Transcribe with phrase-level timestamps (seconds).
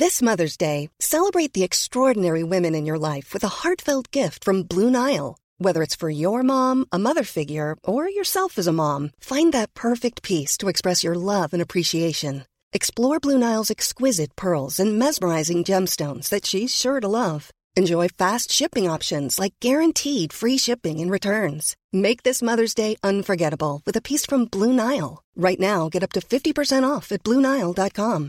[0.00, 0.74] This mother's day
[1.06, 7.72] celebrate the extraordinary women in your life with ارد gram Blue Nile for you mom or figure
[7.84, 8.08] اور
[21.92, 22.92] make this mother's day
[23.26, 25.04] unforgettable Abu with from Blue Nile
[25.44, 28.28] right now get اپنٹ of bill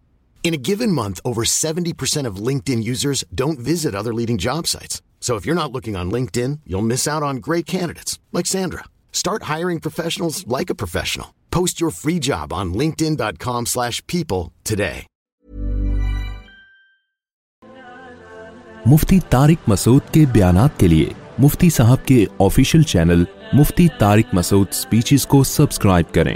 [0.41, 1.57] بیانفتی
[21.69, 26.35] صاحب کے official channel Mufti Tariq Masood speeches کو subscribe کریں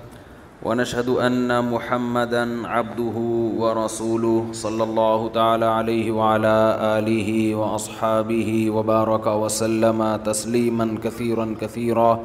[0.65, 3.17] ونشهد أن محمدا عبده
[3.61, 6.55] ورسوله صلى الله تعالى عليه وعلى
[6.99, 12.19] آله وأصحابه وبارك وسلم تسليما كثيرا كثيرا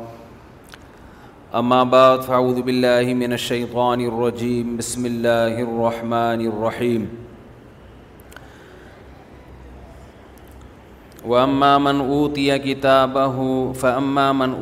[1.54, 7.08] أما بعد فعوذ بالله من الشيطان الرجيم بسم الله الرحمن الرحيم
[11.28, 11.98] و مَنْ
[12.34, 13.36] کتاب كِتَابَهُ
[13.82, 14.52] فَأَمَّا مَنْ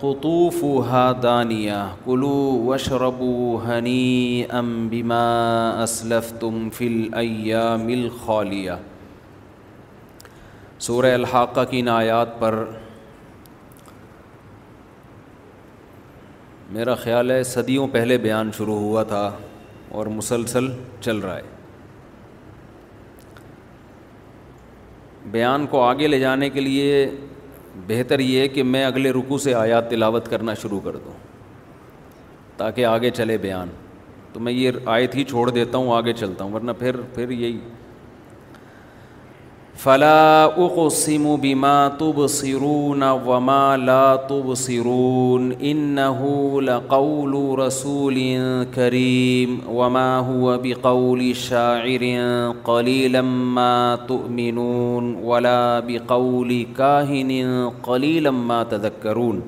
[0.00, 4.62] قُطُوفُهَا عالیت قُلُوا وَاشْرَبُوا هَنِيئًا
[4.96, 5.30] بِمَا
[5.86, 8.76] أَسْلَفْتُمْ وشربو الْأَيَّامِ الْخَالِيَةِ
[10.84, 12.54] سورہ الحاقہ کی کی آیات پر
[16.76, 19.22] میرا خیال ہے صدیوں پہلے بیان شروع ہوا تھا
[19.98, 20.66] اور مسلسل
[21.06, 21.42] چل رہا ہے
[25.36, 26.90] بیان کو آگے لے جانے کے لیے
[27.86, 31.12] بہتر یہ ہے کہ میں اگلے رکو سے آیات تلاوت کرنا شروع کر دوں
[32.56, 33.70] تاکہ آگے چلے بیان
[34.32, 37.58] تو میں یہ آیت ہی چھوڑ دیتا ہوں آگے چلتا ہوں ورنہ پھر پھر یہی
[39.82, 48.14] فلا اقسم بما تبصرون وما لا تبصرون انه لقول رسول
[48.74, 52.04] كريم وما هو بقول شاعر
[52.68, 53.22] قليلا
[53.56, 59.40] ما تؤمنون ولا بقول كاهن قليلا ما تذكرون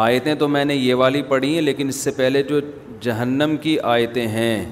[0.00, 2.60] آیتیں تو میں نے یہ والی پڑھی ہیں لیکن اس سے پہلے جو
[3.08, 4.64] جہنم کی آیتیں ہیں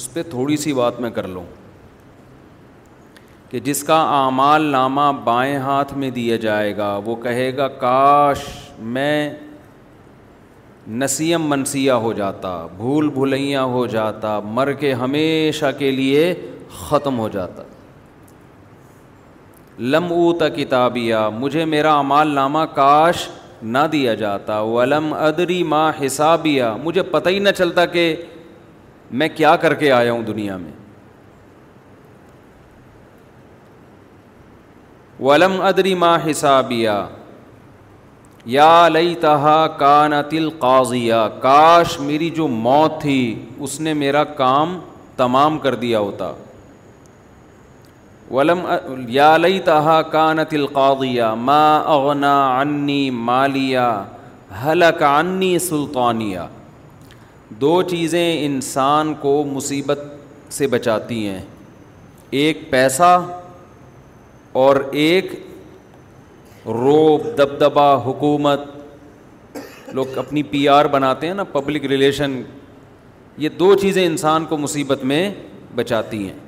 [0.00, 1.44] اس پہ تھوڑی سی بات میں کر لوں
[3.50, 8.44] کہ جس کا اعمال نامہ بائیں ہاتھ میں دیا جائے گا وہ کہے گا کاش
[8.96, 9.14] میں
[11.00, 16.32] نسیم منسیہ ہو جاتا بھول بھلیاں ہو جاتا مر کے ہمیشہ کے لیے
[16.82, 17.62] ختم ہو جاتا
[19.94, 23.28] لم اوتا کتابیہ مجھے میرا اعمال نامہ کاش
[23.62, 28.14] نہ دیا جاتا ولم ادری ماں حسابیہ مجھے پتہ ہی نہ چلتا کہ
[29.22, 30.78] میں کیا کر کے آیا ہوں دنیا میں
[35.22, 40.48] ولم ادری حسابیہ حسابیا لئی تہا کان تل
[41.42, 43.16] کاش میری جو موت تھی
[43.66, 44.78] اس نے میرا کام
[45.16, 46.32] تمام کر دیا ہوتا
[48.30, 48.60] ولم
[49.18, 51.60] یا لئی تہا کان تل قاضیہ ما
[51.96, 53.84] اغنا انی مالیہ
[54.64, 56.44] حلق انی سلطانیہ
[57.60, 60.00] دو چیزیں انسان کو مصیبت
[60.52, 61.42] سے بچاتی ہیں
[62.42, 63.12] ایک پیسہ
[64.58, 65.32] اور ایک
[66.66, 68.60] روب دبدبا حکومت
[69.94, 72.40] لوگ اپنی پی آر بناتے ہیں نا پبلک ریلیشن
[73.38, 75.30] یہ دو چیزیں انسان کو مصیبت میں
[75.74, 76.38] بچاتی ہیں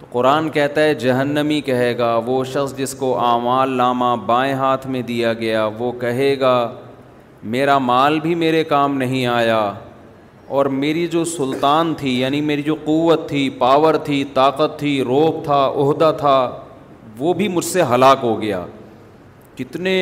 [0.00, 4.86] تو قرآن کہتا ہے جہنمی کہے گا وہ شخص جس کو اعمال لامہ بائیں ہاتھ
[4.86, 6.54] میں دیا گیا وہ کہے گا
[7.54, 9.70] میرا مال بھی میرے کام نہیں آیا
[10.56, 15.42] اور میری جو سلطان تھی یعنی میری جو قوت تھی پاور تھی طاقت تھی روب
[15.44, 16.38] تھا عہدہ تھا
[17.18, 18.64] وہ بھی مجھ سے ہلاک ہو گیا
[19.56, 19.94] کتنے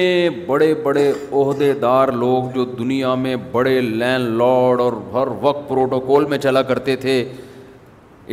[0.46, 1.08] بڑے بڑے
[1.40, 6.62] عہدے دار لوگ جو دنیا میں بڑے لینڈ لارڈ اور ہر وقت پروٹوکول میں چلا
[6.70, 7.22] کرتے تھے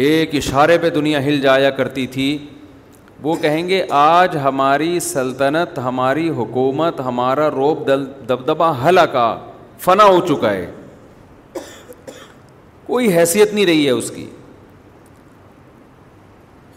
[0.08, 2.38] ایک اشارے پہ دنیا ہل جایا کرتی تھی
[3.24, 9.36] وہ کہیں گے آج ہماری سلطنت ہماری حکومت ہمارا روب دل دبدبہ ہلاکا
[9.84, 10.66] فنا ہو چکا ہے
[12.94, 14.26] کوئی حیثیت نہیں رہی ہے اس کی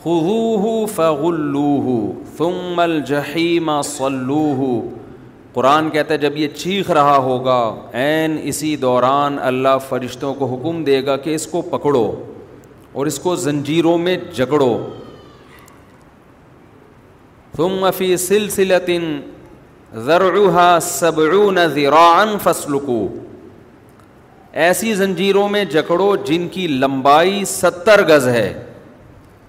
[0.03, 1.97] خو فغلوہ
[2.37, 4.81] ثم الجحیم صلوہ
[5.55, 7.59] قرآن کہتا ہے جب یہ چیخ رہا ہوگا
[8.05, 12.05] عین اسی دوران اللہ فرشتوں کو حکم دے گا کہ اس کو پکڑو
[12.93, 14.73] اور اس کو زنجیروں میں جگڑو
[17.57, 18.91] تم افی سلسلت
[20.09, 20.77] ذراعا
[22.45, 23.01] فسلکو
[24.65, 28.47] ایسی زنجیروں میں جکڑو جن کی لمبائی ستر گز ہے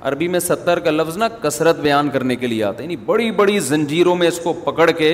[0.09, 3.29] عربی میں ستر کا لفظ نا کثرت بیان کرنے کے لیے آتا ہے یعنی بڑی
[3.39, 5.11] بڑی زنجیروں میں اس کو پکڑ کے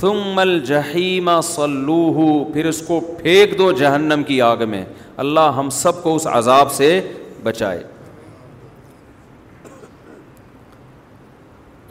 [0.00, 4.84] ثم الجحیم صلوہ پھر اس کو پھینک دو جہنم کی آگ میں
[5.24, 6.88] اللہ ہم سب کو اس عذاب سے
[7.42, 7.82] بچائے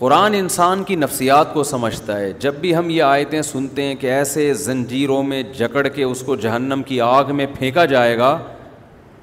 [0.02, 4.08] قرآن انسان کی نفسیات کو سمجھتا ہے جب بھی ہم یہ آیتیں سنتے ہیں کہ
[4.12, 8.32] ایسے زنجیروں میں جکڑ کے اس کو جہنم کی آگ میں پھینکا جائے گا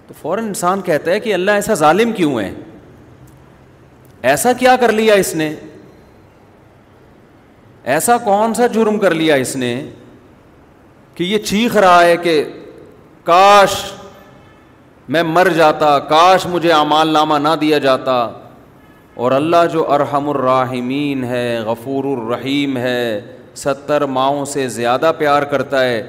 [0.08, 2.50] تو فوراً انسان کہتا ہے کہ اللہ ایسا ظالم کیوں ہے
[4.32, 5.52] ایسا کیا کر لیا اس نے
[7.96, 9.74] ایسا کون سا جرم کر لیا اس نے
[11.14, 12.42] کہ یہ چیخ رہا ہے کہ
[13.24, 13.82] کاش
[15.08, 18.26] میں مر جاتا کاش مجھے اعمال نامہ نہ دیا جاتا
[19.26, 22.98] اور اللہ جو ارحم الراحمین ہے غفور الرحیم ہے
[23.62, 26.02] ستر ماؤں سے زیادہ پیار کرتا ہے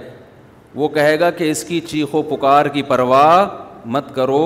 [0.81, 3.43] وہ کہے گا کہ اس کی چیخ و پکار کی پرواہ
[3.95, 4.41] مت کرو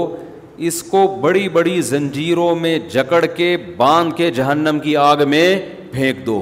[0.70, 5.48] اس کو بڑی بڑی زنجیروں میں جکڑ کے باندھ کے جہنم کی آگ میں
[5.92, 6.42] پھینک دو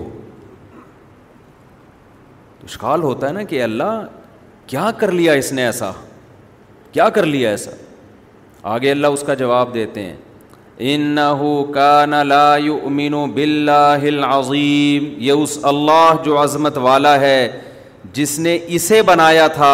[2.64, 4.02] اشکال ہوتا ہے نا کہ اللہ
[4.68, 5.92] کیا کر لیا اس نے ایسا
[6.92, 7.72] کیا کر لیا ایسا
[8.76, 10.16] آگے اللہ اس کا جواب دیتے ہیں
[10.90, 17.38] انہو کان لا یؤمن باللہ العظیم یہ اس اللہ جو عظمت والا ہے
[18.14, 19.74] جس نے اسے بنایا تھا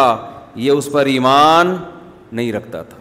[0.64, 1.74] یہ اس پر ایمان
[2.32, 2.96] نہیں رکھتا تھا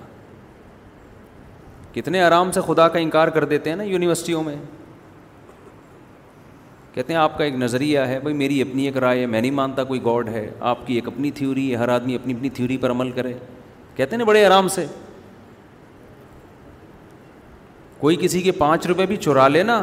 [1.94, 4.56] کتنے آرام سے خدا کا انکار کر دیتے ہیں نا یونیورسٹیوں میں
[6.94, 9.84] کہتے ہیں آپ کا ایک نظریہ ہے بھائی میری اپنی ایک رائے میں نہیں مانتا
[9.92, 12.92] کوئی گاڈ ہے آپ کی ایک اپنی تھیوری ہے ہر آدمی اپنی اپنی تھیوری پر
[12.92, 13.34] عمل کرے
[13.96, 14.86] کہتے ہیں بڑے آرام سے
[18.00, 19.82] کوئی کسی کے پانچ روپے بھی چورا نا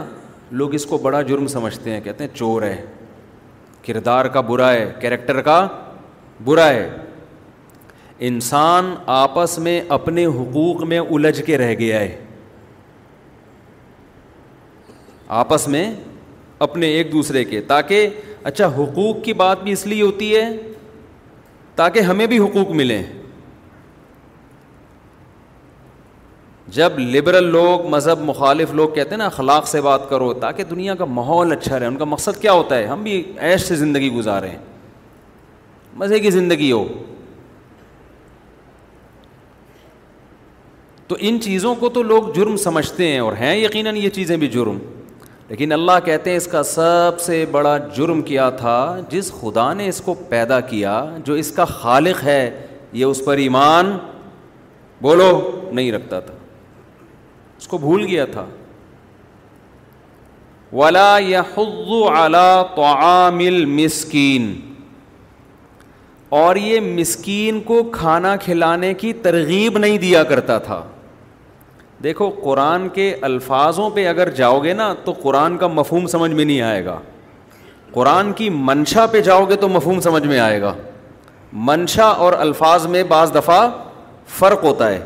[0.58, 2.76] لوگ اس کو بڑا جرم سمجھتے ہیں کہتے ہیں چور ہے
[3.86, 5.66] کردار کا برا ہے کیریکٹر کا
[6.44, 6.88] برا ہے
[8.28, 12.16] انسان آپس میں اپنے حقوق میں الجھ کے رہ گیا ہے
[15.42, 15.90] آپس میں
[16.66, 18.08] اپنے ایک دوسرے کے تاکہ
[18.50, 20.44] اچھا حقوق کی بات بھی اس لیے ہوتی ہے
[21.76, 23.02] تاکہ ہمیں بھی حقوق ملیں
[26.72, 30.94] جب لبرل لوگ مذہب مخالف لوگ کہتے ہیں نا اخلاق سے بات کرو تاکہ دنیا
[30.98, 34.10] کا ماحول اچھا رہے ان کا مقصد کیا ہوتا ہے ہم بھی عیش سے زندگی
[34.14, 34.56] گزاریں
[36.00, 36.84] مزے کی زندگی ہو
[41.08, 44.48] تو ان چیزوں کو تو لوگ جرم سمجھتے ہیں اور ہیں یقیناً یہ چیزیں بھی
[44.50, 44.78] جرم
[45.48, 48.76] لیکن اللہ کہتے ہیں اس کا سب سے بڑا جرم کیا تھا
[49.08, 52.50] جس خدا نے اس کو پیدا کیا جو اس کا خالق ہے
[52.92, 53.96] یہ اس پر ایمان
[55.02, 55.30] بولو
[55.72, 56.34] نہیں رکھتا تھا
[57.64, 58.44] اس کو بھول گیا تھا
[60.78, 64.50] ولا یا حزو اعلی تو عامل مسکین
[66.40, 70.82] اور یہ مسکین کو کھانا کھلانے کی ترغیب نہیں دیا کرتا تھا
[72.02, 76.44] دیکھو قرآن کے الفاظوں پہ اگر جاؤ گے نا تو قرآن کا مفہوم سمجھ میں
[76.44, 76.98] نہیں آئے گا
[77.94, 80.74] قرآن کی منشا پہ جاؤ گے تو مفہوم سمجھ میں آئے گا
[81.72, 83.60] منشا اور الفاظ میں بعض دفعہ
[84.38, 85.00] فرق ہوتا ہے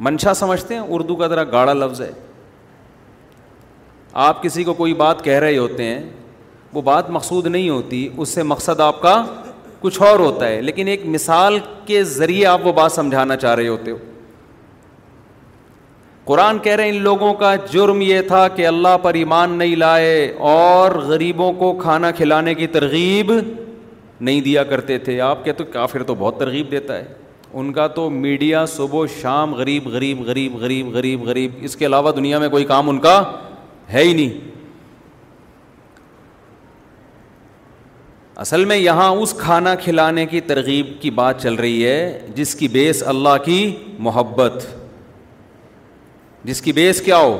[0.00, 2.10] منشا سمجھتے ہیں اردو کا ذرا گاڑا لفظ ہے
[4.26, 6.02] آپ کسی کو کوئی بات کہہ رہے ہوتے ہیں
[6.72, 9.22] وہ بات مقصود نہیں ہوتی اس سے مقصد آپ کا
[9.80, 13.68] کچھ اور ہوتا ہے لیکن ایک مثال کے ذریعے آپ وہ بات سمجھانا چاہ رہے
[13.68, 13.96] ہوتے ہو
[16.24, 19.76] قرآن کہہ رہے ہیں ان لوگوں کا جرم یہ تھا کہ اللہ پر ایمان نہیں
[19.76, 23.32] لائے اور غریبوں کو کھانا کھلانے کی ترغیب
[24.20, 27.04] نہیں دیا کرتے تھے آپ کہتے کافر تو بہت ترغیب دیتا ہے
[27.60, 31.86] ان کا تو میڈیا صبح و شام غریب غریب غریب غریب غریب غریب اس کے
[31.86, 33.22] علاوہ دنیا میں کوئی کام ان کا
[33.92, 34.50] ہے ہی نہیں
[38.44, 42.68] اصل میں یہاں اس کھانا کھلانے کی ترغیب کی بات چل رہی ہے جس کی
[42.78, 43.58] بیس اللہ کی
[44.06, 44.64] محبت
[46.44, 47.34] جس کی بیس کیا ہو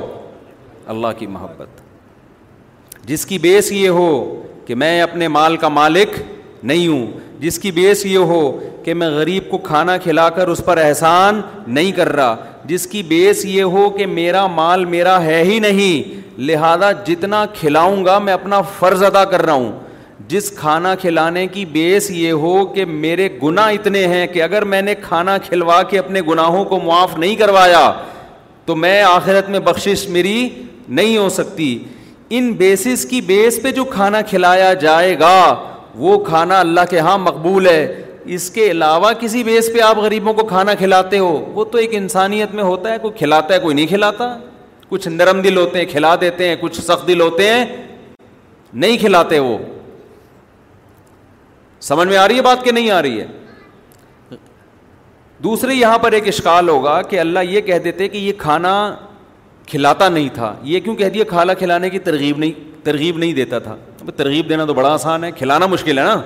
[0.93, 1.81] اللہ کی محبت
[3.07, 4.09] جس کی بیس یہ ہو
[4.65, 6.19] کہ میں اپنے مال کا مالک
[6.71, 7.05] نہیں ہوں
[7.43, 8.41] جس کی بیس یہ ہو
[8.83, 11.39] کہ میں غریب کو کھانا کھلا کر اس پر احسان
[11.77, 12.35] نہیں کر رہا
[12.65, 18.05] جس کی بیس یہ ہو کہ میرا مال میرا ہے ہی نہیں لہذا جتنا کھلاؤں
[18.05, 19.71] گا میں اپنا فرض ادا کر رہا ہوں
[20.27, 24.81] جس کھانا کھلانے کی بیس یہ ہو کہ میرے گناہ اتنے ہیں کہ اگر میں
[24.81, 27.83] نے کھانا کھلوا کے اپنے گناہوں کو معاف نہیں کروایا
[28.65, 30.49] تو میں آخرت میں بخشش میری
[30.87, 31.77] نہیں ہو سکتی
[32.37, 35.37] ان بیسس کی بیس پہ جو کھانا کھلایا جائے گا
[36.01, 38.01] وہ کھانا اللہ کے ہاں مقبول ہے
[38.35, 41.89] اس کے علاوہ کسی بیس پہ آپ غریبوں کو کھانا کھلاتے ہو وہ تو ایک
[41.95, 44.35] انسانیت میں ہوتا ہے کوئی کھلاتا ہے کوئی نہیں کھلاتا
[44.89, 47.65] کچھ نرم دل ہوتے ہیں کھلا دیتے ہیں کچھ سخت دل ہوتے ہیں
[48.73, 49.57] نہیں کھلاتے وہ
[51.89, 53.27] سمجھ میں آ رہی ہے بات کہ نہیں آ رہی ہے
[55.43, 58.73] دوسرے یہاں پر ایک اشکال ہوگا کہ اللہ یہ کہہ دیتے کہ یہ کھانا
[59.67, 62.51] کھلاتا نہیں تھا یہ کیوں کہہ دیا کھالا کھلانے کی ترغیب نہیں
[62.83, 63.75] ترغیب نہیں دیتا تھا
[64.15, 66.21] ترغیب دینا تو بڑا آسان ہے کھلانا مشکل ہے نا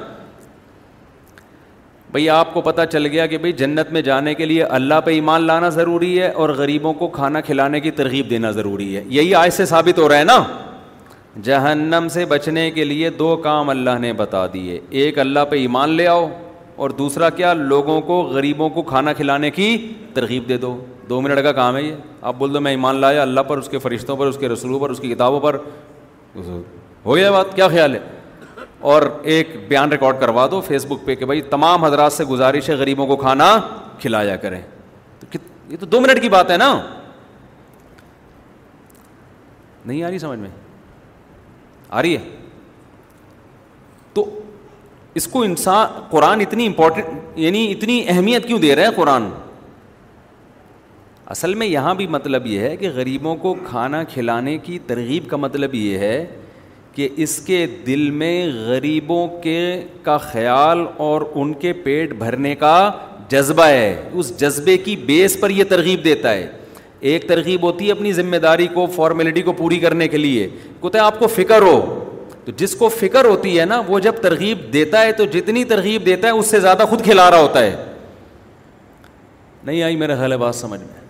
[2.12, 5.12] بھائی آپ کو پتہ چل گیا کہ بھائی جنت میں جانے کے لیے اللہ پہ
[5.14, 9.34] ایمان لانا ضروری ہے اور غریبوں کو کھانا کھلانے کی ترغیب دینا ضروری ہے یہی
[9.36, 10.42] آج سے ثابت ہو رہا ہے نا
[11.44, 15.90] جہنم سے بچنے کے لیے دو کام اللہ نے بتا دیے ایک اللہ پہ ایمان
[15.96, 16.28] لے آؤ
[16.86, 19.70] اور دوسرا کیا لوگوں کو غریبوں کو کھانا کھلانے کی
[20.14, 20.78] ترغیب دے دو
[21.10, 21.96] دو منٹ کا کام ہے یہ
[22.30, 24.80] آپ بول دو میں ایمان لایا اللہ پر اس کے فرشتوں پر اس کے رسولوں
[24.80, 25.58] پر اس کی کتابوں پر
[27.06, 28.00] ہو گیا بات کیا خیال ہے
[28.92, 29.02] اور
[29.34, 32.76] ایک بیان ریکارڈ کروا دو فیس بک پہ کہ بھائی تمام حضرات سے گزارش ہے
[32.76, 33.58] غریبوں کو کھانا
[34.00, 34.60] کھلایا کریں
[35.34, 36.72] یہ تو دو منٹ کی بات ہے نا
[39.86, 40.50] نہیں آ رہی سمجھ میں
[41.90, 42.30] آ رہی ہے
[44.14, 44.26] تو
[45.18, 49.30] اس کو انسان قرآن اتنی امپورٹنٹ یعنی اتنی اہمیت کیوں دے رہے ہیں قرآن
[51.36, 55.38] اصل میں یہاں بھی مطلب یہ ہے کہ غریبوں کو کھانا کھلانے کی ترغیب کا
[55.38, 56.26] مطلب یہ ہے
[56.96, 58.36] کہ اس کے دل میں
[58.68, 59.60] غریبوں کے
[60.04, 62.74] کا خیال اور ان کے پیٹ بھرنے کا
[63.32, 66.48] جذبہ ہے اس جذبے کی بیس پر یہ ترغیب دیتا ہے
[67.10, 70.48] ایک ترغیب ہوتی ہے اپنی ذمہ داری کو فارمیلٹی کو پوری کرنے کے لیے
[70.82, 71.80] کہتے ہیں آپ کو فکر ہو
[72.46, 76.06] تو جس کو فکر ہوتی ہے نا وہ جب ترغیب دیتا ہے تو جتنی ترغیب
[76.06, 77.76] دیتا ہے اس سے زیادہ خود کھلا رہا ہوتا ہے
[79.64, 81.06] نہیں آئی میرا ہے بات سمجھ میں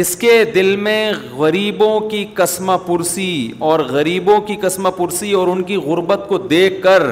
[0.00, 3.28] اس کے دل میں غریبوں کی قسمہ پرسی
[3.68, 7.02] اور غریبوں کی قسمہ پرسی اور ان کی غربت کو دیکھ کر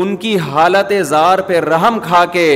[0.00, 2.50] ان کی حالت زار پہ رحم کھا کے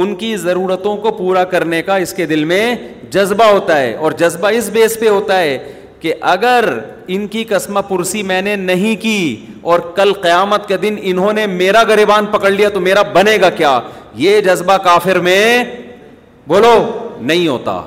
[0.00, 2.74] ان کی ضرورتوں کو پورا کرنے کا اس کے دل میں
[3.12, 5.58] جذبہ ہوتا ہے اور جذبہ اس بیس پہ ہوتا ہے
[6.00, 6.68] کہ اگر
[7.14, 11.46] ان کی قسمہ پرسی میں نے نہیں کی اور کل قیامت کے دن انہوں نے
[11.46, 13.78] میرا گریبان پکڑ لیا تو میرا بنے گا کیا
[14.24, 15.64] یہ جذبہ کافر میں
[16.48, 16.74] بولو
[17.20, 17.80] نہیں ہوتا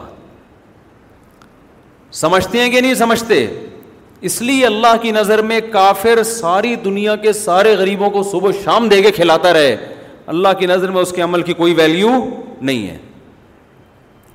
[2.13, 3.45] سمجھتے ہیں کہ نہیں سمجھتے
[4.29, 8.87] اس لیے اللہ کی نظر میں کافر ساری دنیا کے سارے غریبوں کو صبح شام
[8.89, 9.75] دے کے کھلاتا رہے
[10.33, 12.09] اللہ کی نظر میں اس کے عمل کی کوئی ویلیو
[12.61, 12.97] نہیں ہے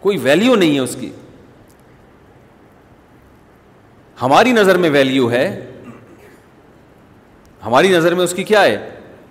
[0.00, 1.10] کوئی ویلیو نہیں ہے اس کی
[4.22, 5.46] ہماری نظر میں ویلیو ہے
[7.66, 8.78] ہماری نظر میں اس کی کیا ہے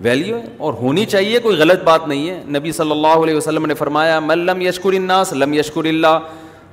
[0.04, 3.66] ویلیو ہے اور ہونی چاہیے کوئی غلط بات نہیں ہے نبی صلی اللہ علیہ وسلم
[3.66, 6.18] نے فرمایا ملم یشکر الناس لم یشکر اللہ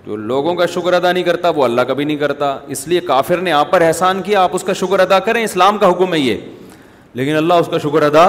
[0.06, 3.00] جو لوگوں کا شکر ادا نہیں کرتا وہ اللہ کا بھی نہیں کرتا اس لیے
[3.06, 6.14] کافر نے آپ پر احسان کیا آپ اس کا شکر ادا کریں اسلام کا حکم
[6.14, 6.36] ہے یہ
[7.20, 8.28] لیکن اللہ اس کا شکر ادا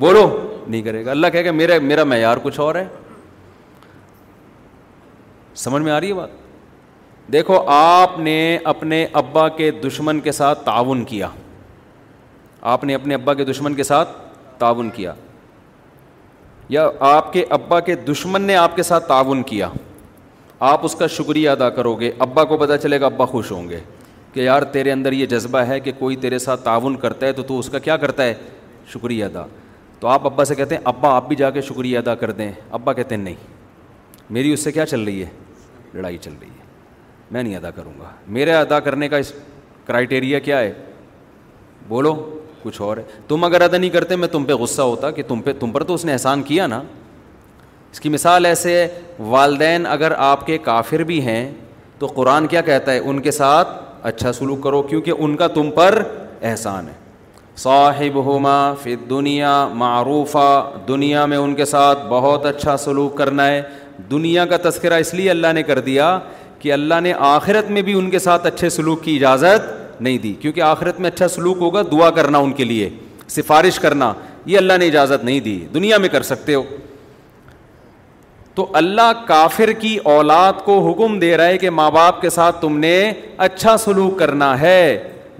[0.00, 0.28] بولو
[0.66, 2.86] نہیں کرے گا اللہ کہے کہ میرا میرا معیار کچھ اور ہے
[5.64, 6.40] سمجھ میں آ رہی ہے بات
[7.32, 8.36] دیکھو آپ نے
[8.74, 11.28] اپنے ابا کے دشمن کے ساتھ تعاون کیا
[12.70, 14.08] آپ نے اپنے ابا کے دشمن کے ساتھ
[14.58, 15.12] تعاون کیا
[16.68, 19.68] یا آپ کے ابا کے دشمن نے آپ کے ساتھ تعاون کیا
[20.68, 23.68] آپ اس کا شکریہ ادا کرو گے ابا کو پتہ چلے گا ابا خوش ہوں
[23.68, 23.78] گے
[24.32, 27.42] کہ یار تیرے اندر یہ جذبہ ہے کہ کوئی تیرے ساتھ تعاون کرتا ہے تو
[27.48, 28.34] تو اس کا کیا کرتا ہے
[28.92, 29.44] شکریہ ادا
[30.00, 32.50] تو آپ ابا سے کہتے ہیں ابا آپ بھی جا کے شکریہ ادا کر دیں
[32.78, 33.34] ابا کہتے ہیں نہیں
[34.30, 35.28] میری اس سے کیا چل رہی ہے
[35.94, 36.60] لڑائی چل رہی ہے
[37.30, 39.32] میں نہیں ادا کروں گا میرا ادا کرنے کا اس
[39.86, 40.72] کرائٹیریا کیا ہے
[41.88, 42.14] بولو
[42.62, 45.40] کچھ اور ہے تم اگر ادا نہیں کرتے میں تم پہ غصہ ہوتا کہ تم
[45.44, 46.82] پہ تم پر تو اس نے احسان کیا نا
[47.92, 48.88] اس کی مثال ایسے ہے
[49.34, 51.48] والدین اگر آپ کے کافر بھی ہیں
[51.98, 53.68] تو قرآن کیا کہتا ہے ان کے ساتھ
[54.10, 56.02] اچھا سلوک کرو کیونکہ ان کا تم پر
[56.50, 57.00] احسان ہے
[57.64, 59.50] صاحب ہوما فت دنیا
[59.82, 63.62] معروفہ دنیا میں ان کے ساتھ بہت اچھا سلوک کرنا ہے
[64.10, 66.18] دنیا کا تذکرہ اس لیے اللہ نے کر دیا
[66.58, 69.70] کہ اللہ نے آخرت میں بھی ان کے ساتھ اچھے سلوک کی اجازت
[70.02, 72.88] نہیں دی کیونکہ آخرت میں اچھا سلوک ہوگا دعا کرنا ان کے لیے
[73.36, 74.12] سفارش کرنا
[74.52, 76.62] یہ اللہ نے اجازت نہیں دی دنیا میں کر سکتے ہو
[78.54, 82.60] تو اللہ کافر کی اولاد کو حکم دے رہا ہے کہ ماں باپ کے ساتھ
[82.62, 82.94] تم نے
[83.46, 84.78] اچھا سلوک کرنا ہے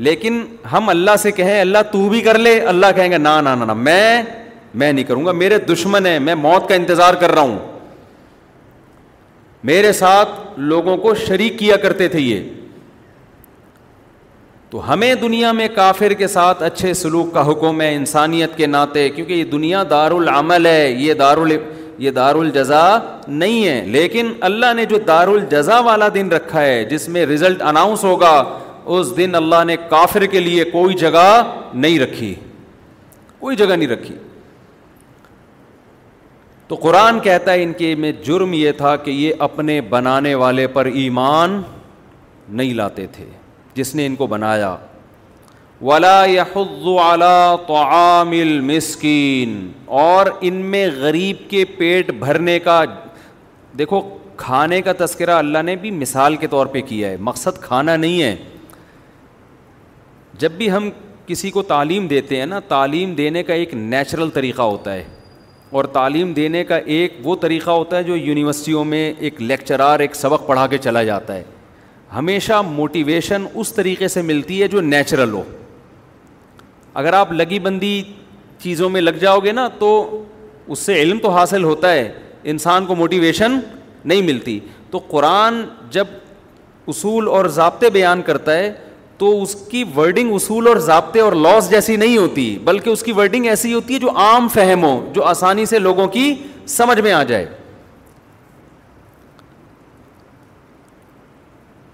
[0.07, 0.41] لیکن
[0.73, 5.05] ہم اللہ سے کہیں اللہ تو بھی کر لے اللہ کہیں گے نہ میں نہیں
[5.05, 7.59] کروں گا میرے دشمن ہے میں موت کا انتظار کر رہا ہوں
[9.71, 10.29] میرے ساتھ
[10.71, 12.41] لوگوں کو شریک کیا کرتے تھے یہ
[14.73, 19.09] تو ہمیں دنیا میں کافر کے ساتھ اچھے سلوک کا حکم ہے انسانیت کے ناطے
[19.17, 21.51] کیونکہ یہ دنیا دارالعمل ہے یہ ال
[22.03, 22.85] یہ دار الجزا
[23.29, 27.63] نہیں ہے لیکن اللہ نے جو دار الجزا والا دن رکھا ہے جس میں رزلٹ
[27.73, 28.33] اناؤنس ہوگا
[28.97, 31.27] اس دن اللہ نے کافر کے لیے کوئی جگہ
[31.85, 32.35] نہیں رکھی
[33.41, 34.15] کوئی جگہ نہیں رکھی
[36.69, 40.67] تو قرآن کہتا ہے ان کے میں جرم یہ تھا کہ یہ اپنے بنانے والے
[40.79, 41.61] پر ایمان
[42.49, 43.29] نہیں لاتے تھے
[43.77, 44.75] جس نے ان کو بنایا
[45.81, 49.57] ولا یحض حض و اعلیٰ تو عامل مسکین
[50.03, 52.83] اور ان میں غریب کے پیٹ بھرنے کا
[53.79, 54.01] دیکھو
[54.37, 58.23] کھانے کا تذکرہ اللہ نے بھی مثال کے طور پہ کیا ہے مقصد کھانا نہیں
[58.23, 58.35] ہے
[60.39, 60.89] جب بھی ہم
[61.27, 65.03] کسی کو تعلیم دیتے ہیں نا تعلیم دینے کا ایک نیچرل طریقہ ہوتا ہے
[65.79, 70.15] اور تعلیم دینے کا ایک وہ طریقہ ہوتا ہے جو یونیورسٹیوں میں ایک لیکچرار ایک
[70.17, 71.43] سبق پڑھا کے چلا جاتا ہے
[72.15, 75.43] ہمیشہ موٹیویشن اس طریقے سے ملتی ہے جو نیچرل ہو
[77.03, 78.01] اگر آپ لگی بندی
[78.63, 79.89] چیزوں میں لگ جاؤ گے نا تو
[80.73, 82.11] اس سے علم تو حاصل ہوتا ہے
[82.53, 83.59] انسان کو موٹیویشن
[84.05, 84.59] نہیں ملتی
[84.91, 86.07] تو قرآن جب
[86.89, 88.73] اصول اور ضابطے بیان کرتا ہے
[89.19, 93.13] تو اس کی ورڈنگ اصول اور ضابطے اور لاس جیسی نہیں ہوتی بلکہ اس کی
[93.17, 96.33] ورڈنگ ایسی ہوتی ہے جو عام فہم ہو جو آسانی سے لوگوں کی
[96.77, 97.45] سمجھ میں آ جائے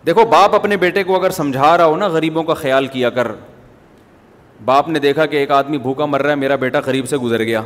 [0.06, 3.30] دیکھو باپ اپنے بیٹے کو اگر سمجھا رہا ہو نا غریبوں کا خیال کیا کر
[4.64, 7.42] باپ نے دیکھا کہ ایک آدمی بھوکا مر رہا ہے میرا بیٹا غریب سے گزر
[7.44, 7.62] گیا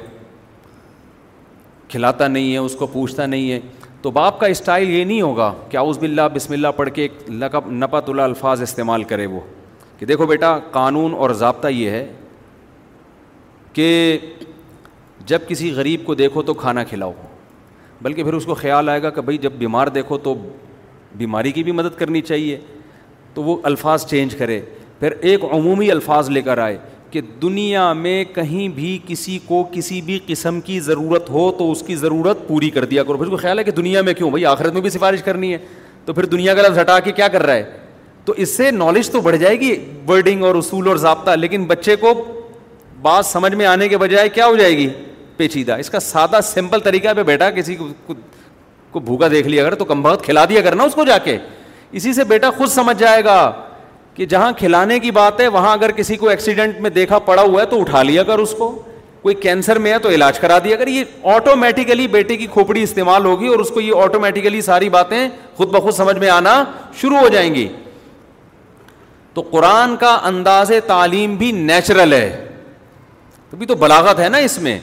[1.91, 3.61] کھلاتا نہیں ہے اس کو پوچھتا نہیں ہے
[4.03, 7.31] تو باپ کا اسٹائل یہ نہیں ہوگا کہ آؤز باللہ بسم اللہ پڑھ کے ایک
[7.73, 9.41] نپت اللہ الفاظ استعمال کرے وہ
[9.99, 12.07] کہ دیکھو بیٹا قانون اور ضابطہ یہ ہے
[13.73, 14.19] کہ
[15.27, 17.13] جب کسی غریب کو دیکھو تو کھانا کھلاؤ
[18.03, 20.35] بلکہ پھر اس کو خیال آئے گا کہ بھائی جب بیمار دیکھو تو
[21.19, 22.59] بیماری کی بھی مدد کرنی چاہیے
[23.35, 24.61] تو وہ الفاظ چینج کرے
[25.01, 26.77] پھر ایک عمومی الفاظ لے کر آئے
[27.11, 31.83] کہ دنیا میں کہیں بھی کسی کو کسی بھی قسم کی ضرورت ہو تو اس
[31.87, 34.47] کی ضرورت پوری کر دیا کرو اس کو خیال ہے کہ دنیا میں کیوں بھائی
[34.47, 35.59] آخرت میں بھی سفارش کرنی ہے
[36.05, 37.71] تو پھر دنیا کا لفظ ہٹا کے کیا کر رہا ہے
[38.25, 39.75] تو اس سے نالج تو بڑھ جائے گی
[40.09, 42.13] ورڈنگ اور اصول اور ضابطہ لیکن بچے کو
[43.03, 44.89] بات سمجھ میں آنے کے بجائے کیا ہو جائے گی
[45.37, 48.15] پیچیدہ اس کا سادہ سمپل طریقہ پہ بیٹھا کسی کو
[48.93, 51.37] کو بھوکا دیکھ لیا کر تو کم بہت کھلا دیا کرنا اس کو جا کے
[52.01, 53.39] اسی سے بیٹا خود سمجھ جائے گا
[54.15, 57.61] کہ جہاں کھلانے کی بات ہے وہاں اگر کسی کو ایکسیڈنٹ میں دیکھا پڑا ہوا
[57.61, 58.71] ہے تو اٹھا لیا کر اس کو
[59.23, 63.25] کوئی کینسر میں ہے تو علاج کرا دیا کر یہ آٹومیٹیکلی بیٹے کی کھوپڑی استعمال
[63.27, 65.19] ہوگی اور اس کو یہ آٹومیٹیکلی ساری باتیں
[65.57, 66.63] خود بخود سمجھ میں آنا
[67.01, 67.69] شروع ہو جائیں گی
[69.35, 72.29] تو قرآن کا انداز تعلیم بھی نیچرل ہے
[73.51, 74.79] تبھی تو بلاغت ہے نا اس میں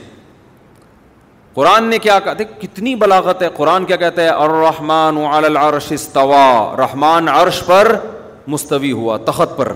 [1.55, 4.23] قرآن نے کیا کہا دیکھ کتنی بلاغت ہے قرآن کیا کہتا
[5.45, 6.45] العرش استوا
[6.77, 7.95] رحمان عرش پر
[8.53, 9.71] مستوی ہوا تخت پر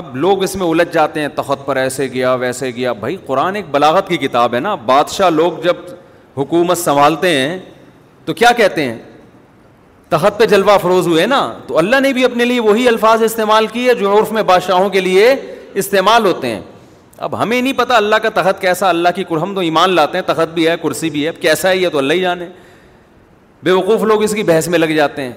[0.00, 3.56] اب لوگ اس میں الجھ جاتے ہیں تخت پر ایسے گیا ویسے گیا بھائی قرآن
[3.56, 5.76] ایک بلاغت کی کتاب ہے نا بادشاہ لوگ جب
[6.36, 7.58] حکومت سنبھالتے ہیں
[8.24, 8.96] تو کیا کہتے ہیں
[10.08, 13.66] تخت پہ جلوہ فروز ہوئے نا تو اللہ نے بھی اپنے لیے وہی الفاظ استعمال
[13.66, 15.34] کیے جو عرف میں بادشاہوں کے لیے
[15.82, 16.60] استعمال ہوتے ہیں
[17.22, 20.24] اب ہمیں نہیں پتا اللہ کا تخت کیسا اللہ کی ہم تو ایمان لاتے ہیں
[20.26, 22.46] تخت بھی ہے کرسی بھی ہے کیسا ہے یہ تو اللہ ہی جانے
[23.62, 25.32] بے وقوف لوگ اس کی بحث میں لگ جاتے ہیں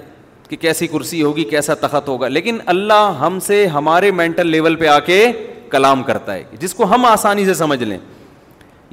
[0.49, 4.87] کہ کیسی کرسی ہوگی کیسا تخت ہوگا لیکن اللہ ہم سے ہمارے مینٹل لیول پہ
[4.87, 5.25] آ کے
[5.71, 7.97] کلام کرتا ہے جس کو ہم آسانی سے سمجھ لیں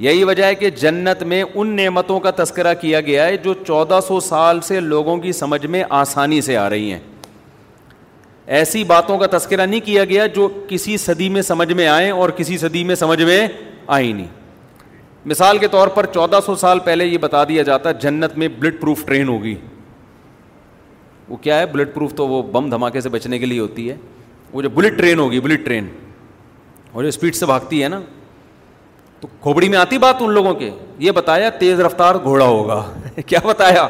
[0.05, 3.99] یہی وجہ ہے کہ جنت میں ان نعمتوں کا تذکرہ کیا گیا ہے جو چودہ
[4.07, 6.99] سو سال سے لوگوں کی سمجھ میں آسانی سے آ رہی ہیں
[8.55, 12.29] ایسی باتوں کا تذکرہ نہیں کیا گیا جو کسی صدی میں سمجھ میں آئیں اور
[12.37, 13.47] کسی صدی میں سمجھ میں
[13.95, 14.27] آئی نہیں
[15.29, 18.79] مثال کے طور پر چودہ سو سال پہلے یہ بتا دیا جاتا جنت میں بلٹ
[18.81, 19.55] پروف ٹرین ہوگی
[21.27, 23.95] وہ کیا ہے بلٹ پروف تو وہ بم دھماکے سے بچنے کے لیے ہوتی ہے
[24.53, 25.87] وہ جو بلٹ ٹرین ہوگی بلٹ ٹرین
[26.91, 27.99] اور جو اسپیڈ سے بھاگتی ہے نا
[29.19, 32.83] تو کھوبڑی میں آتی بات ان لوگوں کے یہ بتایا تیز رفتار گھوڑا ہوگا
[33.25, 33.87] کیا بتایا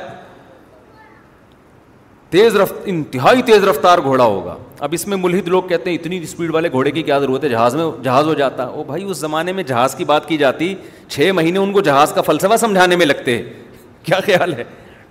[2.30, 6.18] تیز رفت انتہائی تیز رفتار گھوڑا ہوگا اب اس میں ملحد لوگ کہتے ہیں اتنی
[6.24, 9.18] اسپیڈ والے گھوڑے کی کیا ضرورت ہے جہاز میں جہاز ہو جاتا وہ بھائی اس
[9.18, 10.74] زمانے میں جہاز کی بات کی جاتی
[11.10, 13.42] چھ مہینے ان کو جہاز کا فلسفہ سمجھانے میں لگتے
[14.04, 14.64] کیا خیال ہے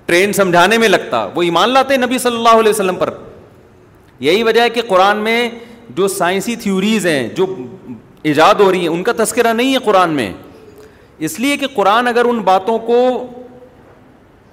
[0.07, 3.11] ٹرین سمجھانے میں لگتا وہ ایمان لاتے نبی صلی اللہ علیہ وسلم پر
[4.29, 5.49] یہی وجہ ہے کہ قرآن میں
[5.97, 7.47] جو سائنسی تھیوریز ہیں جو
[8.31, 10.33] ایجاد ہو رہی ہیں ان کا تذکرہ نہیں ہے قرآن میں
[11.27, 13.01] اس لیے کہ قرآن اگر ان باتوں کو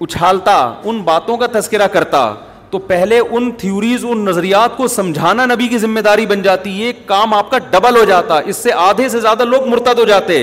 [0.00, 2.26] اچھالتا ان باتوں کا تذکرہ کرتا
[2.74, 6.92] تو پہلے ان تھیوریز ان نظریات کو سمجھانا نبی کی ذمہ داری بن جاتی یہ
[7.06, 10.38] کام آپ کا ڈبل ہو جاتا اس سے آدھے سے زیادہ لوگ مرتد ہو جاتے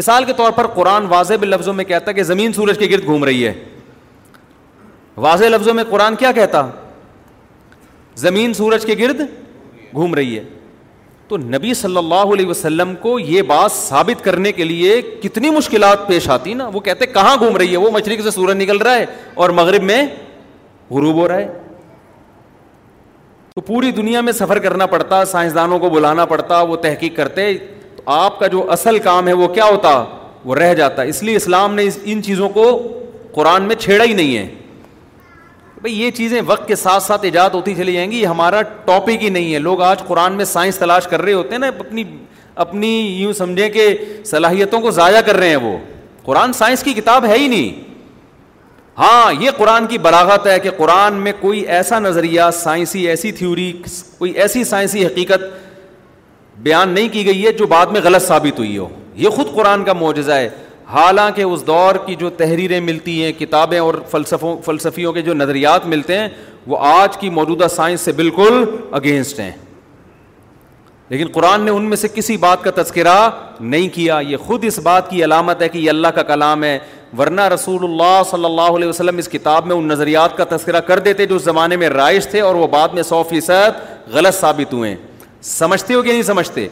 [0.00, 3.24] مثال کے طور پر قرآن واضح لفظوں میں کہتا کہ زمین سورج کے گرد گھوم
[3.30, 3.52] رہی ہے
[5.28, 6.66] واضح لفظوں میں قرآن کیا کہتا
[8.24, 9.20] زمین سورج کے گرد
[9.94, 10.42] گھوم رہی ہے
[11.28, 16.06] تو نبی صلی اللہ علیہ وسلم کو یہ بات ثابت کرنے کے لیے کتنی مشکلات
[16.08, 18.94] پیش آتی نا وہ کہتے کہاں گھوم رہی ہے وہ مچھلی سے سورج نکل رہا
[18.96, 20.04] ہے اور مغرب میں
[20.90, 21.46] غروب ہو رہا ہے
[23.54, 27.52] تو پوری دنیا میں سفر کرنا پڑتا سائنسدانوں کو بلانا پڑتا وہ تحقیق کرتے
[27.96, 30.02] تو آپ کا جو اصل کام ہے وہ کیا ہوتا
[30.44, 32.64] وہ رہ جاتا اس لیے اسلام نے ان چیزوں کو
[33.34, 34.46] قرآن میں چھیڑا ہی نہیں ہے
[35.80, 39.22] بھائی یہ چیزیں وقت کے ساتھ ساتھ ایجاد ہوتی چلی جائیں گی یہ ہمارا ٹاپک
[39.24, 42.04] ہی نہیں ہے لوگ آج قرآن میں سائنس تلاش کر رہے ہوتے ہیں نا اپنی
[42.64, 43.86] اپنی یوں سمجھیں کہ
[44.24, 45.76] صلاحیتوں کو ضائع کر رہے ہیں وہ
[46.24, 47.94] قرآن سائنس کی کتاب ہے ہی نہیں
[48.98, 53.72] ہاں یہ قرآن کی بلاغت ہے کہ قرآن میں کوئی ایسا نظریہ سائنسی ایسی تھیوری
[54.18, 55.40] کوئی ایسی سائنسی حقیقت
[56.62, 58.88] بیان نہیں کی گئی ہے جو بعد میں غلط ثابت ہوئی ہو
[59.24, 60.48] یہ خود قرآن کا معجزہ ہے
[60.92, 65.86] حالانکہ اس دور کی جو تحریریں ملتی ہیں کتابیں اور فلسفوں فلسفیوں کے جو نظریات
[65.94, 66.28] ملتے ہیں
[66.66, 68.64] وہ آج کی موجودہ سائنس سے بالکل
[69.00, 69.50] اگینسٹ ہیں
[71.08, 73.18] لیکن قرآن نے ان میں سے کسی بات کا تذکرہ
[73.60, 76.78] نہیں کیا یہ خود اس بات کی علامت ہے کہ یہ اللہ کا کلام ہے
[77.18, 80.98] ورنہ رسول اللہ صلی اللہ علیہ وسلم اس کتاب میں ان نظریات کا تذکرہ کر
[81.08, 83.80] دیتے جو اس زمانے میں رائج تھے اور وہ بعد میں سو فیصد
[84.14, 84.94] غلط ثابت ہوئے
[85.52, 86.66] سمجھتے ہو کہ نہیں سمجھتے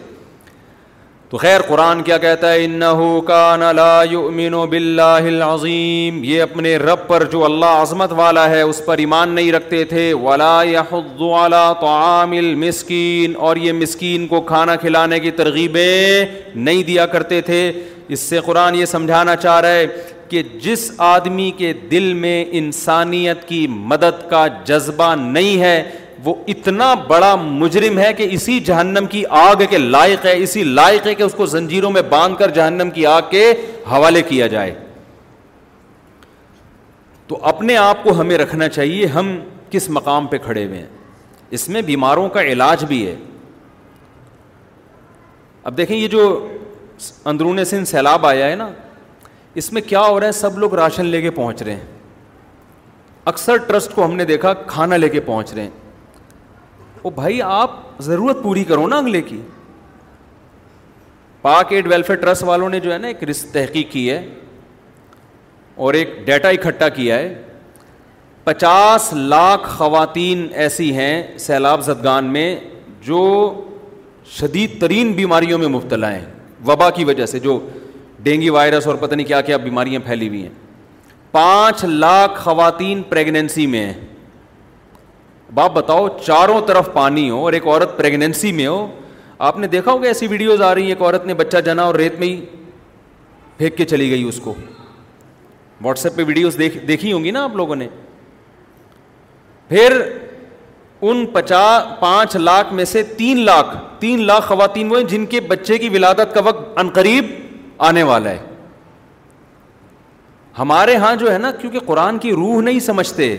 [1.30, 7.06] تو خیر قرآن کیا کہتا ہے انہو کان لا یؤمن باللہ العظیم یہ اپنے رب
[7.06, 12.32] پر جو اللہ عظمت والا ہے اس پر ایمان نہیں رکھتے تھے ولا على طعام
[12.38, 17.70] المسکین اور یہ مسکین کو کھانا کھلانے کی ترغیبیں نہیں دیا کرتے تھے
[18.14, 19.86] اس سے قرآن یہ سمجھانا چاہ رہے
[20.28, 25.82] کہ جس آدمی کے دل میں انسانیت کی مدد کا جذبہ نہیں ہے
[26.24, 31.06] وہ اتنا بڑا مجرم ہے کہ اسی جہنم کی آگ کے لائق ہے اسی لائق
[31.06, 33.50] ہے کہ اس کو زنجیروں میں باندھ کر جہنم کی آگ کے
[33.90, 34.74] حوالے کیا جائے
[37.28, 39.36] تو اپنے آپ کو ہمیں رکھنا چاہیے ہم
[39.70, 40.86] کس مقام پہ کھڑے ہوئے ہیں
[41.58, 43.14] اس میں بیماروں کا علاج بھی ہے
[45.64, 46.26] اب دیکھیں یہ جو
[47.30, 48.68] اندرون سن سیلاب آیا ہے نا
[49.60, 51.84] اس میں کیا ہو رہا ہے سب لوگ راشن لے کے پہنچ رہے ہیں
[53.32, 57.70] اکثر ٹرسٹ کو ہم نے دیکھا کھانا لے کے پہنچ رہے ہیں وہ بھائی آپ
[58.02, 59.40] ضرورت پوری کرو نا اگلے کی
[61.42, 64.20] پاک ایڈ ویلفیئر ٹرسٹ والوں نے جو ہے نا ایک رسک تحقیق کی ہے
[65.84, 67.34] اور ایک ڈیٹا اکٹھا کیا ہے
[68.44, 72.54] پچاس لاکھ خواتین ایسی ہیں سیلاب زدگان میں
[73.06, 73.20] جو
[74.38, 76.24] شدید ترین بیماریوں میں مبتلا ہیں
[76.66, 77.58] وبا کی وجہ سے جو
[78.24, 80.50] ڈینگی وائرس اور پتہ نہیں کیا کیا بیماریاں پھیلی ہوئی ہیں
[81.32, 83.92] پانچ لاکھ خواتین پریگنینسی میں
[85.54, 88.86] باپ بتاؤ چاروں طرف پانی ہو اور ایک عورت پریگنینسی میں ہو
[89.48, 91.94] آپ نے دیکھا ہوگا ایسی ویڈیوز آ رہی ہیں ایک عورت نے بچہ جنا اور
[92.02, 92.40] ریت میں ہی
[93.56, 94.54] پھینک کے چلی گئی اس کو
[95.82, 97.88] واٹس ایپ پہ ویڈیوز دیکھ دیکھی ہوں گی نا آپ لوگوں نے
[99.68, 100.00] پھر
[101.08, 101.62] ان پچا
[102.00, 105.88] پانچ لاکھ میں سے تین لاکھ تین لاکھ خواتین وہ ہیں جن کے بچے کی
[105.96, 107.30] ولادت کا وقت عنقریب
[107.86, 108.38] آنے والا ہے
[110.58, 113.36] ہمارے ہاں جو ہے نا کیونکہ قرآن کی روح نہیں سمجھتے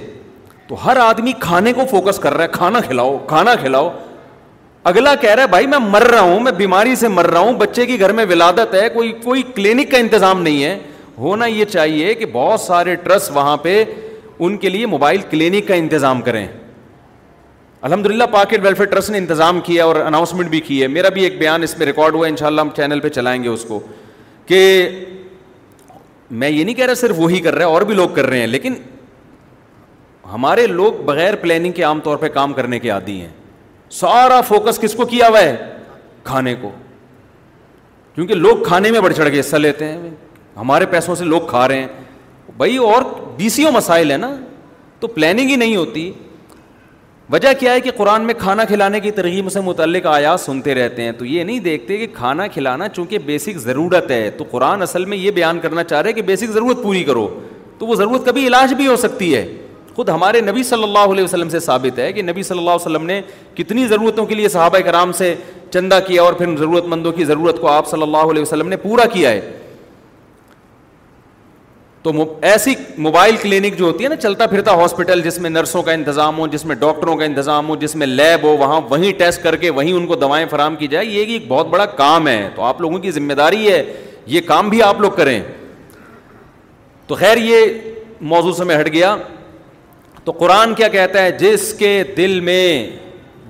[0.67, 3.89] تو ہر آدمی کھانے کو فوکس کر رہا ہے کھانا کھانا کھلاؤ کھلاؤ
[4.91, 7.53] اگلا کہہ رہا ہے بھائی میں مر رہا ہوں میں بیماری سے مر رہا ہوں
[7.57, 10.77] بچے کی گھر میں ولادت ہے کوئی کوئی کلینک کا انتظام نہیں ہے
[11.17, 13.83] ہونا یہ چاہیے کہ بہت سارے ٹرسٹ وہاں پہ
[14.39, 16.45] ان کے لیے موبائل کلینک کا انتظام کریں
[17.81, 21.23] الحمد للہ پاکٹ ویلفیئر ٹرسٹ نے انتظام کیا اور اناؤنسمنٹ بھی کی ہے میرا بھی
[21.23, 23.47] ایک بیان اس میں ریکارڈ ہوا ہے ان شاء اللہ ہم چینل پہ چلائیں گے
[23.49, 23.79] اس کو
[24.45, 24.59] کہ
[26.31, 28.39] میں یہ نہیں کہہ رہا صرف وہی کر رہا ہے اور بھی لوگ کر رہے
[28.39, 28.73] ہیں لیکن
[30.33, 33.27] ہمارے لوگ بغیر پلاننگ کے عام طور پہ کام کرنے کے عادی ہیں
[34.01, 35.55] سارا فوکس کس کو کیا ہوا ہے
[36.23, 36.71] کھانے کو
[38.15, 40.09] کیونکہ لوگ کھانے میں بڑھ چڑھ کے حصہ لیتے ہیں
[40.57, 41.87] ہمارے پیسوں سے لوگ کھا رہے ہیں
[42.57, 43.01] بھائی اور
[43.37, 44.31] بی مسائل ہیں نا
[44.99, 46.11] تو پلاننگ ہی نہیں ہوتی
[47.33, 51.03] وجہ کیا ہے کہ قرآن میں کھانا کھلانے کی ترغیب سے متعلق آیات سنتے رہتے
[51.03, 55.05] ہیں تو یہ نہیں دیکھتے کہ کھانا کھلانا چونکہ بیسک ضرورت ہے تو قرآن اصل
[55.05, 57.27] میں یہ بیان کرنا چاہ رہے کہ بیسک ضرورت پوری کرو
[57.77, 59.45] تو وہ ضرورت کبھی علاج بھی ہو سکتی ہے
[59.95, 62.87] خود ہمارے نبی صلی اللہ علیہ وسلم سے ثابت ہے کہ نبی صلی اللہ علیہ
[62.89, 63.21] وسلم نے
[63.55, 65.33] کتنی ضرورتوں کے لیے صحابہ کرام سے
[65.73, 68.77] چندہ کیا اور پھر ضرورت مندوں کی ضرورت کو آپ صلی اللہ علیہ وسلم نے
[68.77, 69.39] پورا کیا ہے
[72.05, 72.11] تو
[72.47, 72.73] ایسی
[73.05, 76.45] موبائل کلینک جو ہوتی ہے نا چلتا پھرتا ہاسپٹل جس میں نرسوں کا انتظام ہو
[76.55, 79.69] جس میں ڈاکٹروں کا انتظام ہو جس میں لیب ہو وہاں وہیں ٹیسٹ کر کے
[79.77, 82.81] وہیں ان کو دوائیں فراہم کی جائے یہ ایک بہت بڑا کام ہے تو آپ
[82.81, 83.81] لوگوں کی ذمہ داری ہے
[84.35, 85.39] یہ کام بھی آپ لوگ کریں
[87.07, 87.63] تو خیر یہ
[88.33, 89.15] موضوع سے میں ہٹ گیا
[90.23, 92.63] تو قرآن کیا کہتا ہے جس کے دل میں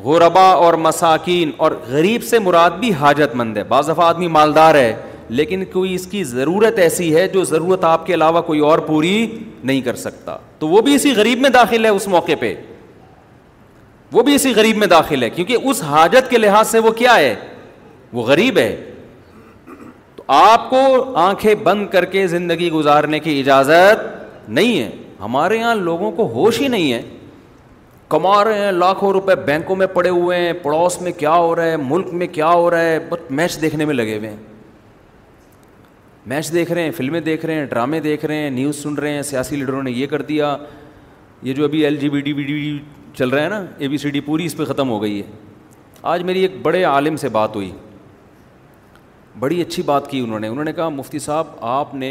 [0.04, 4.76] غربا اور مساکین اور غریب سے مراد بھی حاجت مند ہے بعض دفعہ آدمی مالدار
[4.76, 4.92] ہے
[5.30, 9.26] لیکن کوئی اس کی ضرورت ایسی ہے جو ضرورت آپ کے علاوہ کوئی اور پوری
[9.64, 12.54] نہیں کر سکتا تو وہ بھی اسی غریب میں داخل ہے اس موقع پہ
[14.12, 17.16] وہ بھی اسی غریب میں داخل ہے کیونکہ اس حاجت کے لحاظ سے وہ کیا
[17.16, 17.34] ہے
[18.14, 18.76] وہ غریب ہے
[20.16, 20.78] تو آپ کو
[21.20, 24.08] آنکھیں بند کر کے زندگی گزارنے کی اجازت
[24.50, 27.02] نہیں ہے ہمارے یہاں لوگوں کو ہوش ہی نہیں ہے
[28.10, 31.66] کما رہے ہیں لاکھوں روپے بینکوں میں پڑے ہوئے ہیں پڑوس میں کیا ہو رہا
[31.72, 34.36] ہے ملک میں کیا ہو رہا ہے بس میچ دیکھنے میں لگے ہوئے ہیں
[36.28, 39.12] میچ دیکھ رہے ہیں فلمیں دیکھ رہے ہیں ڈرامے دیکھ رہے ہیں نیوز سن رہے
[39.14, 40.56] ہیں سیاسی لیڈروں نے یہ کر دیا
[41.44, 42.78] یہ جو ابھی L G B D B
[43.18, 45.28] چل رہا ہے نا اے بی سی ڈی پوری اس پہ ختم ہو گئی ہے
[46.14, 47.72] آج میری ایک بڑے عالم سے بات ہوئی
[49.40, 52.10] بڑی اچھی بات کی انہوں نے انہوں نے کہا مفتی صاحب آپ نے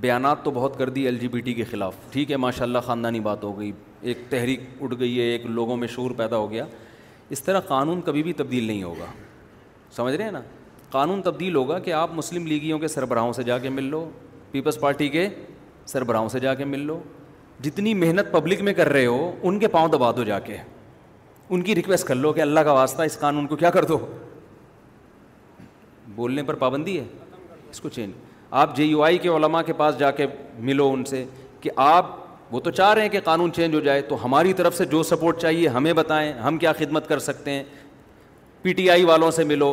[0.00, 2.78] بیانات تو بہت کر دی ایل جی بی ٹی کے خلاف ٹھیک ہے ماشاء اللہ
[2.86, 3.70] خاندانی بات ہو گئی
[4.00, 6.64] ایک تحریک اٹھ گئی ہے ایک لوگوں میں شعور پیدا ہو گیا
[7.36, 9.06] اس طرح قانون کبھی بھی تبدیل نہیں ہوگا
[9.96, 10.40] سمجھ رہے ہیں نا
[10.90, 14.04] قانون تبدیل ہوگا کہ آپ مسلم لیگیوں کے سربراہوں سے جا کے مل لو
[14.50, 15.28] پیپلز پارٹی کے
[15.86, 16.98] سربراہوں سے جا کے مل لو
[17.62, 20.56] جتنی محنت پبلک میں کر رہے ہو ان کے پاؤں دبا دو جا کے
[21.48, 23.98] ان کی ریکویسٹ کر لو کہ اللہ کا واسطہ اس قانون کو کیا کر دو
[26.14, 27.04] بولنے پر پابندی ہے
[27.70, 28.12] اس کو چینج
[28.58, 30.26] آپ جے یو آئی کے علماء کے پاس جا کے
[30.66, 31.24] ملو ان سے
[31.60, 32.14] کہ آپ
[32.54, 35.02] وہ تو چاہ رہے ہیں کہ قانون چینج ہو جائے تو ہماری طرف سے جو
[35.02, 37.62] سپورٹ چاہیے ہمیں بتائیں ہم کیا خدمت کر سکتے ہیں
[38.62, 39.70] پی ٹی آئی والوں سے ملو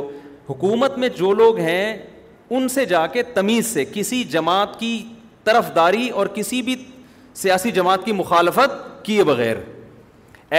[0.49, 1.97] حکومت میں جو لوگ ہیں
[2.56, 5.01] ان سے جا کے تمیز سے کسی جماعت کی
[5.43, 6.75] طرف داری اور کسی بھی
[7.36, 8.71] سیاسی جماعت کی مخالفت
[9.06, 9.56] کیے بغیر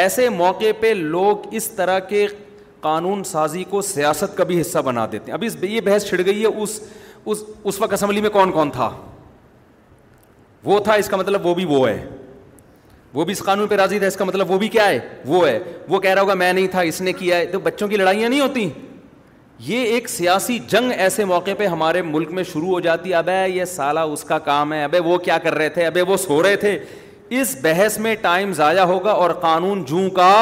[0.00, 2.26] ایسے موقع پہ لوگ اس طرح کے
[2.80, 6.40] قانون سازی کو سیاست کا بھی حصہ بنا دیتے ہیں ابھی یہ بحث چھڑ گئی
[6.42, 6.80] ہے اس
[7.24, 8.90] اس اس وقت اسمبلی میں کون کون تھا
[10.64, 12.04] وہ تھا اس کا مطلب وہ بھی وہ ہے
[13.14, 15.46] وہ بھی اس قانون پہ راضی تھا اس کا مطلب وہ بھی کیا ہے وہ
[15.48, 17.96] ہے وہ کہہ رہا ہوگا میں نہیں تھا اس نے کیا ہے تو بچوں کی
[17.96, 18.68] لڑائیاں نہیں ہوتی
[19.66, 23.32] یہ ایک سیاسی جنگ ایسے موقع پہ ہمارے ملک میں شروع ہو جاتی ہے ابے
[23.48, 26.42] یہ سالہ اس کا کام ہے ابے وہ کیا کر رہے تھے ابے وہ سو
[26.42, 26.78] رہے تھے
[27.40, 30.32] اس بحث میں ٹائم ضائع ہوگا اور قانون جوں کا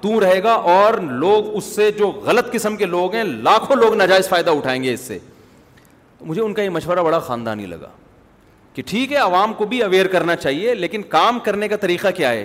[0.00, 3.94] تو رہے گا اور لوگ اس سے جو غلط قسم کے لوگ ہیں لاکھوں لوگ
[3.94, 5.18] ناجائز فائدہ اٹھائیں گے اس سے
[6.26, 7.88] مجھے ان کا یہ مشورہ بڑا خاندانی لگا
[8.74, 12.30] کہ ٹھیک ہے عوام کو بھی اویئر کرنا چاہیے لیکن کام کرنے کا طریقہ کیا
[12.30, 12.44] ہے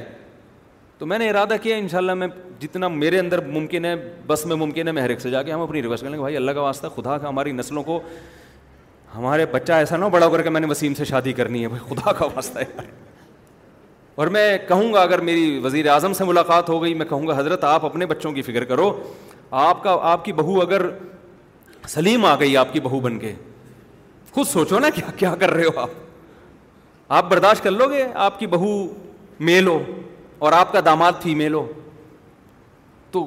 [1.03, 2.27] تو میں نے ارادہ کیا ان شاء اللہ میں
[2.59, 3.93] جتنا میرے اندر ممکن ہے
[4.27, 6.19] بس میں ممکن ہے میں ہر ایک سے جا کے ہم اپنی ریکویسٹ کریں گے
[6.19, 7.99] بھائی اللہ کا واسطہ خدا کا ہماری نسلوں کو
[9.15, 11.67] ہمارے بچہ ایسا نہ بڑا ہو کر کے میں نے وسیم سے شادی کرنی ہے
[11.73, 12.83] بھائی خدا کا واسطہ ہے
[14.15, 17.37] اور میں کہوں گا اگر میری وزیر اعظم سے ملاقات ہو گئی میں کہوں گا
[17.39, 18.89] حضرت آپ اپنے بچوں کی فکر کرو
[19.65, 20.85] آپ کا آپ کی بہو اگر
[21.95, 23.33] سلیم آ گئی آپ کی بہو بن کے
[24.31, 25.89] خود سوچو نا کیا کیا کر رہے ہو آپ
[27.21, 28.73] آپ برداشت کر لو گے آپ کی بہو
[29.51, 29.79] میل ہو
[30.43, 31.65] اور آپ کا داماد فیمیل ہو
[33.11, 33.19] تو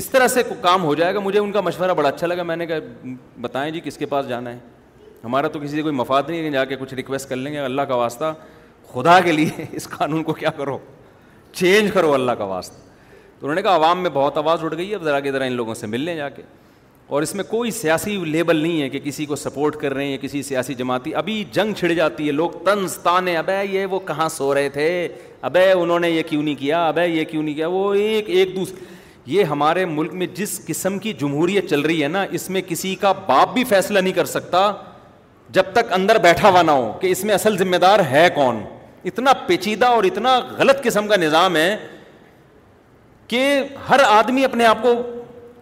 [0.00, 2.56] اس طرح سے کام ہو جائے گا مجھے ان کا مشورہ بڑا اچھا لگا میں
[2.56, 3.10] نے کہا
[3.40, 4.58] بتائیں جی کس کے پاس جانا ہے
[5.24, 7.52] ہمارا تو کسی سے کوئی مفاد نہیں ہے کہ جا کے کچھ ریکویسٹ کر لیں
[7.52, 8.32] گے اللہ کا واسطہ
[8.92, 10.76] خدا کے لیے اس قانون کو کیا کرو
[11.60, 12.88] چینج کرو اللہ کا واسطہ
[13.38, 15.52] تو انہوں نے کہا عوام میں بہت آواز اٹھ گئی اب ذرا کہ ذرا ان
[15.62, 16.42] لوگوں سے مل لیں جا کے
[17.14, 20.18] اور اس میں کوئی سیاسی لیبل نہیں ہے کہ کسی کو سپورٹ کر رہے ہیں
[20.22, 24.28] کسی سیاسی جماعتی ابھی جنگ چھڑ جاتی ہے لوگ تنز تانے ابے یہ وہ کہاں
[24.34, 24.84] سو رہے تھے
[25.50, 28.54] ابے انہوں نے یہ کیوں نہیں کیا ابے یہ کیوں نہیں کیا وہ ایک ایک
[28.56, 28.84] دوسرے
[29.32, 32.94] یہ ہمارے ملک میں جس قسم کی جمہوریت چل رہی ہے نا اس میں کسی
[33.00, 34.72] کا باپ بھی فیصلہ نہیں کر سکتا
[35.58, 38.62] جب تک اندر بیٹھا ہوا نہ ہو کہ اس میں اصل ذمہ دار ہے کون
[39.10, 41.76] اتنا پیچیدہ اور اتنا غلط قسم کا نظام ہے
[43.28, 43.46] کہ
[43.88, 44.94] ہر آدمی اپنے آپ کو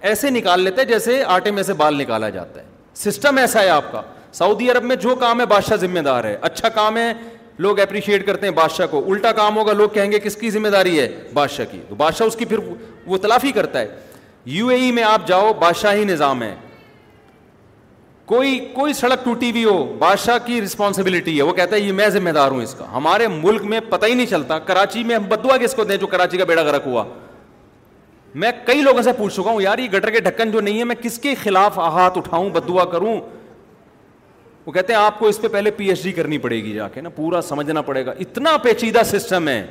[0.01, 3.91] ایسے نکال لیتے جیسے آٹے میں سے بال نکالا جاتا ہے سسٹم ایسا ہے آپ
[3.93, 4.03] کا
[4.35, 7.13] سعودی عرب میں جو کام ہے بادشاہ ذمہ دار ہے اچھا کام ہے
[7.59, 10.69] لوگ اپریشیٹ کرتے ہیں بادشاہ کو الٹا کام ہوگا لوگ کہیں گے کس کی ذمہ
[10.73, 12.59] داری ہے بادشاہ کی تو بادشاہ اس کی پھر
[13.07, 13.89] وہ تلافی کرتا ہے
[14.57, 16.55] یو اے ای میں آپ جاؤ بادشاہی نظام ہے
[18.27, 22.09] کوئی کوئی سڑک ٹوٹی بھی ہو بادشاہ کی رسپانسبلٹی ہے وہ کہتا ہے یہ میں
[22.11, 25.25] ذمہ دار ہوں اس کا ہمارے ملک میں پتہ ہی نہیں چلتا کراچی میں ہم
[25.29, 27.05] بدوا کس کو دیں جو کراچی کا بیڑا گرک ہوا
[28.35, 30.85] میں کئی لوگوں سے پوچھ چکا ہوں یار یہ گٹر کے ڈھکن جو نہیں ہے
[30.85, 33.19] میں کس کے خلاف ہاتھ اٹھاؤں بدوا کروں
[34.67, 36.89] وہ کہتے ہیں آپ کو اس پہ پہلے پی ایچ ڈی کرنی پڑے گی جا
[36.95, 39.65] کے نا پورا سمجھنا پڑے گا اتنا پیچیدہ سسٹم ہے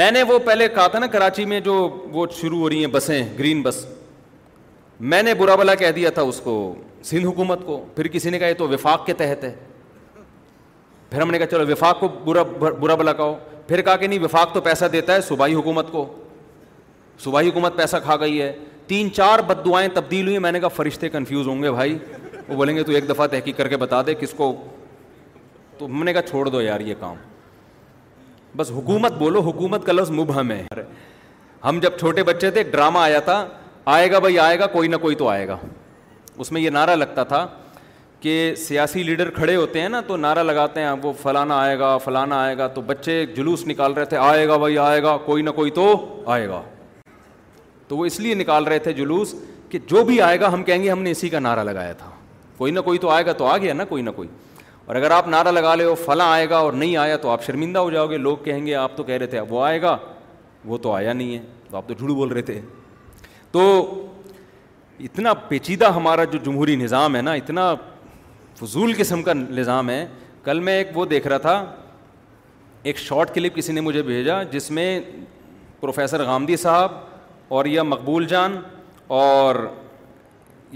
[0.00, 1.74] میں نے وہ پہلے کہا تھا نا کراچی میں جو
[2.12, 3.84] وہ شروع ہو رہی ہیں بسیں گرین بس
[5.00, 6.54] میں نے برا بلا کہہ دیا تھا اس کو
[7.04, 9.54] سندھ حکومت کو پھر کسی نے کہا یہ تو وفاق کے تحت ہے
[11.10, 13.34] پھر ہم نے کہا چلو وفاق کو برا برا بلا کہو
[13.66, 16.04] پھر کہا کہ نہیں وفاق تو پیسہ دیتا ہے صوبائی حکومت کو
[17.24, 18.52] صوبائی حکومت پیسہ کھا گئی ہے
[18.86, 21.96] تین چار بد دعائیں تبدیل ہوئی میں نے کہا فرشتے کنفیوز ہوں گے بھائی
[22.48, 24.54] وہ بولیں گے تو ایک دفعہ تحقیق کر کے بتا دے کس کو
[25.78, 27.16] تو ہم نے کہا چھوڑ دو یار یہ کام
[28.56, 30.62] بس حکومت بولو حکومت کا لفظ مبہم ہے
[31.64, 33.44] ہم جب چھوٹے بچے تھے ڈرامہ آیا تھا
[33.96, 35.56] آئے گا بھائی آئے گا کوئی نہ کوئی تو آئے گا
[36.42, 37.46] اس میں یہ نعرہ لگتا تھا
[38.20, 38.34] کہ
[38.66, 42.42] سیاسی لیڈر کھڑے ہوتے ہیں نا تو نعرہ لگاتے ہیں وہ فلانا آئے گا فلانا
[42.42, 45.50] آئے گا تو بچے جلوس نکال رہے تھے آئے گا بھائی آئے گا کوئی نہ
[45.56, 45.86] کوئی تو
[46.34, 46.62] آئے گا
[47.92, 49.34] تو وہ اس لیے نکال رہے تھے جلوس
[49.70, 52.08] کہ جو بھی آئے گا ہم کہیں گے ہم نے اسی کا نعرہ لگایا تھا
[52.58, 54.28] کوئی نہ کوئی تو آئے گا تو آ گیا نا کوئی نہ کوئی
[54.84, 57.44] اور اگر آپ نعرہ لگا لے ہو فلاں آئے گا اور نہیں آیا تو آپ
[57.46, 59.96] شرمندہ ہو جاؤ گے لوگ کہیں گے آپ تو کہہ رہے تھے وہ آئے گا
[60.70, 62.60] وہ تو آیا نہیں ہے تو آپ تو جھوڑو بول رہے تھے
[63.52, 63.62] تو
[65.10, 67.72] اتنا پیچیدہ ہمارا جو جمہوری نظام ہے نا اتنا
[68.60, 70.04] فضول قسم کا نظام ہے
[70.44, 71.64] کل میں ایک وہ دیکھ رہا تھا
[72.90, 74.90] ایک شارٹ کلپ کسی نے مجھے بھیجا جس میں
[75.80, 76.92] پروفیسر غامدی صاحب
[77.56, 78.54] اور یہ مقبول جان
[79.14, 79.54] اور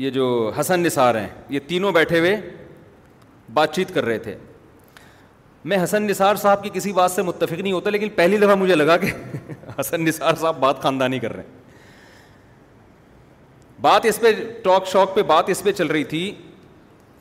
[0.02, 0.24] یہ جو
[0.58, 2.34] حسن نثار ہیں یہ تینوں بیٹھے ہوئے
[3.54, 4.34] بات چیت کر رہے تھے
[5.70, 8.74] میں حسن نثار صاحب کی کسی بات سے متفق نہیں ہوتا لیکن پہلی دفعہ مجھے
[8.74, 9.12] لگا کہ
[9.80, 11.64] حسن نثار صاحب بات خاندانی کر رہے ہیں
[13.88, 14.32] بات اس پہ
[14.64, 16.30] ٹاک شاک پہ بات اس پہ چل رہی تھی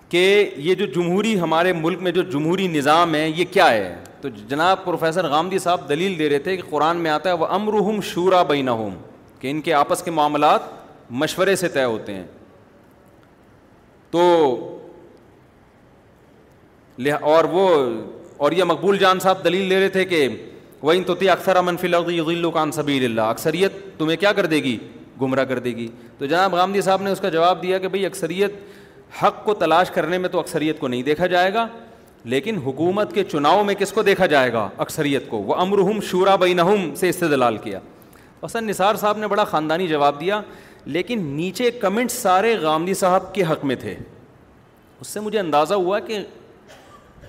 [0.09, 0.25] کہ
[0.57, 4.83] یہ جو جمہوری ہمارے ملک میں جو جمہوری نظام ہے یہ کیا ہے تو جناب
[4.85, 8.43] پروفیسر غامدی صاحب دلیل دے رہے تھے کہ قرآن میں آتا ہے وہ امرحم شورا
[8.53, 8.71] بینا
[9.39, 10.71] کہ ان کے آپس کے معاملات
[11.23, 12.25] مشورے سے طے ہوتے ہیں
[14.11, 14.21] تو
[17.21, 17.67] اور وہ
[18.45, 20.27] اور یہ مقبول جان صاحب دلیل لے رہے تھے کہ
[20.81, 24.77] وہ ان توتی اکثر منفی الگیل القان صبی اکثریت تمہیں کیا کر دے گی
[25.21, 28.05] گمراہ کر دے گی تو جناب غامدی صاحب نے اس کا جواب دیا کہ بھئی
[28.05, 28.53] اکثریت
[29.21, 31.67] حق کو تلاش کرنے میں تو اکثریت کو نہیں دیکھا جائے گا
[32.33, 36.35] لیکن حکومت کے چناؤ میں کس کو دیکھا جائے گا اکثریت کو وہ امرحم شورا
[36.43, 36.59] بین
[36.99, 37.79] سے استدلال کیا
[38.45, 40.41] حسن نثار صاحب نے بڑا خاندانی جواب دیا
[40.95, 43.95] لیکن نیچے کمنٹس سارے غامدی صاحب کے حق میں تھے
[44.99, 46.17] اس سے مجھے اندازہ ہوا کہ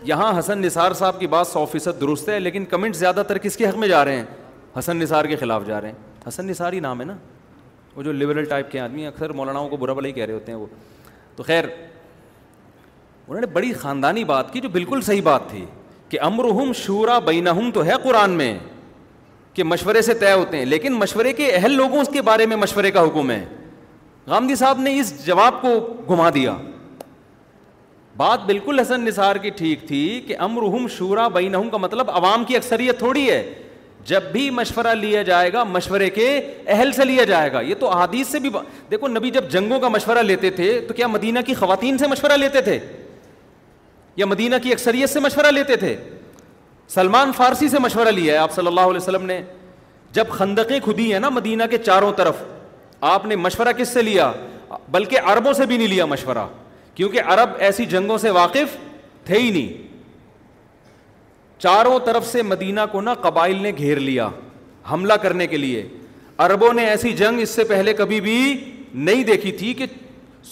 [0.05, 3.57] یہاں حسن نثار صاحب کی بات سو فیصد درست ہے لیکن کمنٹ زیادہ تر کس
[3.57, 4.25] کے حق میں جا رہے ہیں
[4.79, 7.17] حسن نثار کے خلاف جا رہے ہیں حسن نثار ہی نام ہے نا
[7.97, 10.53] وہ جو لبرل ٹائپ کے آدمی ہیں اکثر مولاناؤں کو برا ہی کہہ رہے ہوتے
[10.53, 10.67] ہیں وہ
[11.37, 11.65] تو خیر
[13.29, 15.65] انہوں نے بڑی خاندانی بات کی جو بالکل صحیح بات تھی
[16.09, 18.55] کہ امرحم شورا بینہم تو ہے قرآن میں
[19.57, 22.57] کہ مشورے سے طے ہوتے ہیں لیکن مشورے کے اہل لوگوں اس کے بارے میں
[22.57, 23.45] مشورے کا حکم ہے
[24.29, 25.69] گاندھی صاحب نے اس جواب کو
[26.09, 26.57] گھما دیا
[28.17, 32.57] بات بالکل حسن نثار کی ٹھیک تھی کہ امرحم شورا بین کا مطلب عوام کی
[32.57, 33.43] اکثریت تھوڑی ہے
[34.07, 36.27] جب بھی مشورہ لیا جائے گا مشورے کے
[36.75, 38.61] اہل سے لیا جائے گا یہ تو احادیث سے بھی با...
[38.91, 42.37] دیکھو نبی جب جنگوں کا مشورہ لیتے تھے تو کیا مدینہ کی خواتین سے مشورہ
[42.43, 42.79] لیتے تھے
[44.17, 45.97] یا مدینہ کی اکثریت سے مشورہ لیتے تھے
[46.89, 49.41] سلمان فارسی سے مشورہ لیا ہے آپ صلی اللہ علیہ وسلم نے
[50.15, 52.43] جب خندقیں کھدی ہیں نا مدینہ کے چاروں طرف
[53.15, 54.31] آپ نے مشورہ کس سے لیا
[54.91, 56.47] بلکہ عربوں سے بھی نہیں لیا مشورہ
[56.95, 58.77] کیونکہ عرب ایسی جنگوں سے واقف
[59.27, 59.85] تھے ہی نہیں
[61.63, 64.29] چاروں طرف سے مدینہ کو نہ قبائل نے گھیر لیا
[64.91, 65.87] حملہ کرنے کے لیے
[66.45, 68.37] عربوں نے ایسی جنگ اس سے پہلے کبھی بھی
[68.95, 69.87] نہیں دیکھی تھی کہ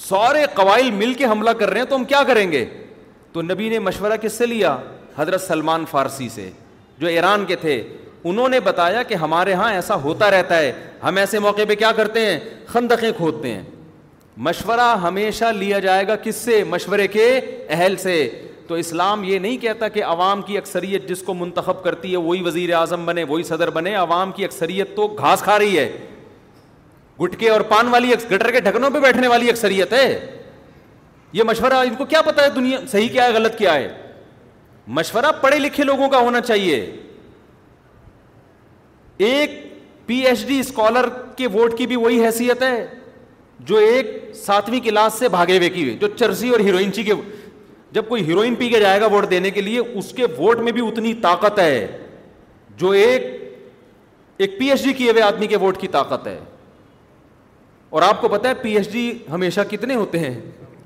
[0.07, 2.64] سارے قبائل مل کے حملہ کر رہے ہیں تو ہم کیا کریں گے
[3.33, 4.77] تو نبی نے مشورہ کس سے لیا
[5.18, 6.48] حضرت سلمان فارسی سے
[6.98, 7.83] جو ایران کے تھے
[8.31, 10.72] انہوں نے بتایا کہ ہمارے ہاں ایسا ہوتا رہتا ہے
[11.03, 13.62] ہم ایسے موقع پہ کیا کرتے ہیں خندقیں کھودتے ہیں
[14.46, 17.29] مشورہ ہمیشہ لیا جائے گا کس سے مشورے کے
[17.68, 18.14] اہل سے
[18.68, 22.42] تو اسلام یہ نہیں کہتا کہ عوام کی اکثریت جس کو منتخب کرتی ہے وہی
[22.42, 25.88] وزیر اعظم بنے وہی صدر بنے عوام کی اکثریت تو گھاس کھا رہی ہے
[27.22, 30.31] گٹکے اور پان والی گٹر کے ڈھکنوں پہ بیٹھنے والی اکثریت ہے
[31.33, 33.88] یہ مشورہ ان کو کیا پتا ہے دنیا صحیح کیا ہے غلط کیا ہے
[34.89, 36.79] مشورہ پڑھے لکھے لوگوں کا ہونا چاہیے
[39.27, 39.51] ایک
[40.07, 42.87] پی ایچ ڈی اسکالر کے ووٹ کی بھی وہی حیثیت ہے
[43.67, 44.07] جو ایک
[44.45, 47.13] ساتویں کلاس سے بھاگے ہوئے کی ہوئی جو چرسی اور ہیروئن چی کے
[47.93, 50.73] جب کوئی ہیروئن پی کے جائے گا ووٹ دینے کے لیے اس کے ووٹ میں
[50.73, 51.87] بھی اتنی طاقت ہے
[52.79, 53.27] جو ایک
[54.39, 56.39] ایک پی ایچ ڈی کیے ہوئے آدمی کے ووٹ کی طاقت ہے
[57.91, 60.39] اور آپ کو پتا ہے پی ایچ ڈی ہمیشہ کتنے ہوتے ہیں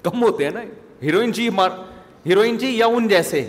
[0.03, 0.61] کم ہوتے ہیں نا
[1.03, 1.49] ہیروئن چی
[2.61, 3.41] جی یا ان جیسے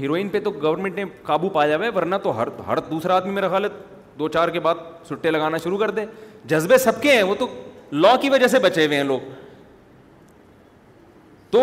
[0.00, 3.30] ہیروئن پہ تو گورنمنٹ نے قابو پایا ہوا ہے ورنہ تو ہر ہر دوسرا آدمی
[3.32, 3.68] میرا خیال ہے
[4.18, 4.74] دو چار کے بعد
[5.08, 6.04] سٹے لگانا شروع کر دے
[6.48, 7.46] جذبے سب کے ہیں وہ تو
[7.92, 9.30] لا کی وجہ سے بچے ہوئے ہیں لوگ
[11.50, 11.60] تو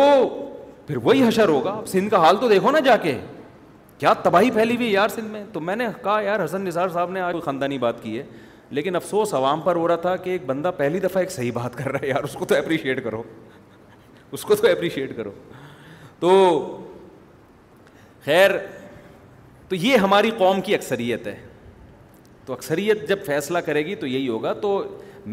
[0.87, 3.17] پھر وہی حشر ہوگا اب سندھ کا حال تو دیکھو نا جا کے
[3.97, 7.11] کیا تباہی پھیلی ہوئی یار سندھ میں تو میں نے کہا یار حسن نثار صاحب
[7.11, 8.23] نے آج کوئی خاندانی بات کی ہے
[8.77, 11.77] لیکن افسوس عوام پر ہو رہا تھا کہ ایک بندہ پہلی دفعہ ایک صحیح بات
[11.77, 13.21] کر رہا ہے یار اس کو تو اپریشیٹ کرو
[14.31, 15.31] اس کو تو اپریشیٹ کرو
[16.19, 16.31] تو
[18.25, 18.51] خیر
[19.69, 21.35] تو یہ ہماری قوم کی اکثریت ہے
[22.45, 24.81] تو اکثریت جب فیصلہ کرے گی تو یہی ہوگا تو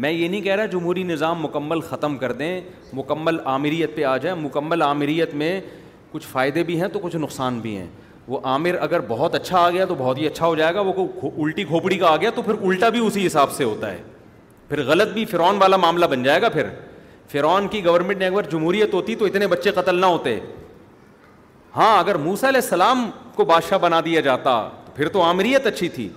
[0.03, 2.59] میں یہ نہیں کہہ رہا جمہوری نظام مکمل ختم کر دیں
[2.93, 5.59] مکمل عامریت پہ آ جائیں مکمل عامریت میں
[6.11, 7.87] کچھ فائدے بھی ہیں تو کچھ نقصان بھی ہیں
[8.27, 11.07] وہ عامر اگر بہت اچھا آ گیا تو بہت ہی اچھا ہو جائے گا وہ
[11.43, 14.01] الٹی کھوپڑی کا آ گیا تو پھر الٹا بھی اسی حساب سے ہوتا ہے
[14.69, 16.67] پھر غلط بھی فرعون والا معاملہ بن جائے گا پھر
[17.31, 20.37] فرعون کی گورنمنٹ نے اگر جمہوریت ہوتی تو اتنے بچے قتل نہ ہوتے
[21.75, 24.51] ہاں اگر موسا علیہ السلام کو بادشاہ بنا دیا جاتا
[24.85, 26.07] تو پھر تو عامریت اچھی تھی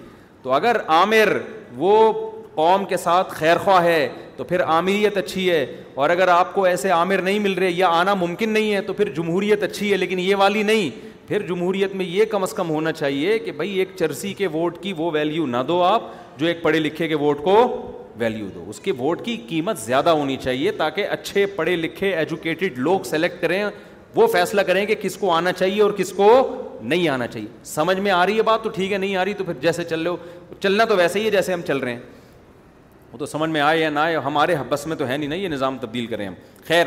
[0.43, 1.37] تو اگر عامر
[1.77, 1.95] وہ
[2.55, 5.65] قوم کے ساتھ خیر خواہ ہے تو پھر عامریت اچھی ہے
[6.03, 8.93] اور اگر آپ کو ایسے عامر نہیں مل رہے یا آنا ممکن نہیں ہے تو
[9.01, 10.91] پھر جمہوریت اچھی ہے لیکن یہ والی نہیں
[11.29, 14.79] پھر جمہوریت میں یہ کم از کم ہونا چاہیے کہ بھائی ایک چرسی کے ووٹ
[14.83, 16.03] کی وہ ویلیو نہ دو آپ
[16.39, 17.57] جو ایک پڑھے لکھے کے ووٹ کو
[18.19, 22.79] ویلیو دو اس کے ووٹ کی قیمت زیادہ ہونی چاہیے تاکہ اچھے پڑھے لکھے ایجوکیٹڈ
[22.89, 23.63] لوگ سلیکٹ کریں
[24.19, 26.29] وہ فیصلہ کریں کہ کس کو آنا چاہیے اور کس کو
[26.93, 29.33] نہیں آنا چاہیے سمجھ میں آ رہی ہے بات تو ٹھیک ہے نہیں آ رہی
[29.41, 30.07] تو پھر جیسے چل
[30.61, 32.01] چلنا تو ویسے ہی ہے جیسے ہم چل رہے ہیں
[33.13, 35.35] وہ تو سمجھ میں آئے یا نہ آئے ہمارے بس میں تو ہے نہیں نا
[35.35, 36.35] یہ نظام تبدیل کریں ہم
[36.69, 36.87] خیر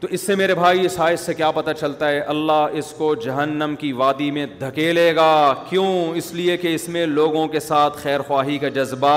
[0.00, 3.14] تو اس سے میرے بھائی اس آئس سے کیا پتہ چلتا ہے اللہ اس کو
[3.24, 5.30] جہنم کی وادی میں دھکیلے گا
[5.70, 5.90] کیوں
[6.20, 9.16] اس لیے کہ اس میں لوگوں کے ساتھ خیر خواہی کا جذبہ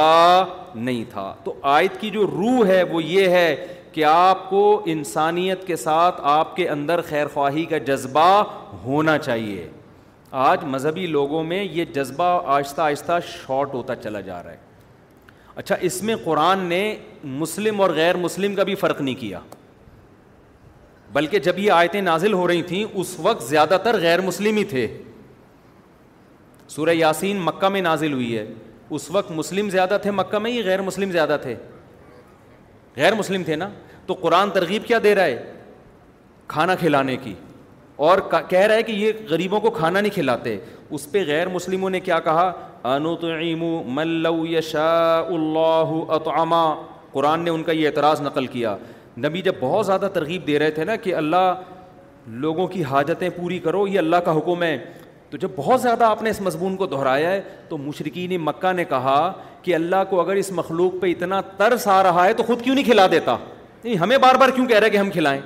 [0.76, 3.56] نہیں تھا تو آیت کی جو روح ہے وہ یہ ہے
[3.94, 4.62] کہ آپ کو
[4.94, 8.28] انسانیت کے ساتھ آپ کے اندر خیر خواہی کا جذبہ
[8.84, 9.70] ہونا چاہیے
[10.46, 14.58] آج مذہبی لوگوں میں یہ جذبہ آہستہ آہستہ شارٹ ہوتا چلا جا رہا ہے
[15.56, 16.80] اچھا اس میں قرآن نے
[17.44, 19.40] مسلم اور غیر مسلم کا بھی فرق نہیں کیا
[21.14, 24.64] بلکہ جب یہ آیتیں نازل ہو رہی تھیں اس وقت زیادہ تر غیر مسلم ہی
[24.74, 24.88] تھے
[26.76, 28.46] سورہ یاسین مکہ میں نازل ہوئی ہے
[28.98, 31.56] اس وقت مسلم زیادہ تھے مکہ میں یہ غیر مسلم زیادہ تھے
[32.98, 33.70] غیر مسلم تھے نا
[34.06, 35.44] تو قرآن ترغیب کیا دے رہا ہے
[36.48, 37.34] کھانا کھلانے کی
[38.08, 38.20] اور
[38.50, 40.58] کہہ رہا ہے کہ یہ غریبوں کو کھانا نہیں کھلاتے
[40.98, 42.52] اس پہ غیر مسلموں نے کیا کہا
[42.94, 43.64] ان تعیم
[43.96, 44.90] ملو یشا
[45.20, 46.64] اللہ اتعما
[47.12, 48.76] قرآن نے ان کا یہ اعتراض نقل کیا
[49.26, 51.54] نبی جب بہت زیادہ ترغیب دے رہے تھے نا کہ اللہ
[52.46, 54.78] لوگوں کی حاجتیں پوری کرو یہ اللہ کا حکم ہے
[55.30, 58.84] تو جب بہت زیادہ آپ نے اس مضمون کو دہرایا ہے تو مشرقین مکہ نے
[58.90, 59.18] کہا
[59.64, 62.76] کہ اللہ کو اگر اس مخلوق پہ اتنا ترس آ رہا ہے تو خود کیوں
[62.76, 63.36] نہیں کھلا دیتا
[63.84, 65.42] نہیں ہمیں بار بار کیوں کہہ رہے کہ ہم کھلائیں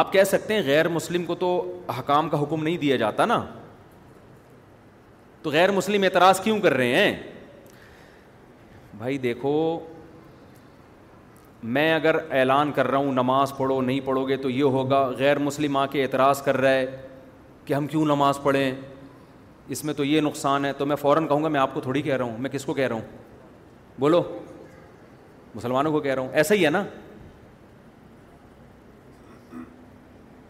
[0.00, 1.48] آپ کہہ سکتے ہیں غیر مسلم کو تو
[1.98, 3.44] حکام کا حکم نہیں دیا جاتا نا
[5.42, 7.14] تو غیر مسلم اعتراض کیوں کر رہے ہیں
[8.98, 9.52] بھائی دیکھو
[11.76, 15.38] میں اگر اعلان کر رہا ہوں نماز پڑھو نہیں پڑھو گے تو یہ ہوگا غیر
[15.48, 16.86] مسلم آ کے اعتراض کر رہا ہے
[17.64, 18.70] کہ ہم کیوں نماز پڑھیں
[19.72, 22.02] اس میں تو یہ نقصان ہے تو میں فوراً کہوں گا میں آپ کو تھوڑی
[22.02, 24.22] کہہ رہا ہوں میں کس کو کہہ رہا ہوں بولو
[25.54, 26.84] مسلمانوں کو کہہ رہا ہوں ایسا ہی ہے نا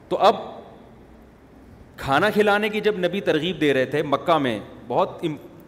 [0.09, 0.37] تو اب
[1.99, 4.59] کھانا کھلانے کی جب نبی ترغیب دے رہے تھے مکہ میں
[4.89, 5.23] بہت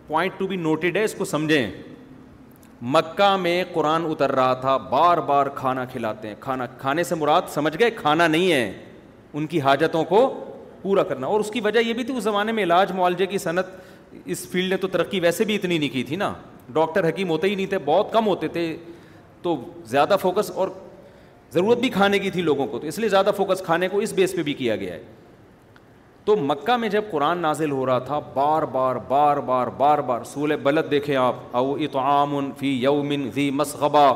[0.06, 1.70] پوائنٹ ٹو بی نوٹڈ ہے اس کو سمجھیں
[2.96, 7.42] مکہ میں قرآن اتر رہا تھا بار بار کھانا کھلاتے ہیں کھانا کھانے سے مراد
[7.54, 8.72] سمجھ گئے کھانا نہیں ہے
[9.38, 10.22] ان کی حاجتوں کو
[10.86, 13.38] پورا کرنا اور اس کی وجہ یہ بھی تھی اس زمانے میں علاج معالجے کی
[13.38, 13.70] صنعت
[14.34, 16.32] اس فیلڈ نے تو ترقی ویسے بھی اتنی نہیں کی تھی نا
[16.78, 18.62] ڈاکٹر حکیم ہوتے ہی نہیں تھے بہت کم ہوتے تھے
[19.42, 19.54] تو
[19.94, 20.68] زیادہ فوکس اور
[21.56, 24.12] ضرورت بھی کھانے کی تھی لوگوں کو تو اس لیے زیادہ فوکس کھانے کو اس
[24.20, 25.02] بیس پہ بھی کیا گیا ہے
[26.28, 30.24] تو مکہ میں جب قرآن نازل ہو رہا تھا بار بار بار بار بار بار
[30.32, 34.06] سول بلد دیکھیں آپ او اطعام فی یومن ذی مسغبا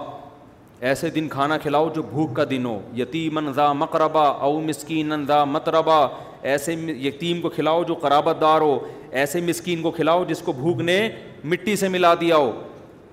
[0.91, 5.43] ایسے دن کھانا کھلاؤ جو بھوک کا دن ہو یتیمن ذا مقربہ او مسکین ذا
[5.57, 6.01] متربہ
[6.43, 8.79] ایسے یتیم کو کھلاؤ جو قرابت دار ہو
[9.11, 11.01] ایسے مسکین کو کھلاؤ جس کو بھوک نے
[11.45, 12.51] مٹی سے ملا دیا ہو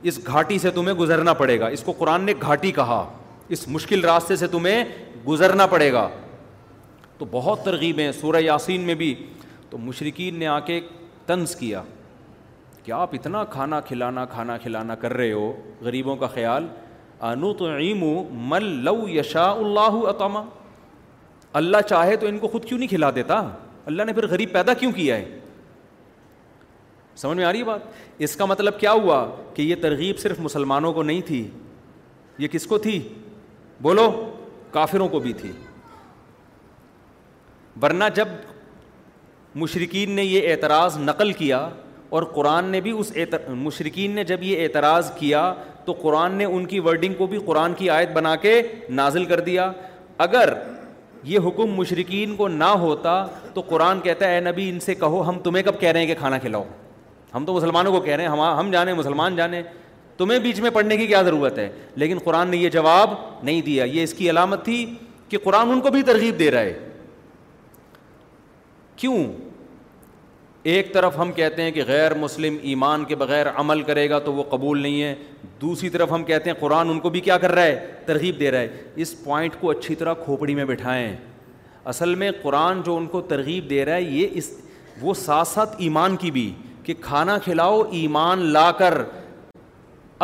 [0.09, 3.05] اس گھاٹی سے تمہیں گزرنا پڑے گا اس کو قرآن نے گھاٹی کہا
[3.55, 4.83] اس مشکل راستے سے تمہیں
[5.27, 6.07] گزرنا پڑے گا
[7.17, 9.13] تو بہت ترغیب ہیں سورہ یاسین میں بھی
[9.69, 10.79] تو مشرقین نے آ کے
[11.25, 11.81] طنز کیا
[12.83, 15.51] کہ آپ اتنا کھانا کھلانا کھانا کھلانا کر رہے ہو
[15.83, 16.67] غریبوں کا خیال
[17.29, 20.43] انو توموں مل لو یشا اللہ عطامہ
[21.59, 23.41] اللہ چاہے تو ان کو خود کیوں نہیں کھلا دیتا
[23.85, 25.39] اللہ نے پھر غریب پیدا کیوں کیا ہے
[27.17, 27.81] سمجھ میں آ رہی ہے بات
[28.27, 31.47] اس کا مطلب کیا ہوا کہ یہ ترغیب صرف مسلمانوں کو نہیں تھی
[32.37, 32.99] یہ کس کو تھی
[33.81, 34.09] بولو
[34.71, 35.51] کافروں کو بھی تھی
[37.81, 38.27] ورنہ جب
[39.55, 41.67] مشرقین نے یہ اعتراض نقل کیا
[42.17, 43.49] اور قرآن نے بھی اس اعتر...
[43.49, 45.53] مشرقین نے جب یہ اعتراض کیا
[45.85, 48.61] تو قرآن نے ان کی ورڈنگ کو بھی قرآن کی آیت بنا کے
[48.99, 49.71] نازل کر دیا
[50.17, 50.53] اگر
[51.27, 53.13] یہ حکم مشرقین کو نہ ہوتا
[53.53, 56.07] تو قرآن کہتا ہے اے نبی ان سے کہو ہم تمہیں کب کہہ رہے ہیں
[56.07, 56.63] کہ کھانا کھلاؤ
[57.33, 59.61] ہم تو مسلمانوں کو کہہ رہے ہیں ہم جانے مسلمان جانے
[60.17, 61.69] تمہیں بیچ میں پڑھنے کی کیا ضرورت ہے
[62.03, 63.09] لیکن قرآن نے یہ جواب
[63.43, 64.85] نہیں دیا یہ اس کی علامت تھی
[65.29, 66.79] کہ قرآن ان کو بھی ترغیب دے رہا ہے
[69.01, 69.17] کیوں
[70.71, 74.33] ایک طرف ہم کہتے ہیں کہ غیر مسلم ایمان کے بغیر عمل کرے گا تو
[74.33, 75.13] وہ قبول نہیں ہے
[75.61, 78.49] دوسری طرف ہم کہتے ہیں قرآن ان کو بھی کیا کر رہا ہے ترغیب دے
[78.51, 81.15] رہا ہے اس پوائنٹ کو اچھی طرح کھوپڑی میں بٹھائیں
[81.93, 84.49] اصل میں قرآن جو ان کو ترغیب دے رہا ہے یہ اس
[85.01, 86.51] وہ ساتھ ساتھ ایمان کی بھی
[86.83, 89.01] کہ کھانا کھلاؤ ایمان لا کر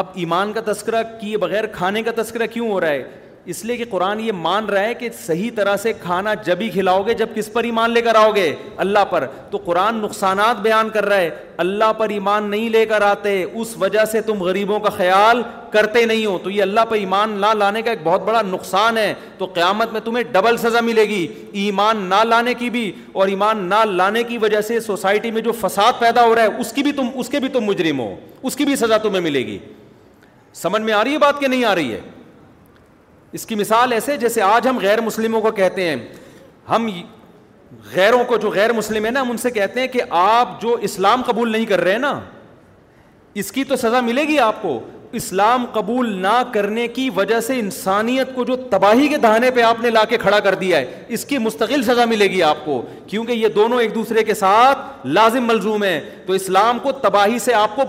[0.01, 3.75] اب ایمان کا تذکرہ کیے بغیر کھانے کا تذکرہ کیوں ہو رہا ہے اس لیے
[3.77, 7.13] کہ قرآن یہ مان رہا ہے کہ صحیح طرح سے کھانا جب ہی کھلاؤ گے
[7.21, 11.05] جب کس پر ایمان لے کر آؤ گے اللہ پر تو قرآن نقصانات بیان کر
[11.05, 11.29] رہا ہے
[11.63, 15.41] اللہ پر ایمان نہیں لے کر آتے اس وجہ سے تم غریبوں کا خیال
[15.71, 18.97] کرتے نہیں ہو تو یہ اللہ پر ایمان نہ لانے کا ایک بہت بڑا نقصان
[18.97, 21.25] ہے تو قیامت میں تمہیں ڈبل سزا ملے گی
[21.65, 25.51] ایمان نہ لانے کی بھی اور ایمان نہ لانے کی وجہ سے سوسائٹی میں جو
[25.61, 28.13] فساد پیدا ہو رہا ہے اس کی بھی تم اس کے بھی تم مجرم ہو
[28.41, 29.57] اس کی بھی سزا تمہیں ملے گی
[30.61, 31.99] سمجھ میں آ رہی ہے بات کہ نہیں آ رہی ہے
[33.35, 35.95] اس کی مثال ایسے جیسے آج ہم غیر مسلموں کو کہتے ہیں
[36.69, 36.87] ہم
[37.93, 40.73] غیروں کو جو غیر مسلم ہیں نا ہم ان سے کہتے ہیں کہ آپ جو
[40.89, 42.19] اسلام قبول نہیں کر رہے نا
[43.41, 44.79] اس کی تو سزا ملے گی آپ کو
[45.19, 49.79] اسلام قبول نہ کرنے کی وجہ سے انسانیت کو جو تباہی کے دہانے پہ آپ
[49.81, 52.81] نے لا کے کھڑا کر دیا ہے اس کی مستقل سزا ملے گی آپ کو
[53.07, 57.53] کیونکہ یہ دونوں ایک دوسرے کے ساتھ لازم ملزوم ہیں تو اسلام کو تباہی سے
[57.53, 57.83] آپ کو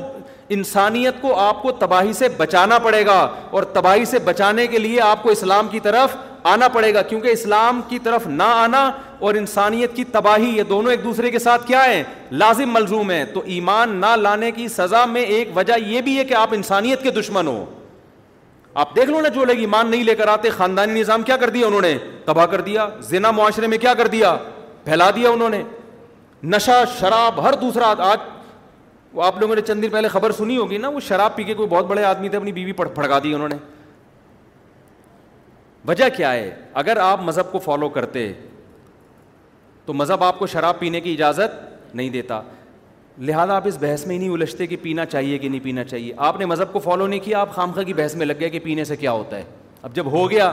[0.57, 3.21] انسانیت کو آپ کو تباہی سے بچانا پڑے گا
[3.51, 6.17] اور تباہی سے بچانے کے لیے آپ کو اسلام کی طرف
[6.49, 8.91] آنا پڑے گا کیونکہ اسلام کی طرف نہ آنا
[9.27, 13.25] اور انسانیت کی تباہی یہ دونوں ایک دوسرے کے ساتھ کیا ہے لازم ملزوم ہے
[13.35, 17.03] تو ایمان نہ لانے کی سزا میں ایک وجہ یہ بھی ہے کہ آپ انسانیت
[17.03, 17.65] کے دشمن ہو
[18.83, 21.51] آپ دیکھ لو نا جو لوگ ایمان نہیں لے کر آتے خاندانی نظام کیا کر
[21.51, 24.37] دیا انہوں نے تباہ کر دیا زنا معاشرے میں کیا کر دیا
[24.85, 25.63] پھیلا دیا انہوں نے
[26.57, 28.17] نشہ شراب ہر دوسرا آج
[29.15, 31.55] وہ آپ لوگوں نے چند دن پہلے خبر سنی ہوگی نا وہ شراب پی کے
[31.55, 33.57] کوئی بہت بڑے آدمی تھے اپنی بیوی پڑ پڑکا دی انہوں نے
[35.89, 36.51] وجہ کیا ہے
[36.83, 38.33] اگر آپ مذہب کو فالو کرتے
[39.87, 42.41] تو مذہب آپ کو شراب پینے کی اجازت نہیں دیتا
[43.29, 46.13] لہٰذا آپ اس بحث میں ہی نہیں الجھتے کہ پینا چاہیے کہ نہیں پینا چاہیے
[46.29, 48.59] آپ نے مذہب کو فالو نہیں کیا آپ خامخہ کی بحث میں لگ گیا کہ
[48.65, 49.45] پینے سے کیا ہوتا ہے
[49.83, 50.53] اب جب ہو گیا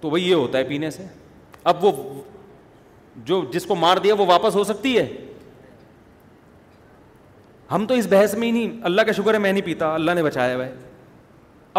[0.00, 1.04] تو وہی ہوتا ہے پینے سے
[1.72, 1.90] اب وہ
[3.24, 5.06] جو جس کو مار دیا وہ واپس ہو سکتی ہے
[7.72, 10.10] ہم تو اس بحث میں ہی نہیں اللہ کا شکر ہے میں نہیں پیتا اللہ
[10.14, 10.72] نے بچایا ہوا ہے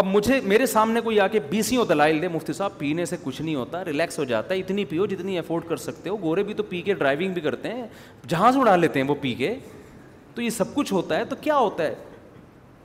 [0.01, 3.41] اب مجھے میرے سامنے کوئی آ کے بیسیوں دلائل دے مفتی صاحب پینے سے کچھ
[3.41, 6.53] نہیں ہوتا ریلیکس ہو جاتا ہے اتنی پیو جتنی افورڈ کر سکتے ہو گورے بھی
[6.53, 7.85] تو پی کے ڈرائیونگ بھی کرتے ہیں
[8.27, 9.53] جہاز اڑا لیتے ہیں وہ پی کے
[10.35, 11.93] تو یہ سب کچھ ہوتا ہے تو کیا ہوتا ہے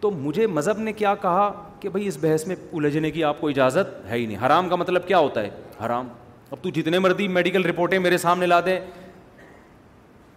[0.01, 1.51] تو مجھے مذہب نے کیا کہا
[1.81, 4.77] کہ بھائی اس بحث میں الجھنے کی آپ کو اجازت ہے ہی نہیں حرام کا
[4.77, 5.51] مطلب کیا ہوتا ہے
[5.85, 6.09] حرام
[6.51, 8.79] اب تو جتنے مرضی میڈیکل رپورٹیں میرے سامنے لا دیں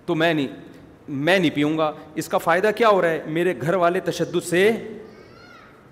[0.05, 0.70] تو میں نہیں
[1.07, 1.91] میں نہیں پیوں گا
[2.21, 4.69] اس کا فائدہ کیا ہو رہا ہے میرے گھر والے تشدد سے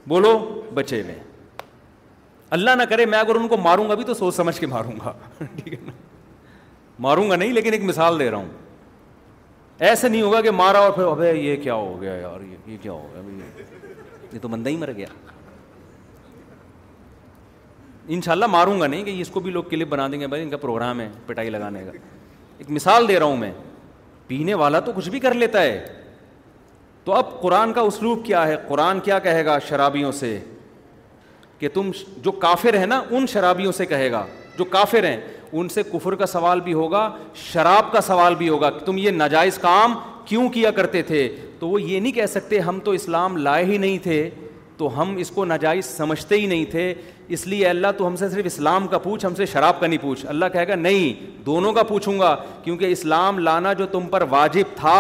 [0.07, 0.37] بولو
[0.73, 1.15] بچے میں
[2.57, 4.91] اللہ نہ کرے میں اگر ان کو ماروں گا بھی تو سوچ سمجھ کے ماروں
[5.05, 5.91] گا ٹھیک ہے نا
[7.03, 8.47] ماروں گا نہیں لیکن ایک مثال دے رہا ہوں
[9.87, 12.39] ایسا نہیں ہوگا کہ مارا اور پھر ابھی یہ کیا ہو گیا یار
[12.69, 13.61] یہ کیا ہو گیا
[14.33, 15.07] یہ تو بندہ ہی مر گیا
[18.13, 20.27] ان شاء اللہ ماروں گا نہیں کہ اس کو بھی لوگ کلپ بنا دیں گے
[20.27, 21.91] بھائی ان کا پروگرام ہے پٹائی لگانے کا
[22.57, 23.51] ایک مثال دے رہا ہوں میں
[24.29, 25.85] پینے والا تو کچھ بھی کر لیتا ہے
[27.03, 30.37] تو اب قرآن کا اسلوب کیا ہے قرآن کیا کہے گا شرابیوں سے
[31.59, 31.89] کہ تم
[32.23, 34.23] جو کافر ہیں نا ان شرابیوں سے کہے گا
[34.57, 35.19] جو کافر ہیں
[35.59, 37.09] ان سے کفر کا سوال بھی ہوگا
[37.43, 39.93] شراب کا سوال بھی ہوگا کہ تم یہ ناجائز کام
[40.25, 41.27] کیوں کیا کرتے تھے
[41.59, 44.29] تو وہ یہ نہیں کہہ سکتے ہم تو اسلام لائے ہی نہیں تھے
[44.77, 46.93] تو ہم اس کو ناجائز سمجھتے ہی نہیں تھے
[47.33, 49.99] اس لیے اللہ تو ہم سے صرف اسلام کا پوچھ ہم سے شراب کا نہیں
[50.01, 54.23] پوچھ اللہ کہے گا نہیں دونوں کا پوچھوں گا کیونکہ اسلام لانا جو تم پر
[54.29, 54.95] واجب تھا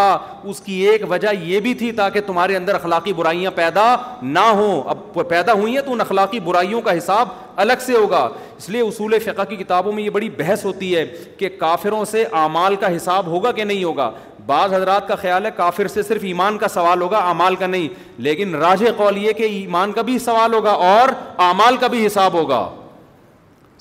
[0.49, 3.95] اس کی ایک وجہ یہ بھی تھی تاکہ تمہارے اندر اخلاقی برائیاں پیدا
[4.37, 7.27] نہ ہوں اب پیدا ہوئی ہیں تو ان اخلاقی برائیوں کا حساب
[7.63, 8.27] الگ سے ہوگا
[8.57, 11.05] اس لیے اصول فقہ کی کتابوں میں یہ بڑی بحث ہوتی ہے
[11.37, 14.11] کہ کافروں سے اعمال کا حساب ہوگا کہ نہیں ہوگا
[14.45, 17.87] بعض حضرات کا خیال ہے کافر سے صرف ایمان کا سوال ہوگا اعمال کا نہیں
[18.27, 21.09] لیکن راج قول یہ کہ ایمان کا بھی سوال ہوگا اور
[21.47, 22.61] اعمال کا بھی حساب حساب ہوگا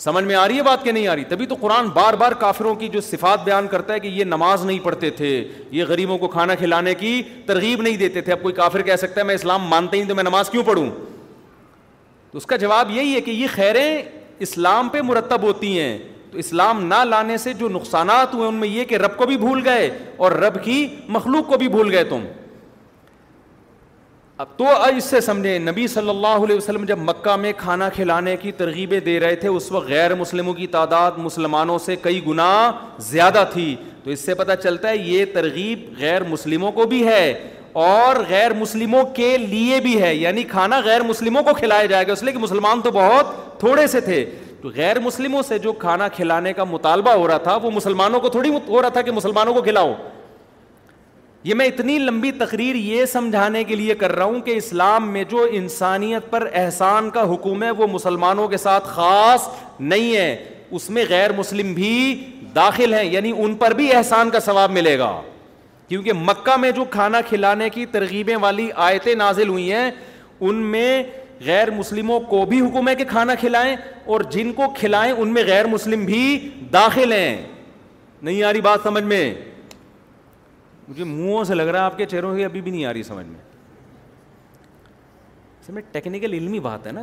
[0.02, 2.32] سمجھ میں آ رہی ہے بات کہ نہیں آ رہی تبھی تو قرآن بار بار
[2.40, 5.30] کافروں کی جو صفات بیان کرتا ہے کہ یہ نماز نہیں پڑھتے تھے
[5.76, 9.20] یہ غریبوں کو کھانا کھلانے کی ترغیب نہیں دیتے تھے اب کوئی کافر کہہ سکتا
[9.20, 10.86] ہے میں اسلام مانتے ہی نہیں تو میں نماز کیوں پڑھوں
[12.32, 14.02] تو اس کا جواب یہی ہے کہ یہ خیریں
[14.46, 15.96] اسلام پہ مرتب ہوتی ہیں
[16.32, 19.36] تو اسلام نہ لانے سے جو نقصانات ہوئے ان میں یہ کہ رب کو بھی
[19.36, 20.86] بھول گئے اور رب کی
[21.18, 22.24] مخلوق کو بھی بھول گئے تم
[24.42, 24.64] اب تو
[24.96, 28.98] اس سے سمجھیں نبی صلی اللہ علیہ وسلم جب مکہ میں کھانا کھلانے کی ترغیبیں
[29.04, 32.48] دے رہے تھے اس وقت غیر مسلموں کی تعداد مسلمانوں سے کئی گنا
[33.08, 33.74] زیادہ تھی
[34.04, 37.28] تو اس سے پتہ چلتا ہے یہ ترغیب غیر مسلموں کو بھی ہے
[37.88, 42.12] اور غیر مسلموں کے لیے بھی ہے یعنی کھانا غیر مسلموں کو کھلایا جائے گا
[42.12, 44.24] اس لیے کہ مسلمان تو بہت تھوڑے سے تھے
[44.62, 48.28] تو غیر مسلموں سے جو کھانا کھلانے کا مطالبہ ہو رہا تھا وہ مسلمانوں کو
[48.38, 49.94] تھوڑی ہو رہا تھا کہ مسلمانوں کو کھلاؤ
[51.44, 55.22] یہ میں اتنی لمبی تقریر یہ سمجھانے کے لیے کر رہا ہوں کہ اسلام میں
[55.30, 59.48] جو انسانیت پر احسان کا حکم ہے وہ مسلمانوں کے ساتھ خاص
[59.80, 60.36] نہیں ہے
[60.70, 61.90] اس میں غیر مسلم بھی
[62.54, 65.12] داخل ہیں یعنی ان پر بھی احسان کا ثواب ملے گا
[65.88, 69.90] کیونکہ مکہ میں جو کھانا کھلانے کی ترغیبیں والی آیتیں نازل ہوئی ہیں
[70.40, 71.02] ان میں
[71.44, 73.74] غیر مسلموں کو بھی حکم ہے کہ کھانا کھلائیں
[74.14, 76.20] اور جن کو کھلائیں ان میں غیر مسلم بھی
[76.72, 77.36] داخل ہیں
[78.22, 79.24] نہیں آ رہی بات سمجھ میں
[80.88, 83.02] مجھے منہوں سے لگ رہا ہے آپ کے چہروں سے ابھی بھی نہیں آ رہی
[83.02, 83.38] سمجھ میں
[85.60, 87.02] اس میں ٹیکنیکل علمی بات ہے نا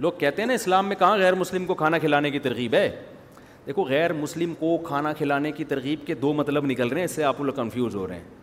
[0.00, 2.88] لوگ کہتے ہیں نا اسلام میں کہاں غیر مسلم کو کھانا کھلانے کی ترغیب ہے
[3.66, 7.10] دیکھو غیر مسلم کو کھانا کھلانے کی ترغیب کے دو مطلب نکل رہے ہیں اس
[7.14, 8.36] سے آپ لوگ کنفیوز ہو رہے ہیں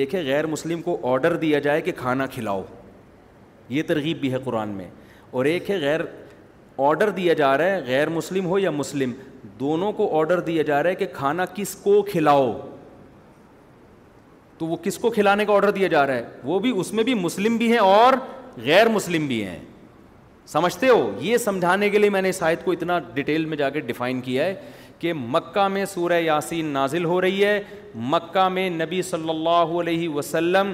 [0.00, 2.62] ایک ہے غیر مسلم کو آڈر دیا جائے کہ کھانا کھلاؤ
[3.68, 4.88] یہ ترغیب بھی ہے قرآن میں
[5.30, 6.00] اور ایک ہے غیر
[6.88, 9.12] آڈر دیا جا رہا ہے غیر مسلم ہو یا مسلم
[9.60, 12.50] دونوں کو آڈر دیا جا رہا ہے کہ کھانا کس کو کھلاؤ
[14.62, 17.04] تو وہ کس کو کھلانے کا آڈر دیا جا رہا ہے وہ بھی اس میں
[17.04, 18.14] بھی مسلم بھی ہیں اور
[18.64, 19.58] غیر مسلم بھی ہیں
[20.52, 23.70] سمجھتے ہو یہ سمجھانے کے لیے میں نے اس آیت کو اتنا ڈیٹیل میں جا
[23.70, 24.54] کے ڈیفائن کیا ہے
[24.98, 27.60] کہ مکہ میں سورہ یاسین نازل ہو رہی ہے
[28.14, 30.72] مکہ میں نبی صلی اللہ علیہ وسلم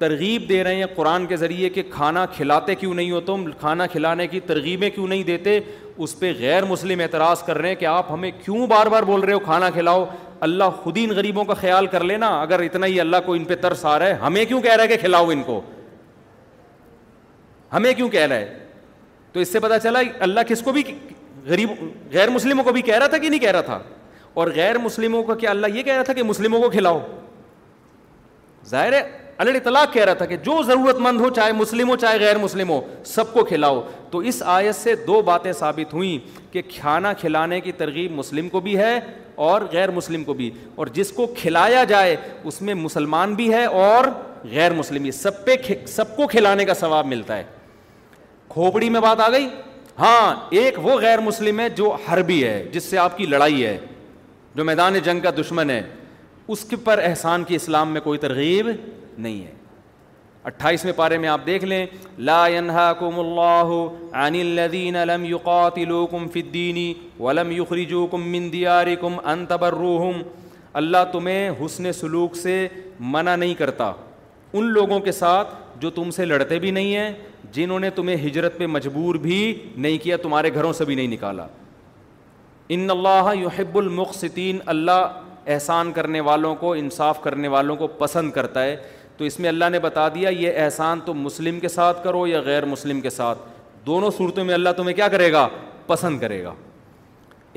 [0.00, 3.86] ترغیب دے رہے ہیں قرآن کے ذریعے کہ کھانا کھلاتے کیوں نہیں ہو تم کھانا
[3.94, 5.58] کھلانے کی ترغیبیں کیوں نہیں دیتے
[6.04, 9.20] اس پہ غیر مسلم اعتراض کر رہے ہیں کہ آپ ہمیں کیوں بار بار بول
[9.20, 10.04] رہے ہو کھانا کھلاؤ
[10.48, 13.44] اللہ خود ہی ان غریبوں کا خیال کر لینا اگر اتنا ہی اللہ کو ان
[13.44, 15.60] پہ ترس آ رہا ہے ہمیں کیوں کہہ رہا ہے کہ کھلاؤ ان کو
[17.72, 18.58] ہمیں کیوں کہہ رہا ہے
[19.32, 20.82] تو اس سے پتا چلا اللہ کس کو بھی
[21.46, 21.70] غریب
[22.12, 23.78] غیر مسلموں کو بھی کہہ رہا تھا کہ نہیں کہہ رہا تھا
[24.34, 27.00] اور غیر مسلموں کو کیا اللہ یہ کہہ رہا تھا کہ مسلموں کو کھلاؤ
[28.68, 29.02] ظاہر ہے
[29.48, 32.38] اللہ تعالیٰ کہہ رہا تھا کہ جو ضرورت مند ہو چاہے مسلم ہو چاہے غیر
[32.38, 33.80] مسلم ہو سب کو کھلاؤ
[34.10, 38.60] تو اس آیت سے دو باتیں ثابت ہوئیں کہ کھانا کھلانے کی ترغیب مسلم کو
[38.60, 38.98] بھی ہے
[39.44, 43.64] اور غیر مسلم کو بھی اور جس کو کھلایا جائے اس میں مسلمان بھی ہے
[43.64, 44.04] اور
[44.50, 45.56] غیر مسلم بھی سب پہ
[45.94, 47.44] سب کو کھلانے کا ثواب ملتا ہے
[48.48, 49.48] کھوپڑی میں بات آ گئی
[49.98, 53.76] ہاں ایک وہ غیر مسلم ہے جو حربی ہے جس سے آپ کی لڑائی ہے
[54.54, 55.80] جو میدان جنگ کا دشمن ہے
[56.52, 58.68] اس کے پر احسان کی اسلام میں کوئی ترغیب
[59.22, 59.52] نہیں ہے
[60.50, 61.84] اٹھائیس پارے میں آپ دیکھ لیں
[62.28, 63.72] لا ينهاكم اللہ
[64.24, 64.36] عن
[65.10, 66.84] لم يقاتلوكم في
[67.24, 68.50] ولم يخرجوكم من
[69.32, 70.22] ان تبروهم
[71.12, 72.56] تمہیں حسن سلوک سے
[73.16, 73.92] منع نہیں کرتا
[74.60, 77.10] ان لوگوں کے ساتھ جو تم سے لڑتے بھی نہیں ہیں
[77.56, 79.38] جنہوں نے تمہیں ہجرت پہ مجبور بھی
[79.86, 81.46] نہیں کیا تمہارے گھروں سے بھی نہیں نکالا
[82.76, 83.32] ان اللہ
[84.66, 85.20] اللہ
[85.54, 88.76] احسان کرنے والوں کو انصاف کرنے والوں کو پسند کرتا ہے
[89.20, 92.38] تو اس میں اللہ نے بتا دیا یہ احسان تم مسلم کے ساتھ کرو یا
[92.44, 93.38] غیر مسلم کے ساتھ
[93.86, 95.46] دونوں صورتوں میں اللہ تمہیں کیا کرے گا
[95.90, 96.52] پسند کرے گا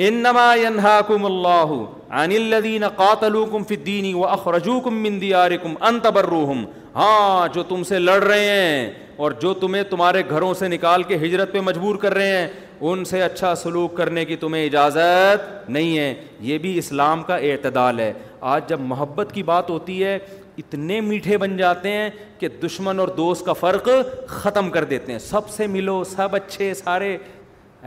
[0.07, 1.75] انما ينهاكم الله
[2.19, 8.17] عن الذين قاتلوكم في الدين واخرجوكم من دياركم ان تبروهم ہاں جو تم سے لڑ
[8.23, 8.83] رہے ہیں
[9.25, 12.47] اور جو تمہیں تمہارے گھروں سے نکال کے ہجرت پہ مجبور کر رہے ہیں
[12.93, 16.13] ان سے اچھا سلوک کرنے کی تمہیں اجازت نہیں ہے
[16.53, 18.11] یہ بھی اسلام کا اعتدال ہے
[18.55, 20.17] آج جب محبت کی بات ہوتی ہے
[20.57, 23.87] اتنے میٹھے بن جاتے ہیں کہ دشمن اور دوست کا فرق
[24.27, 27.15] ختم کر دیتے ہیں سب سے ملو سب اچھے سارے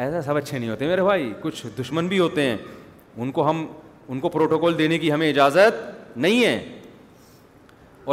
[0.04, 2.56] ایسا سب اچھے نہیں ہوتے میرے بھائی کچھ دشمن بھی ہوتے ہیں
[3.16, 3.66] ان کو ہم
[4.08, 6.58] ان کو پروٹوکول دینے کی ہمیں اجازت نہیں ہے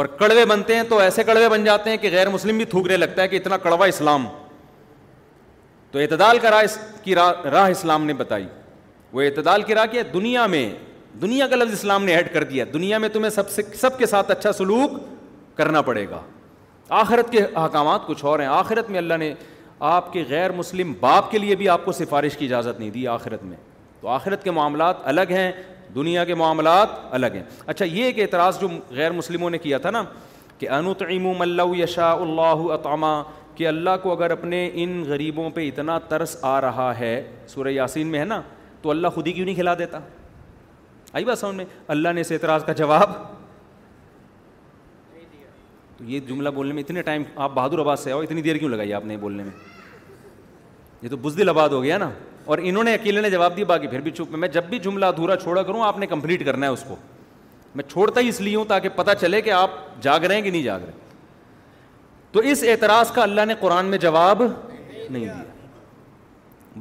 [0.00, 2.96] اور کڑوے بنتے ہیں تو ایسے کڑوے بن جاتے ہیں کہ غیر مسلم بھی تھوکنے
[2.96, 4.26] لگتا ہے کہ اتنا کڑوا اسلام
[5.90, 6.62] تو اعتدال کا راہ
[7.02, 8.46] کی راہ اسلام نے بتائی
[9.12, 10.68] وہ اعتدال کی راہ کیا دنیا میں
[11.22, 14.06] دنیا کا لفظ اسلام نے ایڈ کر دیا دنیا میں تمہیں سب سے سب کے
[14.06, 14.92] ساتھ اچھا سلوک
[15.56, 16.20] کرنا پڑے گا
[17.00, 19.32] آخرت کے احکامات کچھ اور ہیں آخرت میں اللہ نے
[19.90, 23.06] آپ کے غیر مسلم باپ کے لیے بھی آپ کو سفارش کی اجازت نہیں دی
[23.08, 23.56] آخرت میں
[24.00, 25.50] تو آخرت کے معاملات الگ ہیں
[25.94, 29.90] دنیا کے معاملات الگ ہیں اچھا یہ ایک اعتراض جو غیر مسلموں نے کیا تھا
[29.90, 30.02] نا
[30.58, 33.22] کہ انتعیم تعیم و یشا اللہ اتامہ
[33.56, 37.14] کہ اللہ کو اگر اپنے ان غریبوں پہ اتنا ترس آ رہا ہے
[37.48, 38.40] سورہ یاسین میں ہے نا
[38.82, 39.98] تو اللہ خود ہی کیوں نہیں کھلا دیتا
[41.16, 43.10] آئی بات سمجھ میں اللہ نے اس اعتراض کا جواب
[45.96, 48.70] تو یہ جملہ بولنے میں اتنے ٹائم آپ بہادر آباد سے آؤ اتنی دیر کیوں
[48.70, 49.50] لگائی آپ نے بولنے میں
[51.02, 52.10] یہ تو بزدل آباد ہو گیا نا
[52.52, 55.04] اور انہوں نے اکیلے نے جواب دیا باقی پھر بھی چپ میں جب بھی جملہ
[55.14, 56.96] ادھورا چھوڑا کروں آپ نے کمپلیٹ کرنا ہے اس کو
[57.74, 59.70] میں چھوڑتا ہی اس لیے ہوں تاکہ پتہ چلے کہ آپ
[60.02, 61.02] جاگ رہے ہیں کہ نہیں جاگ رہے
[62.32, 65.42] تو اس اعتراض کا اللہ نے قرآن میں جواب نہیں دیا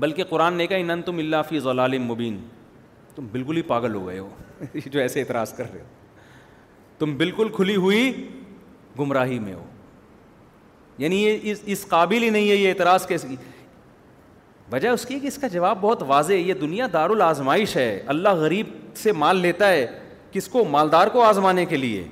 [0.05, 2.38] بلکہ قرآن نے کہا ان تم اللہ فی ضلال مبین
[3.16, 4.30] تم بالکل ہی پاگل ہو گئے ہو
[4.91, 5.86] جو ایسے اعتراض کر رہے ہو
[6.99, 8.11] تم بالکل کھلی ہوئی
[8.99, 9.64] گمراہی میں ہو
[10.97, 13.28] یعنی یہ اس قابل ہی نہیں ہے یہ اعتراض کیسے
[14.72, 18.36] وجہ اس کی کہ اس کا جواب بہت واضح ہے یہ دنیا الازمائش ہے اللہ
[18.41, 19.86] غریب سے مال لیتا ہے
[20.32, 22.05] کس کو مالدار کو آزمانے کے لیے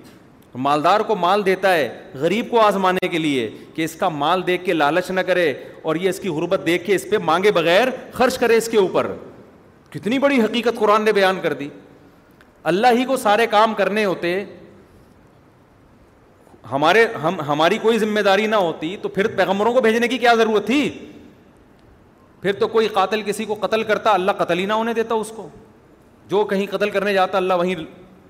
[0.66, 1.88] مالدار کو مال دیتا ہے
[2.20, 5.96] غریب کو آزمانے کے لیے کہ اس کا مال دیکھ کے لالچ نہ کرے اور
[5.96, 9.08] یہ اس کی غربت دیکھ کے اس پہ مانگے بغیر خرچ کرے اس کے اوپر
[9.94, 11.68] کتنی بڑی حقیقت قرآن نے بیان کر دی
[12.72, 14.44] اللہ ہی کو سارے کام کرنے ہوتے
[16.72, 20.34] ہمارے ہم ہماری کوئی ذمہ داری نہ ہوتی تو پھر پیغمبروں کو بھیجنے کی کیا
[20.38, 20.82] ضرورت تھی
[22.42, 25.32] پھر تو کوئی قاتل کسی کو قتل کرتا اللہ قتل ہی نہ ہونے دیتا اس
[25.36, 25.48] کو
[26.30, 27.84] جو کہیں قتل کرنے جاتا اللہ وہیں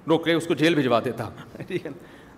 [0.10, 1.30] روک کے اس کو جیل بھیجوا دیتا
[1.68, 1.92] ٹھیک ہے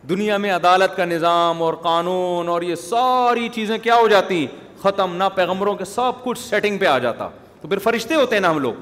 [0.10, 4.46] دنیا میں عدالت کا نظام اور قانون اور یہ ساری چیزیں کیا ہو جاتی
[4.82, 7.28] ختم نہ پیغمبروں کے سب کچھ سیٹنگ پہ آ جاتا
[7.62, 8.74] تو پھر فرشتے ہوتے ہیں نا ہم لوگ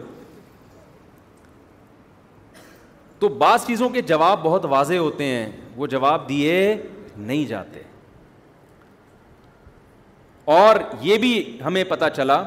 [3.21, 5.45] تو بعض چیزوں کے جواب بہت واضح ہوتے ہیں
[5.77, 6.55] وہ جواب دیے
[7.17, 7.79] نہیں جاتے
[10.61, 11.33] اور یہ بھی
[11.65, 12.41] ہمیں پتہ چلا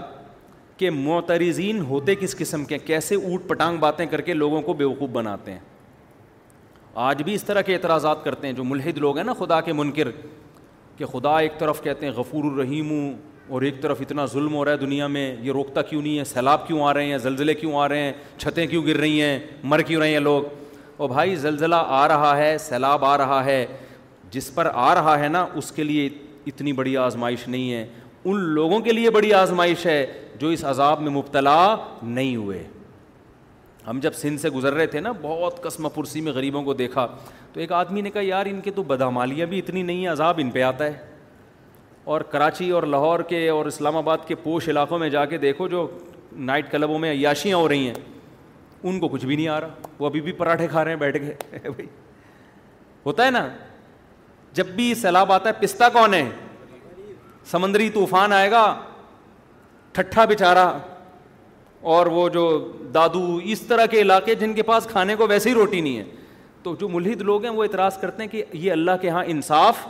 [0.77, 5.11] کہ معترزین ہوتے کس قسم کے کیسے اوٹ پٹانگ باتیں کر کے لوگوں کو بیوقوف
[5.19, 5.59] بناتے ہیں
[7.11, 9.73] آج بھی اس طرح کے اعتراضات کرتے ہیں جو ملحد لوگ ہیں نا خدا کے
[9.83, 10.11] منکر
[10.97, 13.13] کہ خدا ایک طرف کہتے ہیں غفور الرحیم ہوں
[13.53, 16.25] اور ایک طرف اتنا ظلم ہو رہا ہے دنیا میں یہ روکتا کیوں نہیں ہے
[16.33, 19.39] سیلاب کیوں آ رہے ہیں زلزلے کیوں آ رہے ہیں چھتیں کیوں گر رہی ہیں
[19.73, 20.43] مر کیوں رہے ہیں لوگ
[20.97, 23.65] اور بھائی زلزلہ آ رہا ہے سیلاب آ رہا ہے
[24.31, 26.09] جس پر آ رہا ہے نا اس کے لیے
[26.47, 27.87] اتنی بڑی آزمائش نہیں ہے
[28.31, 30.05] ان لوگوں کے لیے بڑی آزمائش ہے
[30.39, 31.57] جو اس عذاب میں مبتلا
[32.03, 32.63] نہیں ہوئے
[33.87, 37.07] ہم جب سندھ سے گزر رہے تھے نا بہت قسم پرسی میں غریبوں کو دیکھا
[37.53, 40.41] تو ایک آدمی نے کہا یار ان کے تو بدامالیاں بھی اتنی نہیں ہیں عذاب
[40.43, 40.93] ان پہ آتا ہے
[42.13, 45.69] اور کراچی اور لاہور کے اور اسلام آباد کے پوش علاقوں میں جا کے دیکھو
[45.69, 45.87] جو
[46.53, 47.95] نائٹ کلبوں میں عیاشیاں ہو رہی ہیں
[48.89, 51.17] ان کو کچھ بھی نہیں آ رہا وہ ابھی بھی پراٹھے کھا رہے ہیں بیٹھ
[51.21, 51.87] گئے بھائی
[53.07, 53.47] ہوتا ہے نا
[54.59, 56.23] جب بھی سیلاب آتا ہے پستہ کون ہے
[57.51, 58.65] سمندری طوفان آئے گا
[59.93, 60.67] ٹھٹھا بچارا
[61.95, 62.43] اور وہ جو
[62.95, 63.23] دادو
[63.55, 66.05] اس طرح کے علاقے جن کے پاس کھانے کو ویسے ہی روٹی نہیں ہے
[66.63, 69.87] تو جو ملحد لوگ ہیں وہ اعتراض کرتے ہیں کہ یہ اللہ کے ہاں انصاف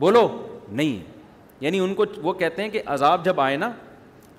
[0.00, 0.26] بولو
[0.80, 0.96] نہیں
[1.60, 3.70] یعنی ان کو وہ کہتے ہیں کہ عذاب جب آئے نا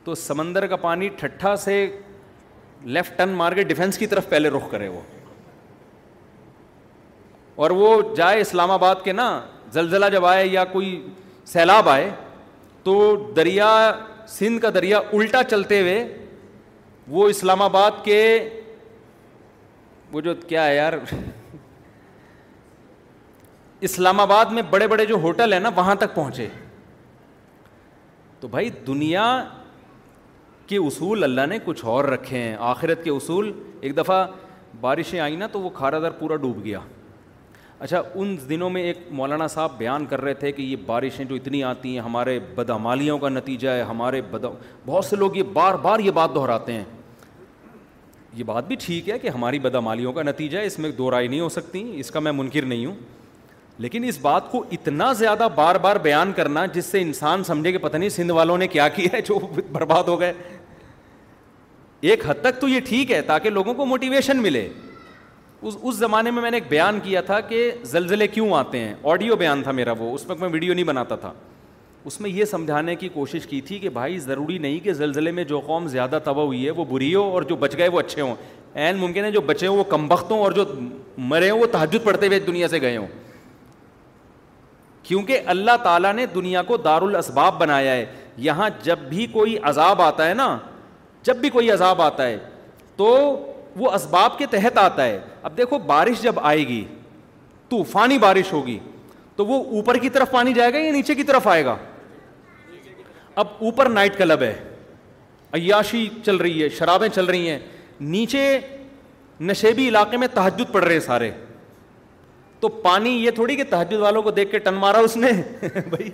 [0.04, 1.74] تو سمندر کا پانی ٹھٹھا سے
[2.86, 5.00] لیفٹ ٹرن مار کے ڈیفینس کی طرف پہلے رخ کرے وہ
[7.64, 9.26] اور وہ جائے اسلام آباد کے نا
[9.74, 11.02] زلزلہ جب آئے یا کوئی
[11.46, 12.10] سیلاب آئے
[12.84, 12.94] تو
[13.36, 13.68] دریا
[14.28, 16.04] سندھ کا دریا الٹا چلتے ہوئے
[17.12, 18.22] وہ اسلام آباد کے
[20.12, 20.94] وہ جو کیا ہے یار
[23.90, 26.48] اسلام آباد میں بڑے بڑے جو ہوٹل ہیں نا وہاں تک پہنچے
[28.40, 29.26] تو بھائی دنیا
[30.70, 33.52] کہ اصول اللہ نے کچھ اور رکھے ہیں آخرت کے اصول
[33.86, 34.26] ایک دفعہ
[34.82, 36.80] بارشیں آئیں نا تو وہ کھارا در پورا ڈوب گیا
[37.86, 41.36] اچھا ان دنوں میں ایک مولانا صاحب بیان کر رہے تھے کہ یہ بارشیں جو
[41.36, 44.46] اتنی آتی ہیں ہمارے بدعمالیوں کا نتیجہ ہے ہمارے بد
[44.86, 46.84] بہت سے لوگ یہ بار بار یہ بات دہراتے ہیں
[48.38, 51.28] یہ بات بھی ٹھیک ہے کہ ہماری بدعمالیوں کا نتیجہ ہے اس میں دو رائے
[51.28, 52.96] نہیں ہو سکتی اس کا میں منکر نہیں ہوں
[53.84, 57.78] لیکن اس بات کو اتنا زیادہ بار بار بیان کرنا جس سے انسان سمجھے کہ
[57.78, 59.38] پتہ نہیں سندھ والوں نے کیا کیا ہے جو
[59.74, 60.34] برباد ہو گئے
[62.02, 64.68] ایک حد تک تو یہ ٹھیک ہے تاکہ لوگوں کو موٹیویشن ملے
[65.62, 68.94] اس اس زمانے میں میں نے ایک بیان کیا تھا کہ زلزلے کیوں آتے ہیں
[69.12, 71.34] آڈیو بیان تھا میرا وہ اس وقت میں ویڈیو نہیں بناتا تھا
[72.10, 75.44] اس میں یہ سمجھانے کی کوشش کی تھی کہ بھائی ضروری نہیں کہ زلزلے میں
[75.44, 78.22] جو قوم زیادہ تباہ ہوئی ہے وہ بری ہو اور جو بچ گئے وہ اچھے
[78.22, 78.36] ہوں
[78.76, 80.64] عین ممکن ہے جو بچے ہوں وہ کم ہوں اور جو
[81.18, 83.08] مرے ہوں وہ تحجد پڑھتے ہوئے دنیا سے گئے ہوں
[85.04, 88.06] کیونکہ اللہ تعالیٰ نے دنیا کو دار الاسباب بنایا ہے
[88.48, 90.58] یہاں جب بھی کوئی عذاب آتا ہے نا
[91.30, 92.38] جب بھی کوئی عذاب آتا ہے
[92.98, 93.08] تو
[93.82, 96.84] وہ اسباب کے تحت آتا ہے اب دیکھو بارش جب آئے گی
[97.70, 98.78] طوفانی بارش ہوگی
[99.36, 101.76] تو وہ اوپر کی طرف پانی جائے گا یا نیچے کی طرف آئے گا
[103.44, 104.54] اب اوپر نائٹ کلب ہے
[105.60, 107.60] عیاشی چل رہی ہے شرابیں چل رہی ہیں
[108.16, 108.42] نیچے
[109.50, 111.30] نشیبی علاقے میں تحجد پڑ رہے ہیں سارے
[112.60, 115.32] تو پانی یہ تھوڑی کہ تحجد والوں کو دیکھ کے ٹن مارا اس نے
[115.94, 116.10] بھائی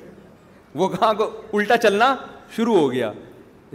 [0.82, 2.16] وہ کہاں کو الٹا چلنا
[2.56, 3.12] شروع ہو گیا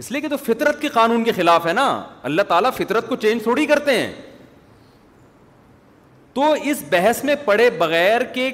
[0.01, 1.85] اس لیے کہ تو فطرت کے قانون کے خلاف ہے نا
[2.27, 4.11] اللہ تعالیٰ فطرت کو چینج تھوڑی کرتے ہیں
[6.33, 8.49] تو اس بحث میں پڑے بغیر کہ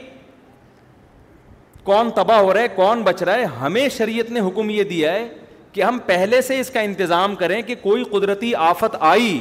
[1.89, 5.13] کون تباہ ہو رہا ہے کون بچ رہا ہے ہمیں شریعت نے حکم یہ دیا
[5.13, 5.27] ہے
[5.73, 9.39] کہ ہم پہلے سے اس کا انتظام کریں کہ کوئی قدرتی آفت آئی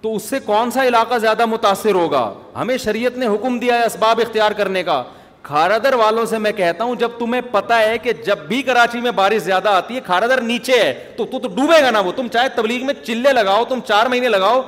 [0.00, 3.84] تو اس سے کون سا علاقہ زیادہ متاثر ہوگا ہمیں شریعت نے حکم دیا ہے
[3.86, 5.02] اسباب اختیار کرنے کا
[5.48, 9.10] کھارادر والوں سے میں کہتا ہوں جب تمہیں پتا ہے کہ جب بھی کراچی میں
[9.20, 12.26] بارش زیادہ آتی ہے کھارادر نیچے ہے تو تو تو ڈوبے گا نا وہ تم
[12.32, 14.60] چاہے تبلیغ میں چلے لگاؤ تم چار مہینے لگاؤ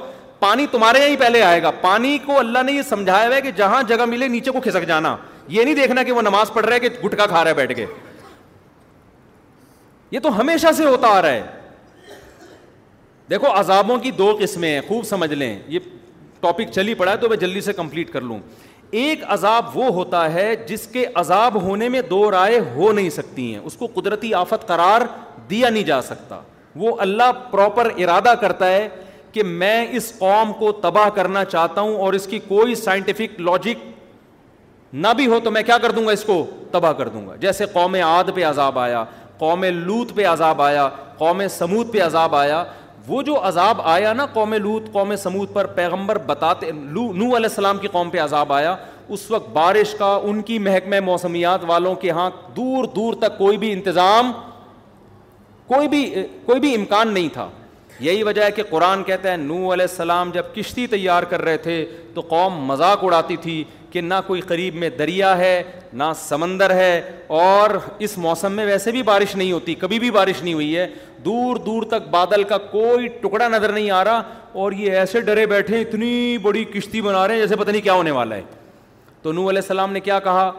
[0.45, 3.41] پانی تمہارے یہاں ہی پہلے آئے گا پانی کو اللہ نے یہ سمجھایا ہوا ہے
[3.41, 5.14] کہ جہاں جگہ ملے نیچے کو کھسک جانا
[5.49, 7.74] یہ نہیں دیکھنا کہ وہ نماز پڑھ رہا ہے کہ گٹکا کھا رہا ہے بیٹھ
[7.76, 7.87] کے
[10.11, 11.43] یہ تو ہمیشہ سے ہوتا آ رہا ہے
[13.31, 15.78] دیکھو عذابوں کی دو قسمیں ہیں خوب سمجھ لیں یہ
[16.41, 18.39] ٹاپک چلی پڑا ہے تو میں جلدی سے کمپلیٹ کر لوں
[18.91, 23.53] ایک عذاب وہ ہوتا ہے جس کے عذاب ہونے میں دو رائے ہو نہیں سکتی
[23.53, 25.01] ہیں اس کو قدرتی آفت قرار
[25.51, 26.41] دیا نہیں جا سکتا
[26.84, 28.88] وہ اللہ پراپر ارادہ کرتا ہے
[29.32, 33.86] کہ میں اس قوم کو تباہ کرنا چاہتا ہوں اور اس کی کوئی سائنٹیفک لاجک
[35.05, 37.36] نہ بھی ہو تو میں کیا کر دوں گا اس کو تباہ کر دوں گا
[37.41, 39.05] جیسے قوم عاد پہ عذاب آیا
[39.38, 40.88] قوم لوت پہ عذاب آیا
[41.18, 42.64] قوم سمود پہ عذاب آیا
[43.09, 47.78] وہ جو عذاب آیا نا قوم لوت قوم سمود پر پیغمبر بتاتے نو علیہ السلام
[47.78, 48.74] کی قوم پہ عذاب آیا
[49.16, 53.57] اس وقت بارش کا ان کی محکمہ موسمیات والوں کے ہاں دور دور تک کوئی
[53.59, 54.32] بھی انتظام
[55.66, 56.05] کوئی بھی
[56.46, 57.48] کوئی بھی امکان نہیں تھا
[58.01, 61.57] یہی وجہ ہے کہ قرآن کہتا ہے نو علیہ السلام جب کشتی تیار کر رہے
[61.66, 61.84] تھے
[62.14, 63.62] تو قوم مذاق اڑاتی تھی
[63.93, 65.62] کہ نہ کوئی قریب میں دریا ہے
[66.01, 67.01] نہ سمندر ہے
[67.36, 67.70] اور
[68.07, 70.86] اس موسم میں ویسے بھی بارش نہیں ہوتی کبھی بھی بارش نہیں ہوئی ہے
[71.24, 74.22] دور دور تک بادل کا کوئی ٹکڑا نظر نہیں آ رہا
[74.61, 77.93] اور یہ ایسے ڈرے بیٹھے اتنی بڑی کشتی بنا رہے ہیں جیسے پتہ نہیں کیا
[77.93, 78.43] ہونے والا ہے
[79.22, 80.51] تو نو علیہ السلام نے کیا کہا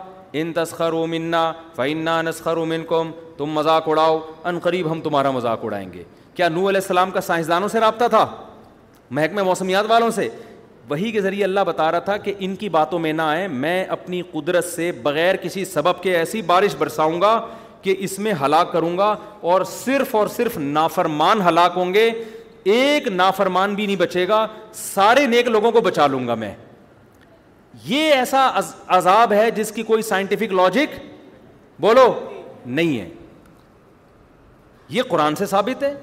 [0.42, 3.04] ان تسخر و منا فعنا نسخر و من کو
[3.38, 4.20] تم مذاق اڑاؤ
[4.50, 6.04] ان قریب ہم تمہارا مذاق اڑائیں گے
[6.34, 8.26] کیا نو علیہ السلام کا سائنسدانوں سے رابطہ تھا
[9.18, 10.28] محکمہ موسمیات والوں سے
[10.92, 13.84] وہی کے ذریعے اللہ بتا رہا تھا کہ ان کی باتوں میں نہ آئے میں
[13.96, 17.30] اپنی قدرت سے بغیر کسی سبب کے ایسی بارش برساؤں گا
[17.82, 19.16] کہ اس میں ہلاک کروں گا
[19.52, 22.08] اور صرف اور صرف نافرمان ہلاک ہوں گے
[22.78, 24.46] ایک نافرمان بھی نہیں بچے گا
[24.82, 26.54] سارے نیک لوگوں کو بچا لوں گا میں
[27.86, 28.44] یہ ایسا
[28.98, 31.00] عذاب ہے جس کی کوئی سائنٹیفک لاجک
[31.82, 32.06] بولو
[32.66, 33.08] نہیں ہے
[34.98, 35.94] یہ قرآن سے ثابت ہے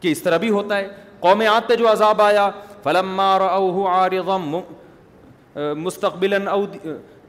[0.00, 0.88] کہ اس طرح بھی ہوتا ہے
[1.20, 2.48] قوم آت پہ جو عذاب آیا
[2.86, 4.38] فلما رأوه عارضا
[5.84, 6.60] مستقبلا او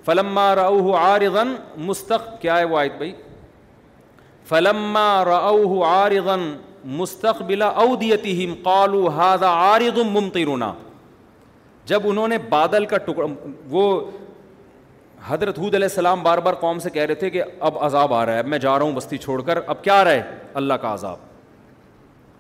[0.08, 1.44] فلما رأوه عارضا
[1.90, 3.14] مستق کیا ہے وہ آیت بھائی
[4.54, 6.34] فلما رأوه عارضا
[7.02, 10.70] مستقبل اودیتهم قالوا هذا عارض ممطرنا
[11.92, 13.28] جب انہوں نے بادل کا ٹکڑا
[13.76, 13.84] وہ
[15.28, 18.24] حضرت حود علیہ السلام بار بار قوم سے کہہ رہے تھے کہ اب عذاب آ
[18.26, 20.24] رہا ہے اب میں جا رہا ہوں بستی چھوڑ کر اب کیا رہا ہے
[20.64, 21.20] اللہ کا عذاب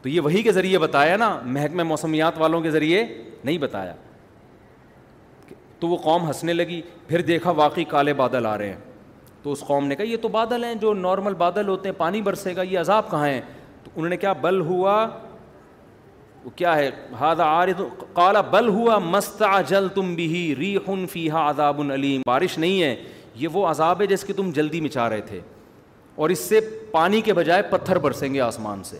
[0.04, 3.04] تو یہ وہی کے ذریعے بتایا نا محکمہ موسمیات والوں کے ذریعے
[3.43, 3.93] نہیں بتایا
[5.80, 8.78] تو وہ قوم ہنسنے لگی پھر دیکھا واقعی کالے بادل آ رہے ہیں
[9.43, 12.22] تو اس قوم نے کہا یہ تو بادل ہیں جو نارمل بادل ہوتے ہیں پانی
[12.22, 13.39] برسے گا یہ عذاب کہاں ہیں
[13.84, 14.93] تو انہوں نے کیا بل ہوا
[16.43, 16.89] وہ کیا ہے
[17.20, 17.74] ہاد آرے
[18.14, 22.82] کالا بل ہوا مست جل تم بھی ری خن فی ہا عذاب العلیم بارش نہیں
[22.84, 22.95] ہے
[23.36, 25.39] یہ وہ عذاب ہے جس کی تم جلدی مچا رہے تھے
[26.16, 26.60] اور اس سے
[26.91, 28.99] پانی کے بجائے پتھر برسیں گے آسمان سے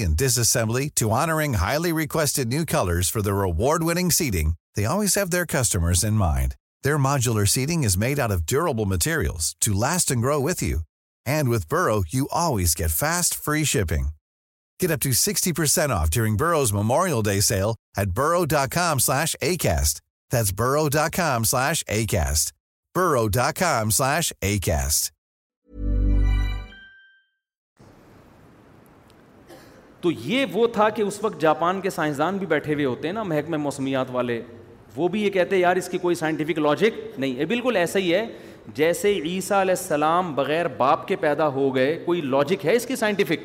[0.00, 6.14] in this assembly to honouring highly requested news for dead wing seeding their customer in
[6.14, 9.22] mind their مارجول selling is made odd O table میٹیر
[9.66, 10.78] to last and grow with you
[11.24, 14.10] And with Burrow, you always get fast, free shipping.
[14.80, 20.00] Get up to 60% off during Burrow's Memorial Day sale at burrow.com slash ACAST.
[20.30, 22.52] That's burrow.com slash ACAST.
[22.94, 25.10] burrow.com slash ACAST.
[30.02, 33.12] تو یہ وہ تھا کہ اس وقت Japan کے سائنسدان بھی بیٹھے ہوئے ہوتے ہیں
[33.14, 34.40] نا محکمہ موسمیات والے
[34.94, 37.98] وہ بھی یہ کہتے ہیں یار اس کی کوئی سائنٹیفک لاجک نہیں ہے بالکل ایسا
[37.98, 38.24] ہی ہے
[38.74, 42.96] جیسے عیسیٰ علیہ السلام بغیر باپ کے پیدا ہو گئے کوئی لاجک ہے اس کی
[42.96, 43.40] سائنٹیفک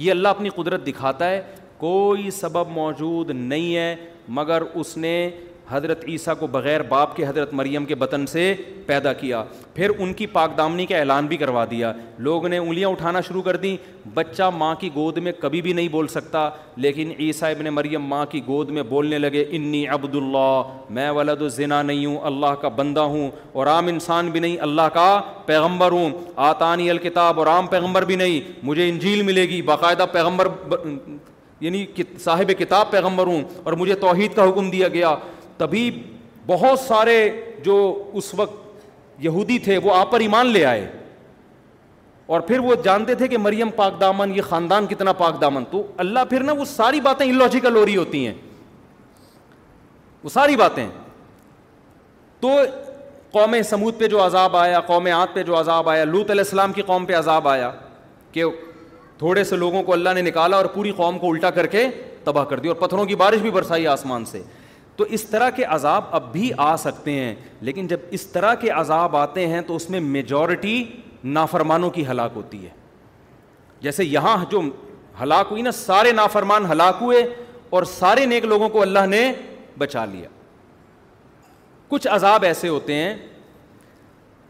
[0.00, 1.40] یہ اللہ اپنی قدرت دکھاتا ہے
[1.78, 3.94] کوئی سبب موجود نہیں ہے
[4.38, 5.30] مگر اس نے
[5.72, 8.44] حضرت عیسیٰ کو بغیر باپ کے حضرت مریم کے بطن سے
[8.86, 9.42] پیدا کیا
[9.74, 11.92] پھر ان کی پاک دامنی کا اعلان بھی کروا دیا
[12.28, 13.76] لوگ نے انگلیاں اٹھانا شروع کر دیں
[14.14, 16.48] بچہ ماں کی گود میں کبھی بھی نہیں بول سکتا
[16.86, 21.42] لیکن عیسیٰ ابن مریم ماں کی گود میں بولنے لگے انی عبد اللہ میں ولد
[21.42, 25.06] الزنا نہیں ہوں اللہ کا بندہ ہوں اور عام انسان بھی نہیں اللہ کا
[25.46, 26.10] پیغمبر ہوں
[26.48, 30.74] آتانی الکتاب اور عام پیغمبر بھی نہیں مجھے انجیل ملے گی باقاعدہ پیغمبر ب...
[31.60, 31.86] یعنی
[32.24, 35.14] صاحب کتاب پیغمبر ہوں اور مجھے توحید کا حکم دیا گیا
[35.60, 35.90] تبھی
[36.46, 37.16] بہت سارے
[37.64, 37.76] جو
[38.20, 38.84] اس وقت
[39.24, 40.84] یہودی تھے وہ آپ پر ایمان لے آئے
[42.34, 45.82] اور پھر وہ جانتے تھے کہ مریم پاک دامن یہ خاندان کتنا پاک دامن تو
[46.04, 48.34] اللہ پھر نا وہ ساری باتیں ان لوجیکل ہو رہی ہوتی ہیں
[50.24, 50.86] وہ ساری باتیں
[52.40, 52.50] تو
[53.32, 56.72] قوم سمود پہ جو عذاب آیا قوم آت پہ جو عذاب آیا لوت علیہ السلام
[56.78, 57.70] کی قوم پہ عذاب آیا
[58.32, 58.44] کہ
[59.24, 61.86] تھوڑے سے لوگوں کو اللہ نے نکالا اور پوری قوم کو الٹا کر کے
[62.24, 64.42] تباہ کر دی اور پتھروں کی بارش بھی برسائی آسمان سے
[65.00, 67.34] تو اس طرح کے عذاب اب بھی آ سکتے ہیں
[67.66, 70.74] لیکن جب اس طرح کے عذاب آتے ہیں تو اس میں میجورٹی
[71.36, 72.68] نافرمانوں کی ہلاک ہوتی ہے
[73.82, 74.60] جیسے یہاں جو
[75.22, 77.22] ہلاک ہوئی نا سارے نافرمان ہلاک ہوئے
[77.76, 79.22] اور سارے نیک لوگوں کو اللہ نے
[79.78, 80.28] بچا لیا
[81.88, 83.14] کچھ عذاب ایسے ہوتے ہیں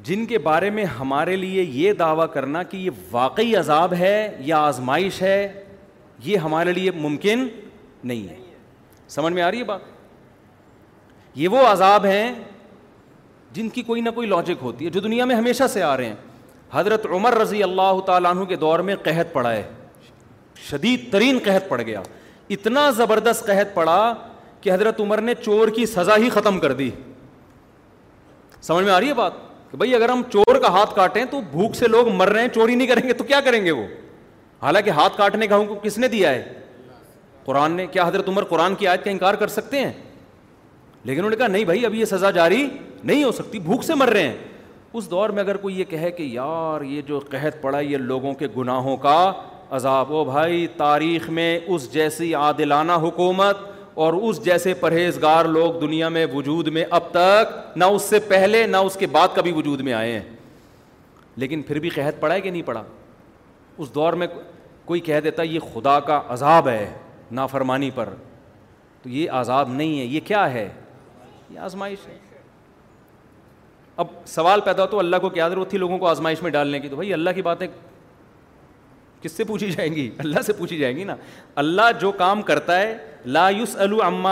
[0.08, 4.16] جن کے بارے میں ہمارے لیے یہ دعویٰ کرنا کہ یہ واقعی عذاب ہے
[4.50, 5.38] یا آزمائش ہے
[6.24, 7.46] یہ ہمارے لیے ممکن
[8.02, 8.36] نہیں ہے
[9.18, 9.88] سمجھ میں آ رہی ہے بات
[11.34, 12.32] یہ وہ عذاب ہیں
[13.54, 16.06] جن کی کوئی نہ کوئی لاجک ہوتی ہے جو دنیا میں ہمیشہ سے آ رہے
[16.06, 16.14] ہیں
[16.72, 19.62] حضرت عمر رضی اللہ تعالیٰ عنہ کے دور میں قحط پڑا ہے
[20.70, 22.02] شدید ترین قحط پڑ گیا
[22.56, 23.96] اتنا زبردست قحط پڑا
[24.60, 26.90] کہ حضرت عمر نے چور کی سزا ہی ختم کر دی
[28.62, 29.32] سمجھ میں آ رہی ہے بات
[29.70, 32.48] کہ بھائی اگر ہم چور کا ہاتھ کاٹیں تو بھوک سے لوگ مر رہے ہیں
[32.54, 33.84] چوری نہیں کریں گے تو کیا کریں گے وہ
[34.62, 36.42] حالانکہ ہاتھ کاٹنے کا ہم کو کس نے دیا ہے
[37.44, 39.92] قرآن نے کیا حضرت عمر قرآن کی آیت کا انکار کر سکتے ہیں
[41.04, 42.66] لیکن انہوں نے کہا نہیں بھائی ابھی یہ سزا جاری
[43.04, 44.34] نہیں ہو سکتی بھوک سے مر رہے ہیں
[44.92, 48.32] اس دور میں اگر کوئی یہ کہے کہ یار یہ جو قحط پڑا یہ لوگوں
[48.38, 49.32] کے گناہوں کا
[49.76, 53.58] عذاب او بھائی تاریخ میں اس جیسی عادلانہ حکومت
[54.04, 58.64] اور اس جیسے پرہیزگار لوگ دنیا میں وجود میں اب تک نہ اس سے پہلے
[58.66, 60.28] نہ اس کے بعد کبھی وجود میں آئے ہیں
[61.40, 62.82] لیکن پھر بھی قحط پڑا ہے کہ نہیں پڑا
[63.78, 64.26] اس دور میں
[64.84, 66.92] کوئی کہہ دیتا یہ خدا کا عذاب ہے
[67.38, 68.08] نافرمانی پر
[69.02, 70.68] تو یہ عذاب نہیں ہے یہ کیا ہے
[71.50, 72.16] یہ آزمائش ہے
[74.02, 76.80] اب سوال پیدا ہو تو اللہ کو کیا ضرورت تھی لوگوں کو آزمائش میں ڈالنے
[76.80, 77.66] کی تو بھائی اللہ کی باتیں
[79.22, 81.16] کس سے پوچھی جائیں گی اللہ سے پوچھی جائیں گی نا
[81.62, 82.96] اللہ جو کام کرتا ہے
[83.26, 83.76] لا یوس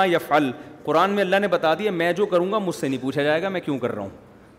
[0.07, 0.51] یا فل
[0.85, 3.43] قرآن میں اللہ نے بتا دیا میں جو کروں گا مجھ سے نہیں پوچھا جائے
[3.43, 4.11] گا میں کیوں کر رہا ہوں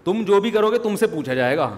[0.03, 1.69] تم جو بھی کرو گے تم سے پوچھا جائے گا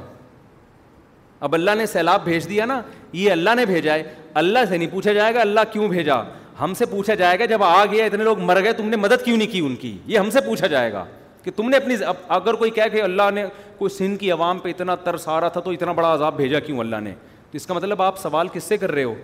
[1.46, 2.82] اب اللہ نے سیلاب بھیج دیا نا
[3.14, 4.04] یہ اللہ نے بھیجا ہے
[4.42, 6.22] اللہ سے نہیں پوچھا جائے گا اللہ کیوں بھیجا
[6.62, 9.24] ہم سے پوچھا جائے گا جب آ گیا اتنے لوگ مر گئے تم نے مدد
[9.26, 11.04] کیوں نہیں کی ان کی یہ ہم سے پوچھا جائے گا
[11.44, 11.96] کہ تم نے اپنی
[12.36, 13.46] اگر کوئی کہہ کہ اللہ نے
[13.78, 16.60] کوئی سندھ کی عوام پہ اتنا ترس آ رہا تھا تو اتنا بڑا عذاب بھیجا
[16.66, 17.14] کیوں اللہ نے
[17.52, 19.16] تو اس کا مطلب آپ سوال کس سے کر رہے ہو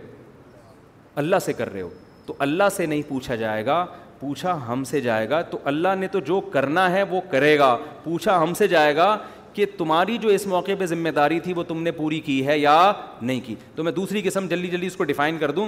[1.24, 1.90] اللہ سے کر رہے ہو
[2.26, 3.86] تو اللہ سے نہیں پوچھا جائے گا
[4.20, 7.76] پوچھا ہم سے جائے گا تو اللہ نے تو جو کرنا ہے وہ کرے گا
[8.04, 9.18] پوچھا ہم سے جائے گا
[9.54, 12.58] کہ تمہاری جو اس موقع پہ ذمہ داری تھی وہ تم نے پوری کی ہے
[12.60, 12.74] یا
[13.22, 15.68] نہیں کی تو میں دوسری قسم جلدی جلدی اس کو ڈیفائن کر دوں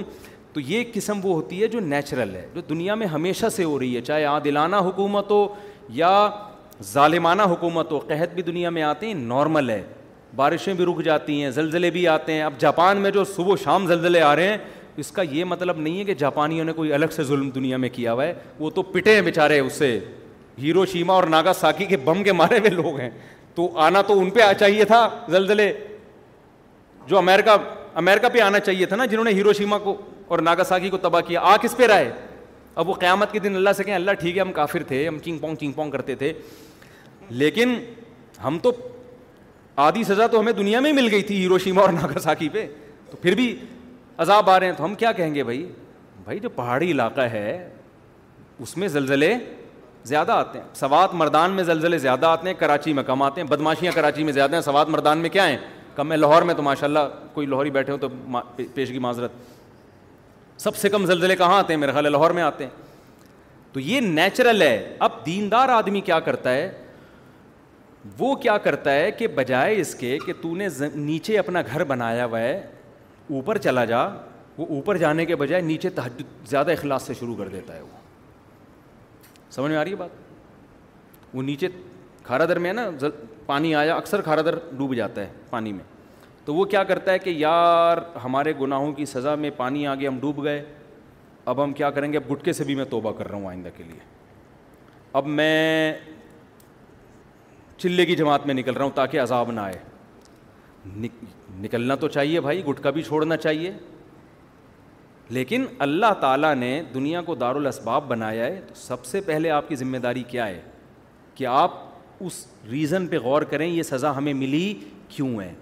[0.52, 3.78] تو یہ قسم وہ ہوتی ہے جو نیچرل ہے جو دنیا میں ہمیشہ سے ہو
[3.78, 5.46] رہی ہے چاہے عادلانہ حکومت ہو
[5.98, 6.10] یا
[6.92, 9.82] ظالمانہ حکومت ہو قحط بھی دنیا میں آتے ہیں نارمل ہے
[10.36, 13.56] بارشیں بھی رک جاتی ہیں زلزلے بھی آتے ہیں اب جاپان میں جو صبح و
[13.64, 14.56] شام زلزلے آ رہے ہیں
[15.02, 17.88] اس کا یہ مطلب نہیں ہے کہ جاپانیوں نے کوئی الگ سے ظلم دنیا میں
[17.92, 19.98] کیا ہوا ہے وہ تو پٹے ہیں بیچارے اس سے
[20.62, 23.10] ہیرو شیما اور ناگا ساکی کے بم کے مارے ہوئے لوگ ہیں
[23.54, 25.72] تو آنا تو ان پہ چاہیے تھا زلزلے
[27.08, 27.56] جو امیرکا
[28.00, 29.96] امیرکا پہ آنا چاہیے تھا نا جنہوں نے ہیرو شیما کو
[30.30, 32.10] اور ناگا کو تباہ کیا آ کس پہ رائے
[32.74, 35.18] اب وہ قیامت کے دن اللہ سے کہیں اللہ ٹھیک ہے ہم کافر تھے ہم
[35.24, 36.32] چنگ پونگ چنگ پونگ کرتے تھے
[37.40, 37.74] لیکن
[38.44, 38.72] ہم تو
[39.86, 42.66] آدھی سزا تو ہمیں دنیا میں مل گئی تھی ہیرو شیما اور ناگا پہ
[43.10, 43.54] تو پھر بھی
[44.24, 45.64] عذاب آ رہے ہیں تو ہم کیا کہیں گے بھائی
[46.24, 47.50] بھائی جو پہاڑی علاقہ ہے
[48.62, 49.34] اس میں زلزلے
[50.08, 53.48] زیادہ آتے ہیں سوات مردان میں زلزلے زیادہ آتے ہیں کراچی میں کم آتے ہیں
[53.48, 55.56] بدماشیاں کراچی میں زیادہ ہیں سوات مردان میں کیا ہیں
[55.94, 59.32] کم ہے لاہور میں تو ماشاء اللہ کوئی لاہور ہی بیٹھے ہوں تو پیشگی معذرت
[60.62, 62.70] سب سے کم زلزلے کہاں آتے ہیں میرے خیال لاہور میں آتے ہیں
[63.72, 64.72] تو یہ نیچرل ہے
[65.06, 66.70] اب دیندار آدمی کیا کرتا ہے
[68.18, 72.24] وہ کیا کرتا ہے کہ بجائے اس کے کہ تو نے نیچے اپنا گھر بنایا
[72.24, 72.58] ہوا ہے
[73.28, 74.04] اوپر چلا جا
[74.58, 77.96] وہ اوپر جانے کے بجائے نیچے تحج زیادہ اخلاص سے شروع کر دیتا ہے وہ
[79.50, 81.68] سمجھ میں آ رہی ہے بات وہ نیچے
[82.24, 82.88] کھارا در میں ہے نا
[83.46, 85.84] پانی آیا اکثر کھارا در ڈوب جاتا ہے پانی میں
[86.44, 90.18] تو وہ کیا کرتا ہے کہ یار ہمارے گناہوں کی سزا میں پانی آگے ہم
[90.20, 90.62] ڈوب گئے
[91.50, 93.68] اب ہم کیا کریں گے اب گٹکے سے بھی میں توبہ کر رہا ہوں آئندہ
[93.76, 93.98] کے لیے
[95.18, 95.92] اب میں
[97.78, 99.78] چلے کی جماعت میں نکل رہا ہوں تاکہ عذاب نہ آئے
[101.62, 103.70] نکلنا تو چاہیے بھائی گٹکا بھی چھوڑنا چاہیے
[105.36, 109.76] لیکن اللہ تعالیٰ نے دنیا کو دارالاسباب بنایا ہے تو سب سے پہلے آپ کی
[109.76, 110.60] ذمہ داری کیا ہے
[111.34, 111.72] کہ آپ
[112.24, 114.72] اس ریزن پہ غور کریں یہ سزا ہمیں ملی
[115.08, 115.52] کیوں ہے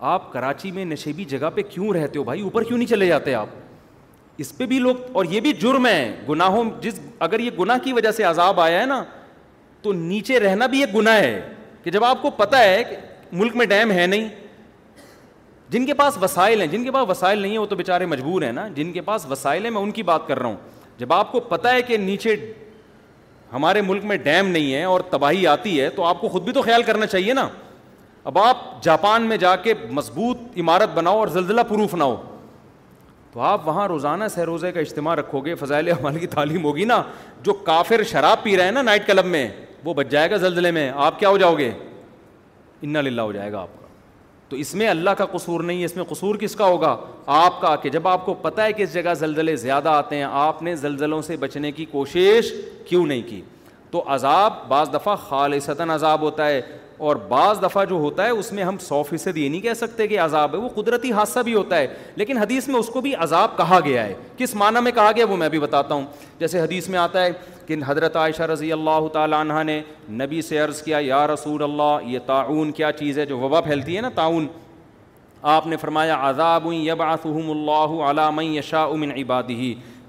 [0.00, 3.34] آپ کراچی میں نشیبی جگہ پہ کیوں رہتے ہو بھائی اوپر کیوں نہیں چلے جاتے
[3.34, 3.46] آپ
[4.40, 7.92] اس پہ بھی لوگ اور یہ بھی جرم ہے گناہوں جس اگر یہ گناہ کی
[7.92, 9.02] وجہ سے عذاب آیا ہے نا
[9.82, 11.40] تو نیچے رہنا بھی ایک گناہ ہے
[11.84, 12.96] کہ جب آپ کو پتہ ہے کہ
[13.36, 14.28] ملک میں ڈیم ہے نہیں
[15.70, 18.42] جن کے پاس وسائل ہیں جن کے پاس وسائل نہیں ہیں وہ تو بےچارے مجبور
[18.42, 20.56] ہیں نا جن کے پاس وسائل ہیں میں ان کی بات کر رہا ہوں
[20.98, 22.36] جب آپ کو پتہ ہے کہ نیچے
[23.52, 26.52] ہمارے ملک میں ڈیم نہیں ہے اور تباہی آتی ہے تو آپ کو خود بھی
[26.52, 27.48] تو خیال کرنا چاہیے نا
[28.28, 32.16] اب آپ جاپان میں جا کے مضبوط عمارت بناؤ اور زلزلہ پروف نہ ہو
[33.32, 36.84] تو آپ وہاں روزانہ سہ روزے کا اجتماع رکھو گے فضائل عمل کی تعلیم ہوگی
[36.84, 37.02] نا
[37.44, 39.46] جو کافر شراب پی رہے ہیں نا نائٹ کلب میں
[39.84, 41.70] وہ بچ جائے گا زلزلے میں آپ کیا ہو جاؤ گے
[42.82, 43.86] ان للہ ہو جائے گا آپ کا
[44.48, 46.96] تو اس میں اللہ کا قصور نہیں ہے اس میں قصور کس کا ہوگا
[47.36, 50.26] آپ کا کہ جب آپ کو پتہ ہے کہ اس جگہ زلزلے زیادہ آتے ہیں
[50.46, 52.52] آپ نے زلزلوں سے بچنے کی کوشش
[52.88, 53.40] کیوں نہیں کی
[53.90, 56.60] تو عذاب بعض دفعہ خالصتاً عذاب ہوتا ہے
[57.06, 60.06] اور بعض دفعہ جو ہوتا ہے اس میں ہم سو فیصد یہ نہیں کہہ سکتے
[60.08, 61.86] کہ عذاب ہے وہ قدرتی حادثہ بھی ہوتا ہے
[62.16, 65.26] لیکن حدیث میں اس کو بھی عذاب کہا گیا ہے کس معنی میں کہا گیا
[65.30, 66.04] وہ میں بھی بتاتا ہوں
[66.38, 67.30] جیسے حدیث میں آتا ہے
[67.66, 69.80] کہ حضرت عائشہ رضی اللہ تعالیٰ عنہ نے
[70.24, 73.96] نبی سے عرض کیا یا رسول اللہ یہ تعاون کیا چیز ہے جو وبا پھیلتی
[73.96, 74.46] ہے نا تعاون
[75.56, 76.92] آپ نے فرمایا عذاب علی
[77.46, 77.68] من
[78.08, 78.38] علام
[79.00, 79.52] من عبادہ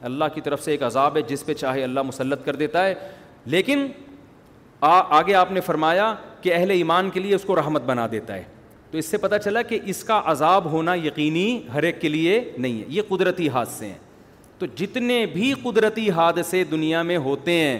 [0.09, 2.93] اللہ کی طرف سے ایک عذاب ہے جس پہ چاہے اللہ مسلط کر دیتا ہے
[3.55, 3.87] لیکن
[4.81, 8.33] آ, آگے آپ نے فرمایا کہ اہل ایمان کے لیے اس کو رحمت بنا دیتا
[8.35, 8.43] ہے
[8.91, 12.39] تو اس سے پتہ چلا کہ اس کا عذاب ہونا یقینی ہر ایک کے لیے
[12.57, 13.97] نہیں ہے یہ قدرتی حادثے ہیں
[14.59, 17.79] تو جتنے بھی قدرتی حادثے دنیا میں ہوتے ہیں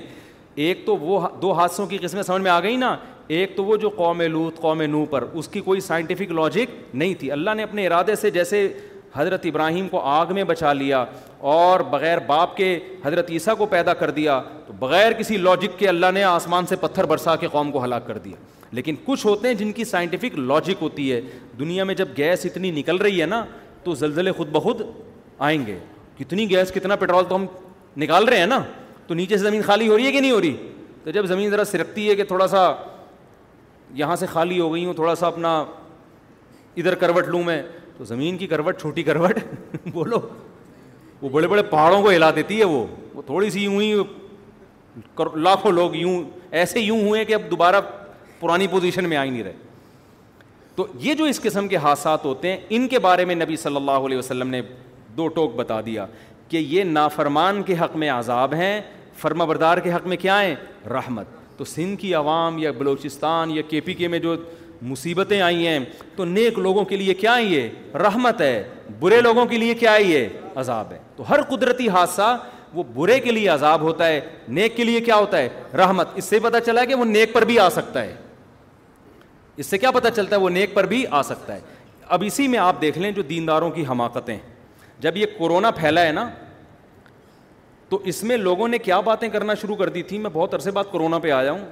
[0.66, 2.95] ایک تو وہ دو حادثوں کی قسمیں سمجھ میں آ گئی نا
[3.38, 7.14] ایک تو وہ جو قوم لوت قوم نو پر اس کی کوئی سائنٹیفک لاجک نہیں
[7.20, 8.68] تھی اللہ نے اپنے ارادے سے جیسے
[9.16, 11.03] حضرت ابراہیم کو آگ میں بچا لیا
[11.51, 15.88] اور بغیر باپ کے حضرت عیسیٰ کو پیدا کر دیا تو بغیر کسی لاجک کے
[15.89, 18.36] اللہ نے آسمان سے پتھر برسا کے قوم کو ہلاک کر دیا
[18.80, 21.22] لیکن کچھ ہوتے ہیں جن کی سائنٹیفک لاجک ہوتی ہے
[21.60, 23.43] دنیا میں جب گیس اتنی نکل رہی ہے نا
[23.84, 24.82] تو زلزلے خود بخود
[25.47, 25.78] آئیں گے
[26.18, 27.45] کتنی گیس کتنا پٹرول تو ہم
[27.97, 28.62] نکال رہے ہیں نا
[29.07, 30.55] تو نیچے سے زمین خالی ہو رہی ہے کہ نہیں ہو رہی
[31.03, 32.72] تو جب زمین ذرا سرکتی ہے کہ تھوڑا سا
[33.99, 35.55] یہاں سے خالی ہو گئی ہوں تھوڑا سا اپنا
[36.78, 37.62] ادھر کروٹ لوں میں
[38.00, 39.39] تو زمین کی کروٹ چھوٹی کروٹ
[39.93, 40.18] بولو
[41.22, 42.84] وہ بڑے بڑے پہاڑوں کو ہلا دیتی ہے وہ
[43.14, 43.93] وہ تھوڑی سی یوں ہی
[45.36, 46.14] لاکھوں لوگ یوں
[46.62, 47.82] ایسے یوں ہوئے کہ اب دوبارہ
[48.39, 49.54] پرانی پوزیشن میں آئی نہیں رہے
[50.76, 53.76] تو یہ جو اس قسم کے حادثات ہوتے ہیں ان کے بارے میں نبی صلی
[53.76, 54.62] اللہ علیہ وسلم نے
[55.18, 56.06] دو ٹوک بتا دیا
[56.50, 58.80] کہ یہ نافرمان کے حق میں عذاب ہیں
[59.22, 60.56] فرما بردار کے حق میں کیا ہیں
[60.93, 64.36] رحمت تو سندھ کی عوام یا بلوچستان یا کے پی کے میں جو
[64.88, 65.80] مصیبتیں آئی ہیں
[66.16, 68.64] تو نیک لوگوں کے لیے کیا یہ رحمت ہے
[69.00, 70.28] برے لوگوں کے لیے کیا ہے
[70.60, 72.38] عذاب ہے تو ہر قدرتی حادثہ
[72.74, 76.26] وہ برے کے لیے عذاب ہوتا ہے نیک کے لیے کیا ہوتا ہے رحمت اس
[76.26, 78.16] سے پتا چلا ہے کہ وہ نیک پر بھی آ سکتا ہے
[79.58, 81.60] اس سے کیا پتا چلتا ہے وہ نیک پر بھی آ سکتا ہے
[82.16, 84.38] اب اسی میں آپ دیکھ لیں جو دینداروں کی حماقتیں
[85.00, 86.30] جب یہ کورونا پھیلا ہے نا
[87.90, 90.72] تو اس میں لوگوں نے کیا باتیں کرنا شروع کر دی تھی میں بہت عرصے
[90.72, 91.66] بات کورونا پہ آیا ہوں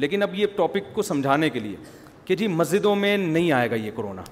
[0.00, 1.76] لیکن اب یہ ٹاپک کو سمجھانے کے لیے
[2.26, 4.22] کہ جی مسجدوں میں نہیں آئے گا یہ کرونا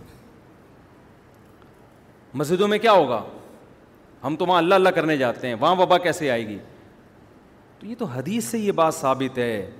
[2.41, 3.23] مسجدوں میں کیا ہوگا
[4.25, 6.59] ہم تو وہاں اللہ اللہ کرنے جاتے ہیں وہاں وبا کیسے آئے گی
[7.81, 9.71] تو یہ تو حدیث سے یہ بات ثابت ہے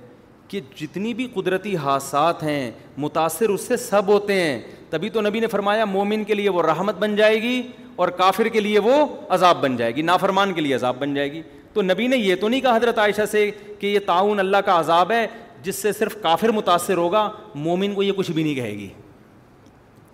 [0.47, 2.71] کہ جتنی بھی قدرتی حادثات ہیں
[3.03, 4.59] متاثر اس سے سب ہوتے ہیں
[4.89, 7.61] تبھی تو نبی نے فرمایا مومن کے لیے وہ رحمت بن جائے گی
[8.03, 9.05] اور کافر کے لیے وہ
[9.35, 11.41] عذاب بن جائے گی نافرمان کے لیے عذاب بن جائے گی
[11.73, 13.49] تو نبی نے یہ تو نہیں کہا حضرت عائشہ سے
[13.79, 15.25] کہ یہ تعاون اللہ کا عذاب ہے
[15.63, 18.87] جس سے صرف کافر متاثر ہوگا مومن کو یہ کچھ بھی نہیں کہے گی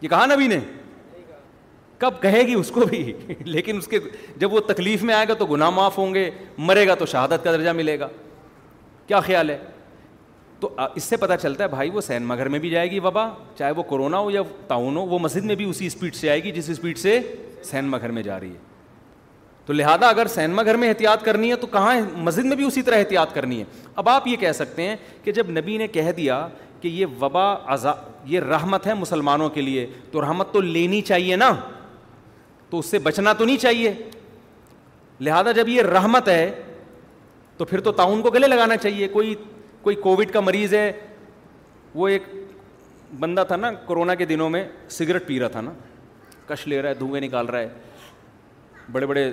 [0.02, 0.60] یہ کہا نبی نے
[2.00, 3.12] کب کہے گی اس کو بھی
[3.46, 4.00] لیکن اس کے
[4.40, 6.30] جب وہ تکلیف میں آئے گا تو گناہ معاف ہوں گے
[6.70, 8.08] مرے گا تو شہادت کا درجہ ملے گا
[9.08, 9.58] کیا خیال ہے
[10.60, 13.28] تو اس سے پتہ چلتا ہے بھائی وہ سینما گھر میں بھی جائے گی وبا
[13.58, 16.44] چاہے وہ کورونا ہو یا تعاون ہو وہ مسجد میں بھی اسی اسپیڈ سے آئے
[16.44, 17.20] گی جس اسپیڈ سے
[17.72, 18.68] سینما گھر میں جا رہی ہے
[19.70, 21.94] تو لہٰذا اگر سینما گھر میں احتیاط کرنی ہے تو کہاں
[22.24, 23.66] مسجد میں بھی اسی طرح احتیاط کرنی ہے
[24.02, 26.38] اب آپ یہ کہہ سکتے ہیں کہ جب نبی نے کہہ دیا
[26.82, 27.44] کہ یہ وبا
[28.28, 31.50] یہ رحمت ہے مسلمانوں کے لیے تو رحمت تو لینی چاہیے نا
[32.70, 33.92] تو اس سے بچنا تو نہیں چاہیے
[35.28, 36.50] لہٰذا جب یہ رحمت ہے
[37.58, 39.36] تو پھر تو تعاون کو گلے لگانا چاہیے کوئی
[39.82, 40.92] کوئی کووڈ کا مریض ہے
[41.96, 42.24] وہ ایک
[43.20, 44.66] بندہ تھا نا کورونا کے دنوں میں
[44.98, 45.72] سگریٹ پی رہا تھا نا
[46.48, 47.70] کش لے رہا ہے دھوئے نکال رہا ہے
[48.92, 49.28] بڑے بڑے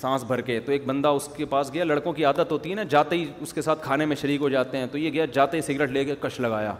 [0.00, 2.74] سانس بھر کے تو ایک بندہ اس کے پاس گیا لڑکوں کی عادت ہوتی ہے
[2.74, 5.24] نا جاتے ہی اس کے ساتھ کھانے میں شریک ہو جاتے ہیں تو یہ گیا
[5.32, 6.74] جاتے ہی سگریٹ لے کے کش لگایا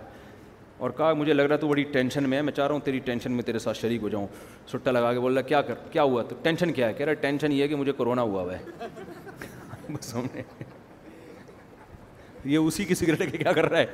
[0.85, 2.81] اور کہا مجھے لگ رہا ہے تو بڑی ٹینشن میں ہے میں چاہ رہا ہوں
[2.85, 4.27] تیری ٹینشن میں تیرے ساتھ شریک ہو جاؤں
[4.73, 7.13] سٹا لگا کے بول رہا کیا کر کیا ہوا تو ٹینشن کیا ہے کہہ رہا
[7.21, 10.43] ٹینشن یہ ہے کہ مجھے کرونا ہوا ہوا ہے
[12.45, 13.87] یہ اسی کی سگریٹ کے کیا کر رہا ہے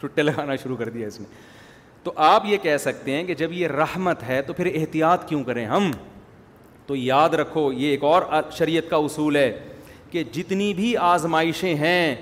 [0.00, 1.26] ٹٹے لگانا شروع کر دیا اس نے
[2.02, 5.42] تو آپ یہ کہہ سکتے ہیں کہ جب یہ رحمت ہے تو پھر احتیاط کیوں
[5.44, 5.90] کریں ہم
[6.86, 8.22] تو یاد رکھو یہ ایک اور
[8.58, 9.50] شریعت کا اصول ہے
[10.10, 12.14] کہ جتنی بھی آزمائشیں ہیں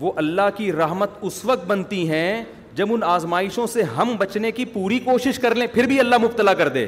[0.00, 2.42] وہ اللہ کی رحمت اس وقت بنتی ہیں
[2.74, 6.54] جب ان آزمائشوں سے ہم بچنے کی پوری کوشش کر لیں پھر بھی اللہ مبتلا
[6.54, 6.86] کر دے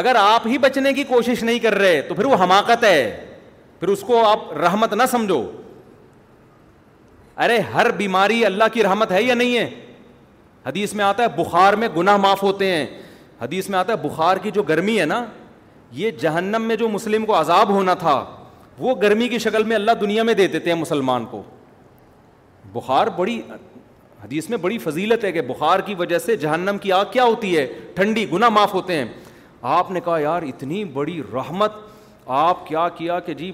[0.00, 3.00] اگر آپ ہی بچنے کی کوشش نہیں کر رہے تو پھر وہ حماقت ہے
[3.80, 5.40] پھر اس کو آپ رحمت نہ سمجھو
[7.44, 9.68] ارے ہر بیماری اللہ کی رحمت ہے یا نہیں ہے
[10.66, 12.86] حدیث میں آتا ہے بخار میں گناہ معاف ہوتے ہیں
[13.42, 15.24] حدیث میں آتا ہے بخار کی جو گرمی ہے نا
[15.92, 18.14] یہ جہنم میں جو مسلم کو عذاب ہونا تھا
[18.78, 21.42] وہ گرمی کی شکل میں اللہ دنیا میں دے دیتے ہیں مسلمان کو
[22.72, 23.40] بخار بڑی
[24.24, 27.56] حدیث میں بڑی فضیلت ہے کہ بخار کی وجہ سے جہنم کی آگ کیا ہوتی
[27.56, 29.04] ہے ٹھنڈی گناہ معاف ہوتے ہیں
[29.78, 31.72] آپ نے کہا یار اتنی بڑی رحمت
[32.42, 33.50] آپ کیا کیا کہ جی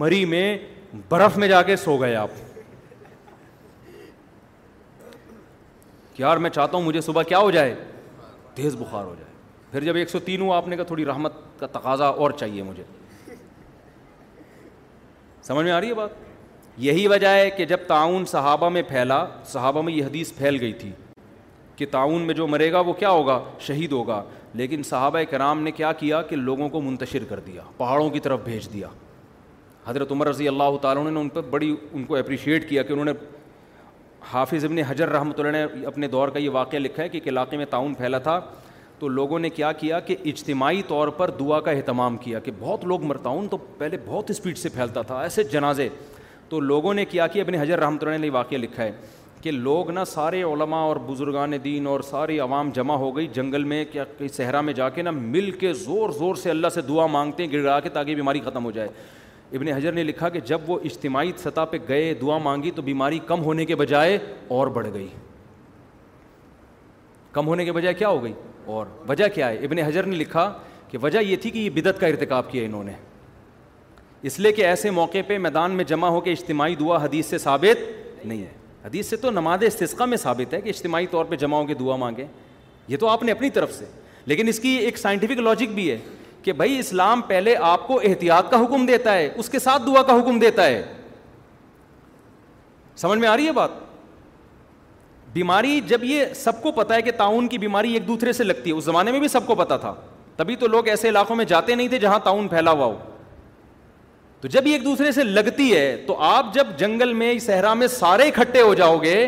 [0.00, 0.46] مری میں
[1.08, 2.40] برف میں جا کے سو گئے آپ
[6.20, 7.74] یار میں چاہتا ہوں مجھے صبح کیا ہو جائے
[8.62, 9.32] تیز بخار ہو جائے
[9.72, 12.62] پھر جب ایک سو تین ہوں آپ نے کہا تھوڑی رحمت کا تقاضا اور چاہیے
[12.68, 12.82] مجھے
[15.48, 16.26] سمجھ میں آ رہی ہے بات
[16.86, 20.72] یہی وجہ ہے کہ جب تعاون صحابہ میں پھیلا صحابہ میں یہ حدیث پھیل گئی
[20.82, 20.90] تھی
[21.76, 24.22] کہ تعاون میں جو مرے گا وہ کیا ہوگا شہید ہوگا
[24.60, 28.40] لیکن صحابہ کرام نے کیا کیا کہ لوگوں کو منتشر کر دیا پہاڑوں کی طرف
[28.44, 28.88] بھیج دیا
[29.86, 33.04] حضرت عمر رضی اللہ تعالیٰ نے ان پر بڑی ان کو اپریشیٹ کیا کہ انہوں
[33.12, 33.12] نے
[34.32, 37.28] حافظ ابن حجر رحمۃ اللہ نے اپنے دور کا یہ واقعہ لکھا ہے کہ ایک
[37.28, 38.40] علاقے میں تعاون پھیلا تھا
[38.98, 42.84] تو لوگوں نے کیا کیا کہ اجتماعی طور پر دعا کا اہتمام کیا کہ بہت
[42.92, 45.88] لوگ مرتاؤں تو پہلے بہت اسپیڈ سے پھیلتا تھا ایسے جنازے
[46.48, 48.92] تو لوگوں نے کیا کہ ابن حجر رحمۃ اللہ نے یہ واقعہ لکھا ہے
[49.42, 53.64] کہ لوگ نا سارے علماء اور بزرگان دین اور ساری عوام جمع ہو گئی جنگل
[53.72, 56.80] میں کیا کہ صحرا میں جا کے نہ مل کے زور زور سے اللہ سے
[56.88, 58.88] دعا مانگتے ہیں گڑ گڑا کے تاکہ بیماری ختم ہو جائے
[59.56, 63.18] ابن حجر نے لکھا کہ جب وہ اجتماعی سطح پہ گئے دعا مانگی تو بیماری
[63.26, 64.18] کم ہونے کے بجائے
[64.56, 65.06] اور بڑھ گئی
[67.32, 68.32] کم ہونے کے بجائے کیا ہو گئی
[68.76, 70.52] اور وجہ کیا ہے ابن حجر نے لکھا
[70.88, 72.92] کہ وجہ یہ تھی کہ یہ بدعت کا ارتکاب کیا انہوں نے
[74.28, 77.38] اس لیے کہ ایسے موقع پہ میدان میں جمع ہو کے اجتماعی دعا حدیث سے
[77.38, 78.52] ثابت نہیں ہے
[78.84, 81.74] حدیث سے تو نماز استثقہ میں ثابت ہے کہ اجتماعی طور پہ جمع ہو کے
[81.80, 82.26] دعا مانگیں
[82.88, 83.84] یہ تو آپ نے اپنی طرف سے
[84.26, 85.98] لیکن اس کی ایک سائنٹیفک لاجک بھی ہے
[86.42, 90.02] کہ بھائی اسلام پہلے آپ کو احتیاط کا حکم دیتا ہے اس کے ساتھ دعا
[90.06, 90.82] کا حکم دیتا ہے
[92.96, 93.70] سمجھ میں آ رہی ہے بات
[95.32, 98.70] بیماری جب یہ سب کو پتا ہے کہ تعاون کی بیماری ایک دوسرے سے لگتی
[98.70, 99.92] ہے اس زمانے میں بھی سب کو پتا تھا
[100.36, 102.98] تبھی تو لوگ ایسے علاقوں میں جاتے نہیں تھے جہاں تعاون پھیلا ہوا ہو
[104.40, 108.28] تو جب ایک دوسرے سے لگتی ہے تو آپ جب جنگل میں صحرا میں سارے
[108.28, 109.26] اکٹھے ہو جاؤ گے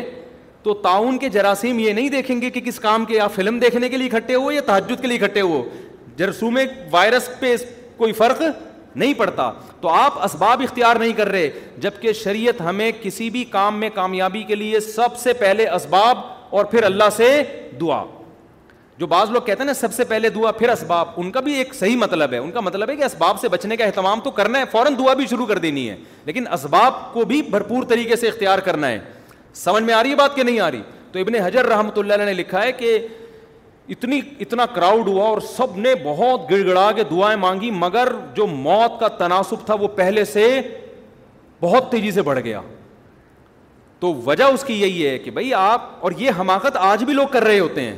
[0.63, 3.89] تو تعاون کے جراثیم یہ نہیں دیکھیں گے کہ کس کام کے آپ فلم دیکھنے
[3.89, 5.63] کے لیے اکٹھے ہو یا تحجد کے لیے اکٹھے ہو
[6.17, 6.57] جرسوم
[6.91, 7.55] وائرس پہ
[7.97, 8.41] کوئی فرق
[8.95, 9.51] نہیں پڑتا
[9.81, 11.49] تو آپ اسباب اختیار نہیں کر رہے
[11.81, 16.17] جبکہ شریعت ہمیں کسی بھی کام میں کامیابی کے لیے سب سے پہلے اسباب
[16.55, 17.41] اور پھر اللہ سے
[17.81, 18.03] دعا
[18.99, 21.53] جو بعض لوگ کہتے ہیں نا سب سے پہلے دعا پھر اسباب ان کا بھی
[21.57, 24.31] ایک صحیح مطلب ہے ان کا مطلب ہے کہ اسباب سے بچنے کا اہتمام تو
[24.31, 28.15] کرنا ہے فوراً دعا بھی شروع کر دینی ہے لیکن اسباب کو بھی بھرپور طریقے
[28.15, 28.99] سے اختیار کرنا ہے
[29.63, 30.81] سمجھ میں آ رہی ہے بات کہ نہیں آ رہی
[31.11, 32.97] تو ابن حجر رحمۃ اللہ نے لکھا ہے کہ
[33.89, 38.45] اتنی اتنا کراؤڈ ہوا اور سب نے بہت گڑ گڑا کے دعائیں مانگی مگر جو
[38.47, 40.47] موت کا تناسب تھا وہ پہلے سے
[41.61, 42.61] بہت تیزی سے بڑھ گیا
[43.99, 47.27] تو وجہ اس کی یہی ہے کہ بھائی آپ اور یہ حماقت آج بھی لوگ
[47.31, 47.95] کر رہے ہوتے ہیں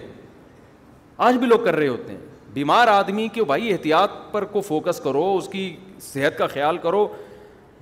[1.27, 2.19] آج بھی لوگ کر رہے ہوتے ہیں
[2.53, 7.07] بیمار آدمی کے بھائی احتیاط پر کو فوکس کرو اس کی صحت کا خیال کرو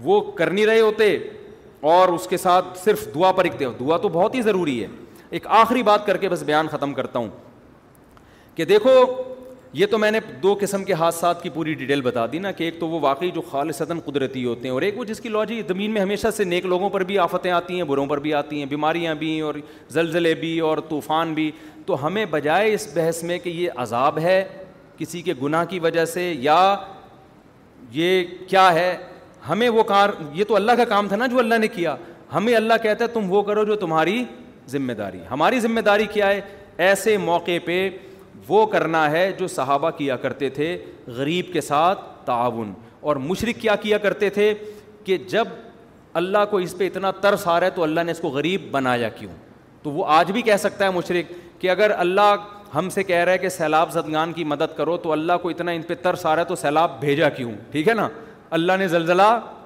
[0.04, 1.18] وہ کر نہیں رہے ہوتے
[1.94, 4.88] اور اس کے ساتھ صرف دعا اکتے ہو دعا تو بہت ہی ضروری ہے
[5.30, 7.28] ایک آخری بات کر کے بس بیان ختم کرتا ہوں
[8.56, 8.92] کہ دیکھو
[9.74, 12.64] یہ تو میں نے دو قسم کے حادثات کی پوری ڈیٹیل بتا دی نا کہ
[12.64, 15.62] ایک تو وہ واقعی جو خالصتاً قدرتی ہوتے ہیں اور ایک وہ جس کی لاجی
[15.68, 18.60] زمین میں ہمیشہ سے نیک لوگوں پر بھی آفتیں آتی ہیں بروں پر بھی آتی
[18.60, 19.56] ہیں بیماریاں بھی اور
[19.98, 21.50] زلزلے بھی اور طوفان بھی
[21.86, 24.44] تو ہمیں بجائے اس بحث میں کہ یہ عذاب ہے
[24.98, 26.58] کسی کے گناہ کی وجہ سے یا
[27.92, 28.96] یہ کیا ہے
[29.50, 31.96] ہمیں وہ کار یہ تو اللہ کا کام تھا نا جو اللہ نے کیا
[32.34, 34.24] ہمیں اللہ کہتا ہے تم وہ کرو جو تمہاری
[34.70, 36.42] ذمہ داری ہماری ذمہ داری کیا ہے
[36.90, 37.88] ایسے موقع پہ
[38.48, 40.76] وہ کرنا ہے جو صحابہ کیا کرتے تھے
[41.18, 42.72] غریب کے ساتھ تعاون
[43.10, 44.54] اور مشرق کیا کیا کرتے تھے
[45.04, 45.48] کہ جب
[46.22, 48.70] اللہ کو اس پہ اتنا ترس آ رہا ہے تو اللہ نے اس کو غریب
[48.72, 49.32] بنایا کیوں
[49.84, 51.32] تو وہ آج بھی کہہ سکتا ہے مشرق
[51.62, 52.36] کہ اگر اللہ
[52.76, 55.72] ہم سے کہہ رہا ہے کہ سیلاب زدگان کی مدد کرو تو اللہ کو اتنا
[55.72, 58.08] ان پہ ترس آ رہا ہے تو سیلاب بھیجا کیوں ٹھیک ہے نا
[58.58, 59.22] اللہ نے زلزلہ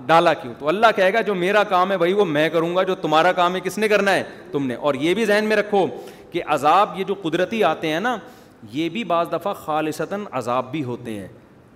[0.06, 2.84] ڈالا کیوں تو اللہ کہے گا جو میرا کام ہے بھائی وہ میں کروں گا
[2.89, 5.56] جو تمہارا کام ہے کس نے کرنا ہے تم نے اور یہ بھی ذہن میں
[5.57, 5.85] رکھو
[6.31, 8.18] کہ عذاب یہ جو قدرتی آتے ہیں نا
[8.71, 11.27] یہ بھی بعض دفعہ خالصتاً عذاب بھی ہوتے ہیں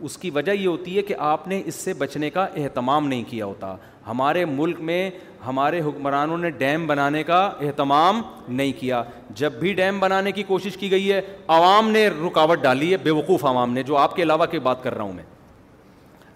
[0.07, 3.23] اس کی وجہ یہ ہوتی ہے کہ آپ نے اس سے بچنے کا اہتمام نہیں
[3.29, 3.75] کیا ہوتا
[4.07, 5.09] ہمارے ملک میں
[5.47, 9.01] ہمارے حکمرانوں نے ڈیم بنانے کا اہتمام نہیں کیا
[9.41, 11.19] جب بھی ڈیم بنانے کی کوشش کی گئی ہے
[11.55, 14.83] عوام نے رکاوٹ ڈالی ہے بے وقوف عوام نے جو آپ کے علاوہ کی بات
[14.83, 15.23] کر رہا ہوں میں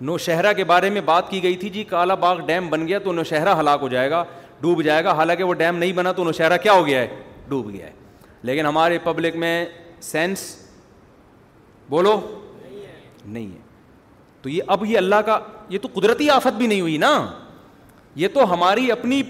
[0.02, 3.14] نوشہرہ کے بارے میں بات کی گئی تھی جی کالا باغ ڈیم بن گیا تو
[3.14, 4.24] نوشہرہ ہلاک ہو جائے گا
[4.62, 7.16] ڈوب جائے گا حالانکہ وہ ڈیم نہیں بنا تو نوشہرہ کیا ہو گیا ہے
[7.50, 7.92] ڈوب گیا ہے
[8.46, 9.66] لیکن ہمارے پبلک میں
[10.12, 10.40] سینس
[11.90, 12.16] بولو
[13.26, 13.60] نہیں ہے
[14.42, 15.40] تو یہ اب یہ اللہ کا
[15.70, 17.12] یہ تو قدرتی آفت بھی نہیں ہوئی نا
[18.22, 19.22] یہ تو ہماری اپنی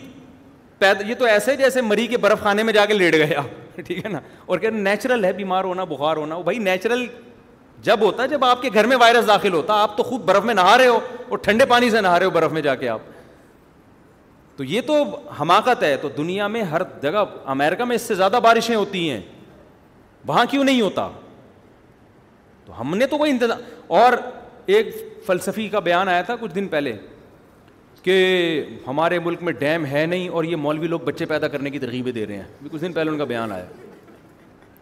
[0.80, 3.42] پید یہ تو ایسے جیسے مری کے برف خانے میں جا کے لیٹ گیا
[3.86, 7.06] ٹھیک ہے نا اور کہتے ہیں نیچرل ہے بیمار ہونا بخار ہونا بھائی نیچرل
[7.84, 10.44] جب ہوتا ہے جب آپ کے گھر میں وائرس داخل ہوتا آپ تو خود برف
[10.46, 12.90] میں نہا رہے ہو اور ٹھنڈے پانی سے نہا رہے ہو برف میں جا کے
[12.90, 13.02] آپ
[14.58, 15.04] تو یہ تو
[15.40, 17.24] حماقت ہے تو دنیا میں ہر جگہ
[17.56, 19.20] امیرکا میں اس سے زیادہ بارشیں ہوتی ہیں
[20.28, 21.08] وہاں کیوں نہیں ہوتا
[22.66, 23.62] تو ہم نے تو کوئی انتظام
[24.02, 24.14] اور
[24.66, 24.94] ایک
[25.26, 26.96] فلسفی کا بیان آیا تھا کچھ دن پہلے
[28.04, 28.16] کہ
[28.88, 32.12] ہمارے ملک میں ڈیم ہے نہیں اور یہ مولوی لوگ بچے پیدا کرنے کی ترغیبیں
[32.12, 33.66] دے رہے ہیں کچھ دن پہلے ان کا بیان آیا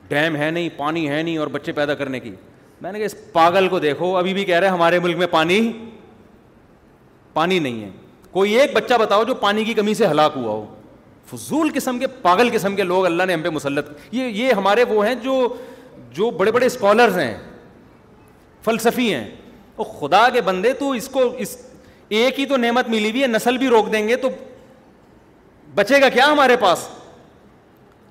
[0.09, 2.33] ڈیم ہے نہیں پانی ہے نہیں اور بچے پیدا کرنے کی
[2.81, 5.27] میں نے کہا اس پاگل کو دیکھو ابھی بھی کہہ رہے ہیں ہمارے ملک میں
[5.31, 5.61] پانی
[7.33, 7.89] پانی نہیں ہے
[8.31, 10.65] کوئی ایک بچہ بتاؤ جو پانی کی کمی سے ہلاک ہوا ہو
[11.31, 14.83] فضول قسم کے پاگل قسم کے لوگ اللہ نے ہم پہ مسلط یہ یہ ہمارے
[14.89, 15.35] وہ ہیں جو
[16.13, 17.33] جو بڑے بڑے اسکالرز ہیں
[18.65, 19.29] فلسفی ہیں
[19.99, 21.55] خدا کے بندے تو اس کو اس
[22.17, 24.29] ایک ہی تو نعمت ملی ہوئی ہے نسل بھی روک دیں گے تو
[25.75, 26.87] بچے گا کیا ہمارے پاس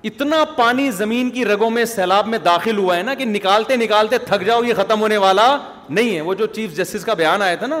[0.09, 4.17] اتنا پانی زمین کی رگوں میں سیلاب میں داخل ہوا ہے نا کہ نکالتے نکالتے
[4.27, 5.45] تھک جاؤ یہ ختم ہونے والا
[5.89, 7.79] نہیں ہے وہ جو چیف جسٹس کا بیان آیا تھا نا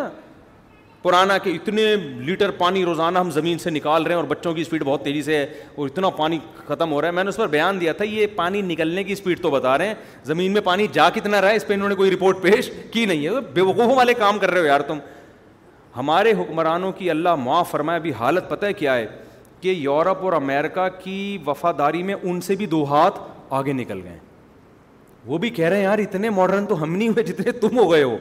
[1.03, 1.83] پرانا کہ اتنے
[2.25, 5.21] لیٹر پانی روزانہ ہم زمین سے نکال رہے ہیں اور بچوں کی اسپیڈ بہت تیزی
[5.23, 5.45] سے ہے
[5.75, 6.37] اور اتنا پانی
[6.67, 9.13] ختم ہو رہا ہے میں نے اس پر بیان دیا تھا یہ پانی نکلنے کی
[9.13, 11.89] اسپیڈ تو بتا رہے ہیں زمین میں پانی جا کتنا رہا ہے اس پہ انہوں
[11.89, 14.81] نے کوئی رپورٹ پیش کی نہیں ہے بے وقوفوں والے کام کر رہے ہو یار
[14.87, 14.97] تم
[15.95, 19.07] ہمارے حکمرانوں کی اللہ معاف فرمائے ابھی حالت پتہ ہے کیا ہے
[19.61, 23.19] کہ یورپ اور امیرکا کی وفاداری میں ان سے بھی دو ہاتھ
[23.59, 24.17] آگے نکل گئے
[25.25, 27.91] وہ بھی کہہ رہے ہیں یار اتنے ماڈرن تو ہم نہیں ہوئے جتنے تم ہو
[27.91, 28.17] گئے ہو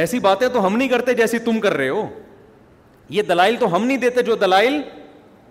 [0.00, 2.06] ایسی باتیں تو ہم نہیں کرتے جیسی تم کر رہے ہو
[3.16, 4.80] یہ دلائل تو ہم نہیں دیتے جو دلائل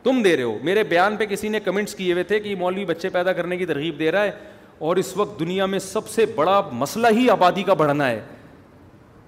[0.03, 2.85] تم دے رہے ہو میرے بیان پہ کسی نے کمنٹس کیے ہوئے تھے کہ مولوی
[2.85, 4.31] بچے پیدا کرنے کی ترغیب دے رہا ہے
[4.87, 8.19] اور اس وقت دنیا میں سب سے بڑا مسئلہ ہی آبادی کا بڑھنا ہے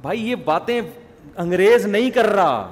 [0.02, 2.68] بھائی یہ باتیں انگریز نہیں کر رہا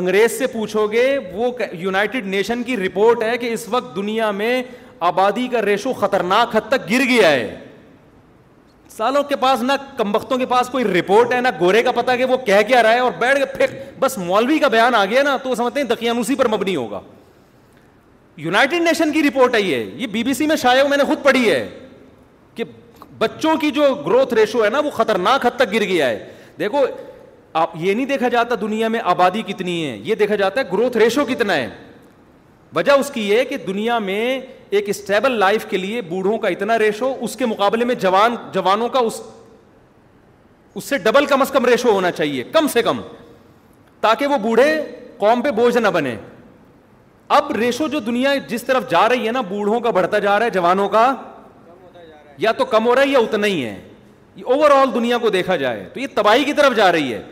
[0.00, 4.62] انگریز سے پوچھو گے وہ یونائٹڈ نیشن کی رپورٹ ہے کہ اس وقت دنیا میں
[5.10, 7.54] آبادی کا ریشو خطرناک حد تک گر گیا ہے
[8.96, 12.24] سالوں کے پاس نہ کمبختوں کے پاس کوئی رپورٹ ہے نہ گورے کا پتا کہ
[12.24, 13.70] وہ کہہ کیا رہا ہے اور بیٹھ کے پھینک
[14.00, 16.76] بس مولوی کا بیان آ گیا نا تو وہ سمجھتے ہیں دقیان اسی پر مبنی
[16.76, 17.00] ہوگا
[18.44, 21.22] یونائٹیڈ نیشن کی رپورٹ آئی ہے یہ بی بی سی میں شاید میں نے خود
[21.22, 21.66] پڑھی ہے
[22.54, 22.64] کہ
[23.18, 26.28] بچوں کی جو گروتھ ریشو ہے نا وہ خطرناک حد تک گر گیا ہے
[26.58, 26.84] دیکھو
[27.58, 30.96] آپ یہ نہیں دیکھا جاتا دنیا میں آبادی کتنی ہے یہ دیکھا جاتا ہے گروتھ
[30.96, 31.68] ریشو کتنا ہے
[32.74, 34.40] وجہ اس کی یہ کہ دنیا میں
[34.70, 38.88] ایک اسٹیبل لائف کے لیے بوڑھوں کا اتنا ریشو اس کے مقابلے میں جوان جوانوں
[38.88, 39.20] کا اس
[40.74, 43.00] اس سے ڈبل کم از کم ریشو ہونا چاہیے کم سے کم
[44.00, 44.72] تاکہ وہ بوڑھے
[45.18, 46.16] قوم پہ بوجھ نہ بنے
[47.36, 50.44] اب ریشو جو دنیا جس طرف جا رہی ہے نا بوڑھوں کا بڑھتا جا رہا
[50.46, 51.10] ہے جوانوں کا
[52.38, 53.78] یا تو کم ہو رہا ہے یا اتنا ہی ہے
[54.44, 57.22] اوور آل دنیا کو دیکھا جائے تو یہ تباہی کی طرف جا رہی ہے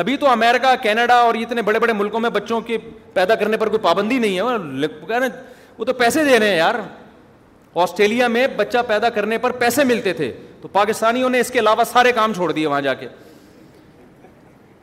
[0.00, 2.76] تبھی تو امریکہ کینیڈا اور اتنے بڑے بڑے ملکوں میں بچوں کے
[3.14, 5.22] پیدا کرنے پر کوئی پابندی نہیں ہے
[5.78, 6.74] وہ تو پیسے دے رہے ہیں یار
[7.82, 10.30] آسٹریلیا میں بچہ پیدا کرنے پر پیسے ملتے تھے
[10.62, 13.08] تو پاکستانیوں نے اس کے علاوہ سارے کام چھوڑ دیے وہاں جا کے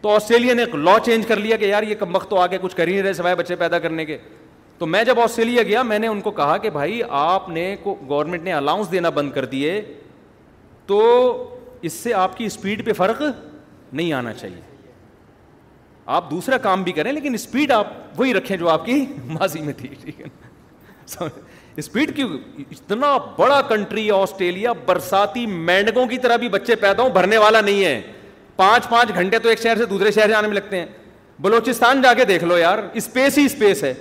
[0.02, 2.58] تو آسٹریلیا نے ایک لا چینج کر لیا کہ یار یہ کم وقت تو آگے
[2.62, 4.18] کچھ کر ہی نہیں رہے سوائے بچے پیدا کرنے کے
[4.78, 7.96] تو میں جب آسٹریلیا گیا میں نے ان کو کہا کہ بھائی آپ نے کو
[8.10, 9.82] گورنمنٹ نے الاؤنس دینا بند کر دیے
[10.88, 11.00] تو
[11.88, 13.22] اس سے آپ کی اسپیڈ پہ فرق
[13.94, 14.62] نہیں آنا چاہیے
[16.16, 19.06] آپ دوسرا کام بھی کریں لیکن اسپیڈ آپ وہی رکھیں جو آپ کی
[19.40, 21.26] ماضی میں ٹھیک ہے ٹھیک ہے
[21.80, 22.28] اسپیڈ کیوں
[22.60, 27.84] اتنا بڑا کنٹری آسٹریلیا برساتی مینڈکوں کی طرح بھی بچے پیدا ہوں بھرنے والا نہیں
[27.86, 28.02] ہے
[28.56, 30.86] پانچ پانچ گھنٹے تو ایک شہر سے دوسرے شہر جانے میں لگتے ہیں
[31.42, 33.94] بلوچستان جا کے دیکھ لو یار اسپیس ہی اسپیس ہے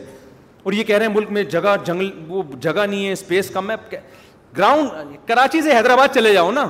[0.62, 3.70] اور یہ کہہ رہے ہیں ملک میں جگہ جنگل وہ جگہ نہیں ہے اسپیس کم
[3.70, 3.74] ہے
[4.56, 6.66] گراؤنڈ کراچی سے حیدرآباد چلے جاؤ نا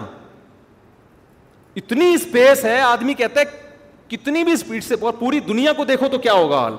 [1.77, 3.65] اتنی اسپیس ہے آدمی کہتا ہے
[4.11, 6.75] کتنی بھی اسپیڈ سے اور پوری دنیا کو دیکھو تو کیا ہوگا حال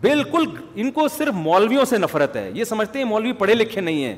[0.00, 0.44] بالکل
[0.80, 4.16] ان کو صرف مولویوں سے نفرت ہے یہ سمجھتے ہیں مولوی پڑھے لکھے نہیں ہیں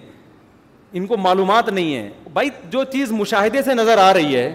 [0.97, 4.53] ان کو معلومات نہیں ہے بھائی جو چیز مشاہدے سے نظر آ رہی ہے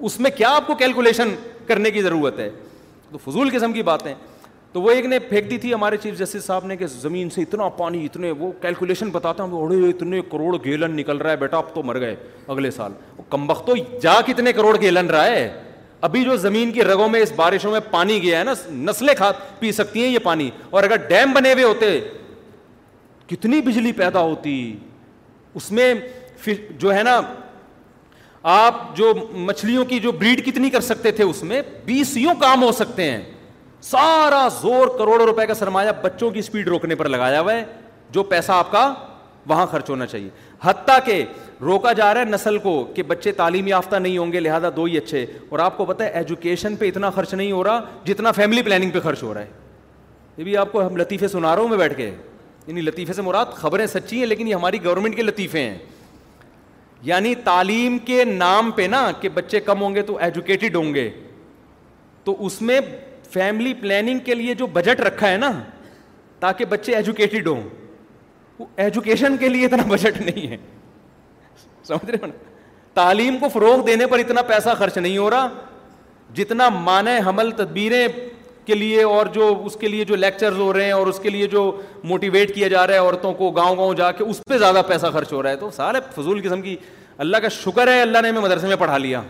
[0.00, 1.34] اس میں کیا آپ کو کیلکولیشن
[1.66, 2.48] کرنے کی ضرورت ہے
[3.10, 4.14] تو فضول قسم کی باتیں
[4.72, 7.42] تو وہ ایک نے پھینک دی تھی ہمارے چیف جسٹس صاحب نے کہ زمین سے
[7.42, 11.74] اتنا پانی اتنے وہ کیلکولیشن بتاتا ہوں اتنے کروڑ گیلن نکل رہا ہے بیٹا اب
[11.74, 12.14] تو مر گئے
[12.48, 12.92] اگلے سال
[13.64, 15.63] تو جا کتنے کروڑ گیلن رہا ہے
[16.04, 18.52] ابھی جو زمین کی رگوں میں اس بارشوں میں پانی گیا ہے نا
[18.88, 21.86] نسلیں کھا پی سکتی ہیں یہ پانی اور اگر ڈیم بنے ہوئے ہوتے
[23.26, 24.52] کتنی بجلی پیدا ہوتی
[25.60, 25.92] اس میں
[26.78, 27.20] جو ہے نا
[28.54, 32.62] آپ جو مچھلیوں کی جو بریڈ کتنی کر سکتے تھے اس میں بیس یوں کام
[32.62, 33.22] ہو سکتے ہیں
[33.90, 37.64] سارا زور کروڑوں روپے کا سرمایہ بچوں کی اسپیڈ روکنے پر لگایا ہوا ہے
[38.14, 38.92] جو پیسہ آپ کا
[39.46, 40.28] وہاں خرچ ہونا چاہیے
[40.64, 41.22] حتیٰ کہ
[41.62, 44.84] روکا جا رہا ہے نسل کو کہ بچے تعلیم یافتہ نہیں ہوں گے لہذا دو
[44.84, 48.32] ہی اچھے اور آپ کو پتا ہے ایجوکیشن پہ اتنا خرچ نہیں ہو رہا جتنا
[48.32, 49.46] فیملی پلاننگ پہ خرچ ہو رہا ہے
[50.36, 52.10] یہ بھی آپ کو ہم لطیفے سنا رہا ہوں میں بیٹھ کے
[52.66, 55.78] یعنی لطیفے سے مراد خبریں سچی ہیں لیکن یہ ہماری گورنمنٹ کے لطیفے ہیں
[57.04, 61.08] یعنی تعلیم کے نام پہ نا کہ بچے کم ہوں گے تو ایجوکیٹڈ ہوں گے
[62.24, 62.80] تو اس میں
[63.32, 65.52] فیملی پلاننگ کے لیے جو بجٹ رکھا ہے نا
[66.40, 67.62] تاکہ بچے ایجوکیٹڈ ہوں
[68.58, 70.56] وہ ایجوکیشن کے لیے اتنا بجٹ نہیں ہے
[71.88, 72.32] سمجھ رہے ہو نا
[72.94, 75.48] تعلیم کو فروغ دینے پر اتنا پیسہ خرچ نہیں ہو رہا
[76.34, 78.06] جتنا معنی حمل تدبیریں
[78.66, 81.30] کے لیے اور جو اس کے لیے جو لیکچرز ہو رہے ہیں اور اس کے
[81.30, 81.70] لیے جو
[82.10, 85.06] موٹیویٹ کیا جا رہا ہے عورتوں کو گاؤں گاؤں جا کے اس پہ زیادہ پیسہ
[85.12, 86.76] خرچ ہو رہا ہے تو سارے فضول قسم کی
[87.24, 89.20] اللہ کا شکر ہے اللہ نے ہمیں مدرسے میں پڑھا لیا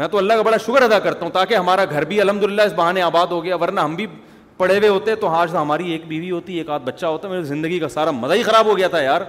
[0.00, 2.62] میں تو اللہ کا بڑا شکر ادا کرتا ہوں تاکہ ہمارا گھر بھی الحمد للہ
[2.62, 4.06] اس بہانے آباد ہو گیا ورنہ ہم بھی
[4.56, 7.78] پڑھے ہوئے ہوتے تو آج ہماری ایک بیوی ہوتی ایک آدھ بچہ ہوتا میری زندگی
[7.78, 9.20] کا سارا مزہ ہی خراب ہو گیا تھا یار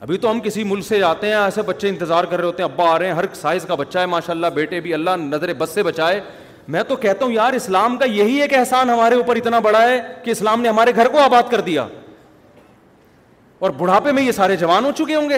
[0.00, 2.70] ابھی تو ہم کسی ملک سے جاتے ہیں ایسے بچے انتظار کر رہے ہوتے ہیں
[2.70, 5.52] ابا آ رہے ہیں ہر سائز کا بچہ ہے ماشاء اللہ بیٹے بھی اللہ نظر
[5.58, 6.20] بس سے بچائے
[6.74, 10.00] میں تو کہتا ہوں یار اسلام کا یہی ایک احسان ہمارے اوپر اتنا بڑا ہے
[10.24, 11.86] کہ اسلام نے ہمارے گھر کو آباد کر دیا
[13.64, 15.36] اور بڑھاپے میں یہ سارے جوان ہو چکے ہوں گے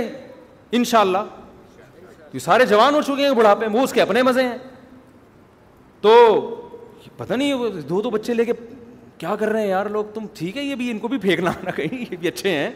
[0.77, 4.43] ان شاء اللہ یہ سارے جوان ہو چکے ہیں بڑھاپے وہ اس کے اپنے مزے
[4.49, 4.57] ہیں
[6.01, 6.15] تو
[7.17, 8.53] پتا نہیں دو دو بچے لے کے
[9.19, 11.51] کیا کر رہے ہیں یار لوگ تم ٹھیک ہے یہ بھی ان کو بھی پھینکنا
[11.77, 12.71] کہیں یہ بھی اچھے ہیں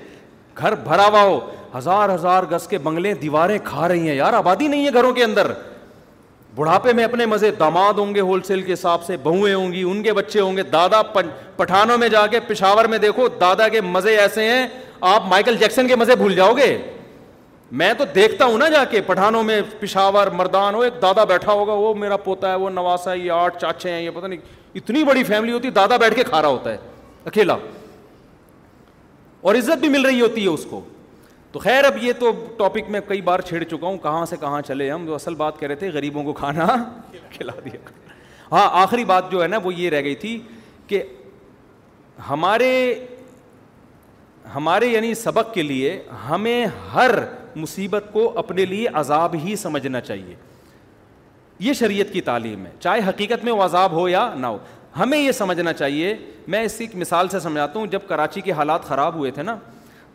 [0.60, 1.38] گھر بھرا ہوا ہو
[1.76, 5.24] ہزار ہزار گز کے بنگلے دیواریں کھا رہی ہیں یار آبادی نہیں ہے گھروں کے
[5.24, 5.50] اندر
[6.54, 7.50] بڑھاپے میں اپنے مزے
[9.22, 11.02] بہویں ہوں گی ان کے بچے ہوں گے دادا
[11.56, 14.66] پٹھانوں میں جا کے پشاور میں دیکھو دادا کے مزے ایسے ہیں
[15.14, 16.76] آپ مائیکل جیکسن کے مزے بھول جاؤ گے
[17.82, 21.52] میں تو دیکھتا ہوں نا جا کے پٹھانوں میں پشاور مردان ہو ایک دادا بیٹھا
[21.52, 24.40] ہوگا وہ میرا پوتا ہے وہ نواسا یہ آٹھ چاچے ہیں یہ نہیں
[24.74, 26.76] اتنی بڑی فیملی ہوتی دادا بیٹھ کے کھا رہا ہوتا ہے
[27.26, 27.56] اکیلا
[29.42, 30.80] اور عزت بھی مل رہی ہوتی ہے اس کو
[31.52, 34.60] تو خیر اب یہ تو ٹاپک میں کئی بار چھیڑ چکا ہوں کہاں سے کہاں
[34.66, 36.66] چلے ہم جو اصل بات کہہ رہے تھے غریبوں کو کھانا
[37.32, 37.80] کھلا دیا
[38.52, 40.38] ہاں آخری بات جو ہے نا وہ یہ رہ گئی تھی
[40.86, 41.02] کہ
[42.28, 42.70] ہمارے
[44.54, 46.64] ہمارے یعنی سبق کے لیے ہمیں
[46.94, 47.10] ہر
[47.56, 50.34] مصیبت کو اپنے لیے عذاب ہی سمجھنا چاہیے
[51.60, 54.58] یہ شریعت کی تعلیم ہے چاہے حقیقت میں وہ عذاب ہو یا نہ ہو
[54.98, 56.14] ہمیں یہ سمجھنا چاہیے
[56.52, 59.56] میں اسے ایک مثال سے سمجھاتا ہوں جب کراچی کے حالات خراب ہوئے تھے نا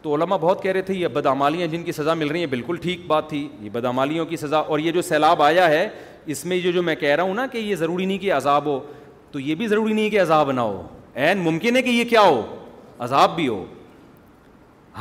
[0.01, 2.77] تو علماء بہت کہہ رہے تھے یہ بدعمالیاں جن کی سزا مل رہی ہیں بالکل
[2.81, 5.87] ٹھیک بات تھی یہ بدعمالیوں کی سزا اور یہ جو سیلاب آیا ہے
[6.33, 8.65] اس میں یہ جو میں کہہ رہا ہوں نا کہ یہ ضروری نہیں کہ عذاب
[8.65, 8.79] ہو
[9.31, 10.81] تو یہ بھی ضروری نہیں کہ عذاب نہ ہو
[11.15, 12.41] عین ممکن ہے کہ یہ کیا ہو
[13.05, 13.63] عذاب بھی ہو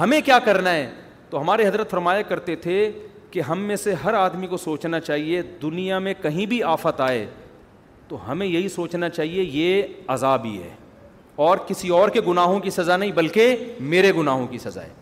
[0.01, 0.90] ہمیں کیا کرنا ہے
[1.30, 2.90] تو ہمارے حضرت فرمایا کرتے تھے
[3.30, 7.24] کہ ہم میں سے ہر آدمی کو سوچنا چاہیے دنیا میں کہیں بھی آفت آئے
[8.09, 9.82] تو ہمیں یہی سوچنا چاہیے یہ
[10.12, 10.70] عذابی ہے
[11.44, 14.93] اور کسی اور کے گناہوں کی سزا نہیں بلکہ میرے گناہوں کی سزا ہے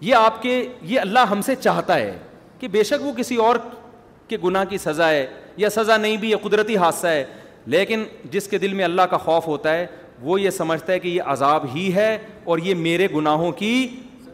[0.00, 2.16] یہ آپ کے یہ اللہ ہم سے چاہتا ہے
[2.58, 3.56] کہ بے شک وہ کسی اور
[4.28, 5.26] کے گناہ کی سزا ہے
[5.56, 7.24] یا سزا نہیں بھی یہ قدرتی حادثہ ہے
[7.74, 9.86] لیکن جس کے دل میں اللہ کا خوف ہوتا ہے
[10.22, 13.88] وہ یہ سمجھتا ہے کہ یہ عذاب ہی ہے اور یہ میرے گناہوں کی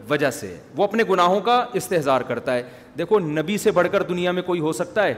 [0.09, 2.63] وجہ سے وہ اپنے گناہوں کا استحظار کرتا ہے
[2.97, 5.13] دیکھو نبی سے بڑھ کر دنیا میں کوئی ہو سکتا ہے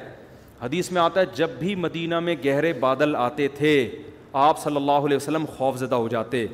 [0.62, 3.72] حدیث میں آتا ہے جب بھی مدینہ میں گہرے بادل آتے تھے
[4.44, 6.46] آپ صلی اللہ علیہ وسلم خوف زدہ ہو جاتے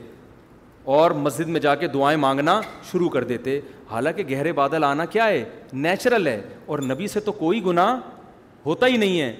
[0.95, 2.59] اور مسجد میں جا کے دعائیں مانگنا
[2.91, 3.59] شروع کر دیتے
[3.91, 5.43] حالانکہ گہرے بادل آنا کیا ہے
[5.73, 7.95] نیچرل ہے اور نبی سے تو کوئی گناہ
[8.65, 9.33] ہوتا ہی نہیں ہے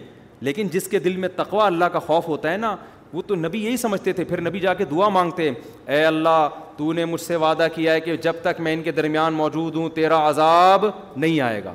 [0.48, 2.76] لیکن جس کے دل میں تقوا اللہ کا خوف ہوتا ہے نا
[3.14, 5.50] وہ تو نبی یہی سمجھتے تھے پھر نبی جا کے دعا مانگتے
[5.88, 8.92] اے اللہ تو نے مجھ سے وعدہ کیا ہے کہ جب تک میں ان کے
[8.92, 10.86] درمیان موجود ہوں تیرا عذاب
[11.16, 11.74] نہیں آئے گا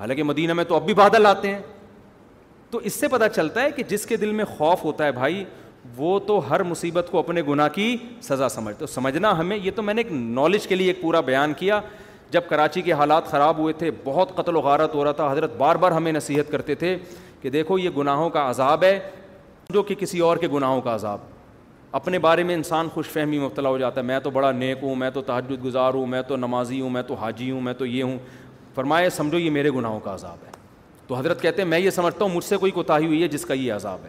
[0.00, 1.58] حالانکہ مدینہ میں تو اب بھی بادل آتے ہیں
[2.70, 5.44] تو اس سے پتہ چلتا ہے کہ جس کے دل میں خوف ہوتا ہے بھائی
[5.96, 9.94] وہ تو ہر مصیبت کو اپنے گناہ کی سزا سمجھتے سمجھنا ہمیں یہ تو میں
[9.94, 11.80] نے ایک نالج کے لیے ایک پورا بیان کیا
[12.30, 15.56] جب کراچی کے حالات خراب ہوئے تھے بہت قتل و غارت ہو رہا تھا حضرت
[15.58, 16.96] بار بار ہمیں نصیحت کرتے تھے
[17.42, 18.98] کہ دیکھو یہ گناہوں کا عذاب ہے
[19.72, 21.18] جو کہ کسی اور کے گناہوں کا عذاب
[21.96, 24.94] اپنے بارے میں انسان خوش فہمی مبتلا ہو جاتا ہے میں تو بڑا نیک ہوں
[25.02, 27.86] میں تو تحجد گزار ہوں میں تو نمازی ہوں میں تو حاجی ہوں میں تو
[27.86, 28.18] یہ ہوں
[28.74, 30.56] فرمایا سمجھو یہ میرے گناہوں کا عذاب ہے
[31.08, 33.44] تو حضرت کہتے ہیں میں یہ سمجھتا ہوں مجھ سے کوئی کوتاہی ہوئی ہے جس
[33.46, 34.08] کا یہ عذاب ہے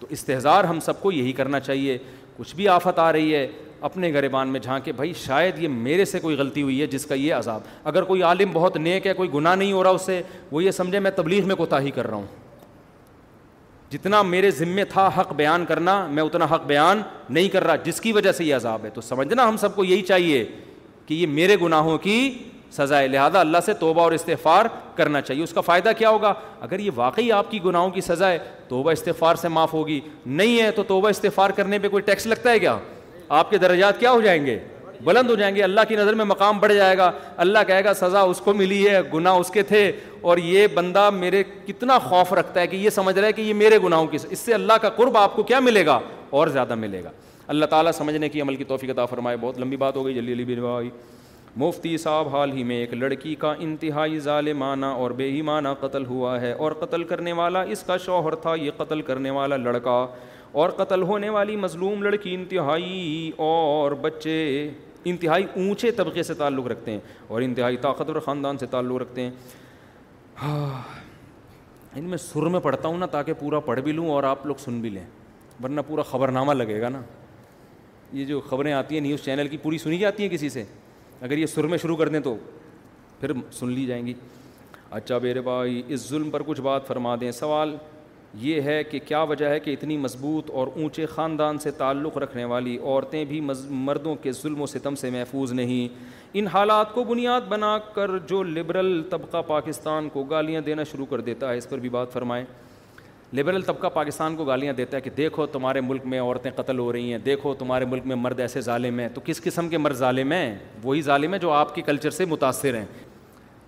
[0.00, 1.96] تو استحظار ہم سب کو یہی کرنا چاہیے
[2.36, 3.46] کچھ بھی آفت آ رہی ہے
[3.88, 7.14] اپنے گھربان میں جھانکے بھائی شاید یہ میرے سے کوئی غلطی ہوئی ہے جس کا
[7.14, 7.62] یہ عذاب
[7.92, 10.20] اگر کوئی عالم بہت نیک ہے کوئی گناہ نہیں ہو رہا اس سے
[10.50, 12.26] وہ یہ سمجھے میں تبلیغ میں کوتاہی کر رہا ہوں
[13.92, 18.00] جتنا میرے ذمے تھا حق بیان کرنا میں اتنا حق بیان نہیں کر رہا جس
[18.00, 20.44] کی وجہ سے یہ عذاب ہے تو سمجھنا ہم سب کو یہی چاہیے
[21.06, 22.16] کہ یہ میرے گناہوں کی
[22.72, 24.66] سزا ہے لہٰذا اللہ سے توبہ اور استغفار
[24.96, 28.30] کرنا چاہیے اس کا فائدہ کیا ہوگا اگر یہ واقعی آپ کی گناہوں کی سزا
[28.30, 28.38] ہے
[28.68, 32.50] توبہ استغفار سے معاف ہوگی نہیں ہے تو توبہ استغفار کرنے پہ کوئی ٹیکس لگتا
[32.50, 32.76] ہے کیا
[33.38, 34.58] آپ کے درجات کیا ہو جائیں گے
[35.04, 37.10] بلند ہو جائیں گے اللہ کی نظر میں مقام بڑھ جائے گا
[37.44, 39.90] اللہ کہے گا سزا اس کو ملی ہے گناہ اس کے تھے
[40.30, 43.54] اور یہ بندہ میرے کتنا خوف رکھتا ہے کہ یہ سمجھ رہا ہے کہ یہ
[43.54, 45.98] میرے گناہوں کی اس سے اللہ کا قرب آپ کو کیا ملے گا
[46.38, 47.10] اور زیادہ ملے گا
[47.54, 50.32] اللہ تعالیٰ سمجھنے کی عمل کی توفیق عطا فرمائے بہت لمبی بات ہو گئی جلی
[50.32, 50.54] علی بھی
[51.60, 56.40] مفتی صاحب حال ہی میں ایک لڑکی کا انتہائی ظالمانہ اور بے ایمانہ قتل ہوا
[56.40, 59.96] ہے اور قتل کرنے والا اس کا شوہر تھا یہ قتل کرنے والا لڑکا
[60.62, 64.32] اور قتل ہونے والی مظلوم لڑکی انتہائی اور بچے
[65.10, 69.30] انتہائی اونچے طبقے سے تعلق رکھتے ہیں اور انتہائی طاقتور خاندان سے تعلق رکھتے ہیں
[70.42, 70.80] ہاں
[71.98, 74.54] ان میں سر میں پڑھتا ہوں نا تاکہ پورا پڑھ بھی لوں اور آپ لوگ
[74.64, 75.04] سن بھی لیں
[75.64, 77.00] ورنہ پورا خبرنامہ لگے گا نا
[78.12, 80.64] یہ جو خبریں آتی ہیں نیوز چینل کی پوری سنی جاتی ہیں کسی سے
[81.20, 82.36] اگر یہ سر میں شروع کر دیں تو
[83.20, 84.12] پھر سن لی جائیں گی
[84.90, 87.74] اچھا میرے بھائی اس ظلم پر کچھ بات فرما دیں سوال
[88.40, 92.44] یہ ہے کہ کیا وجہ ہے کہ اتنی مضبوط اور اونچے خاندان سے تعلق رکھنے
[92.52, 93.40] والی عورتیں بھی
[93.70, 95.98] مردوں کے ظلم و ستم سے محفوظ نہیں
[96.38, 101.20] ان حالات کو بنیاد بنا کر جو لبرل طبقہ پاکستان کو گالیاں دینا شروع کر
[101.30, 102.44] دیتا ہے اس پر بھی بات فرمائیں
[103.34, 106.92] لبرل طبقہ پاکستان کو گالیاں دیتا ہے کہ دیکھو تمہارے ملک میں عورتیں قتل ہو
[106.92, 109.94] رہی ہیں دیکھو تمہارے ملک میں مرد ایسے ظالم ہیں تو کس قسم کے مرد
[109.96, 110.54] ظالم ہیں
[110.84, 112.84] وہی ظالم ہیں جو آپ کے کلچر سے متاثر ہیں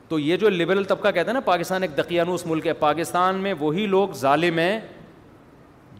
[0.08, 3.54] تو یہ جو لبرل طبقہ کہتا ہے نا پاکستان ایک دقیانوس ملک ہے پاکستان میں
[3.60, 4.78] وہی لوگ ظالم ہیں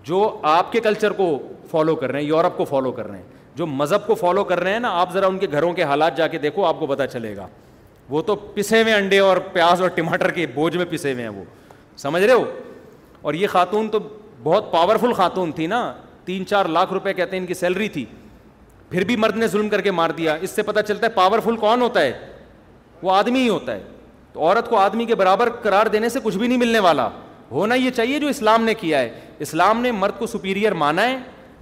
[0.07, 1.39] جو آپ کے کلچر کو
[1.71, 4.61] فالو کر رہے ہیں یورپ کو فالو کر رہے ہیں جو مذہب کو فالو کر
[4.61, 6.87] رہے ہیں نا آپ ذرا ان کے گھروں کے حالات جا کے دیکھو آپ کو
[6.87, 7.47] پتہ چلے گا
[8.09, 11.31] وہ تو پسے ہوئے انڈے اور پیاز اور ٹماٹر کے بوجھ میں پسے ہوئے ہیں
[11.31, 11.45] وہ
[11.99, 12.45] سمجھ رہے ہو
[13.23, 13.99] اور یہ خاتون تو
[14.43, 15.83] بہت پاورفل خاتون تھی نا
[16.25, 18.05] تین چار لاکھ روپے کہتے ہیں ان کی سیلری تھی
[18.91, 21.57] پھر بھی مرد نے ظلم کر کے مار دیا اس سے پتہ چلتا ہے پاورفل
[21.57, 22.13] کون ہوتا ہے
[23.03, 23.83] وہ آدمی ہی ہوتا ہے
[24.33, 27.09] تو عورت کو آدمی کے برابر قرار دینے سے کچھ بھی نہیں ملنے والا
[27.51, 29.11] ہونا یہ چاہیے جو اسلام نے کیا ہے
[29.47, 31.17] اسلام نے مرد کو سپیریئر مانا ہے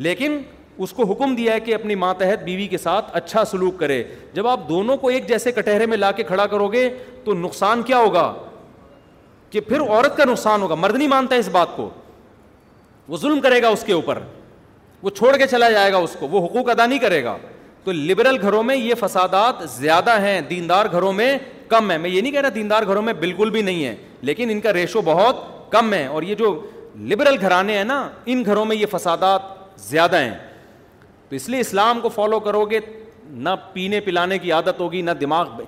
[0.07, 0.41] لیکن
[0.85, 4.03] اس کو حکم دیا ہے کہ اپنی ماتحت بیوی کے ساتھ اچھا سلوک کرے
[4.35, 6.89] جب آپ دونوں کو ایک جیسے کٹہرے میں لا کے کھڑا کرو گے
[7.25, 8.33] تو نقصان کیا ہوگا
[9.57, 11.89] کہ پھر عورت کا نقصان ہوگا مرد نہیں مانتا اس بات کو
[13.09, 14.19] وہ ظلم کرے گا اس کے اوپر
[15.03, 17.37] وہ چھوڑ کے چلا جائے گا اس کو وہ حقوق ادا نہیں کرے گا
[17.85, 21.29] تو لبرل گھروں میں یہ فسادات زیادہ ہیں دیندار گھروں میں
[21.69, 23.95] کم ہے میں یہ نہیں کہہ رہا دیندار گھروں میں بالکل بھی نہیں ہے
[24.31, 25.37] لیکن ان کا ریشو بہت
[25.73, 26.53] کم ہے اور یہ جو
[27.13, 30.35] لبرل گھرانے ہیں نا ان گھروں میں یہ فسادات زیادہ ہیں
[31.29, 32.81] تو اس لیے اسلام کو فالو کرو گے
[33.31, 35.59] نہ پینے پلانے کی عادت ہوگی نہ دماغ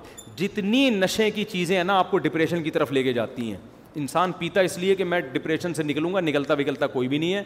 [0.43, 3.57] جتنی نشے کی چیزیں ہیں نا آپ کو ڈپریشن کی طرف لے کے جاتی ہیں
[4.01, 7.33] انسان پیتا اس لیے کہ میں ڈپریشن سے نکلوں گا نکلتا وکلتا کوئی بھی نہیں
[7.33, 7.43] ہے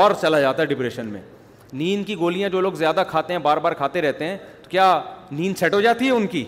[0.00, 1.20] اور چلا جاتا ہے ڈپریشن میں
[1.80, 4.86] نیند کی گولیاں جو لوگ زیادہ کھاتے ہیں بار بار کھاتے رہتے ہیں تو کیا
[5.38, 6.44] نیند سیٹ ہو جاتی ہے ان کی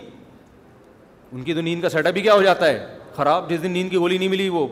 [1.33, 2.85] ان کی تو نیند کا سیٹ اپ ہی کیا ہو جاتا ہے
[3.17, 4.67] خراب جس دن نیند کی گولی نہیں ملی وہ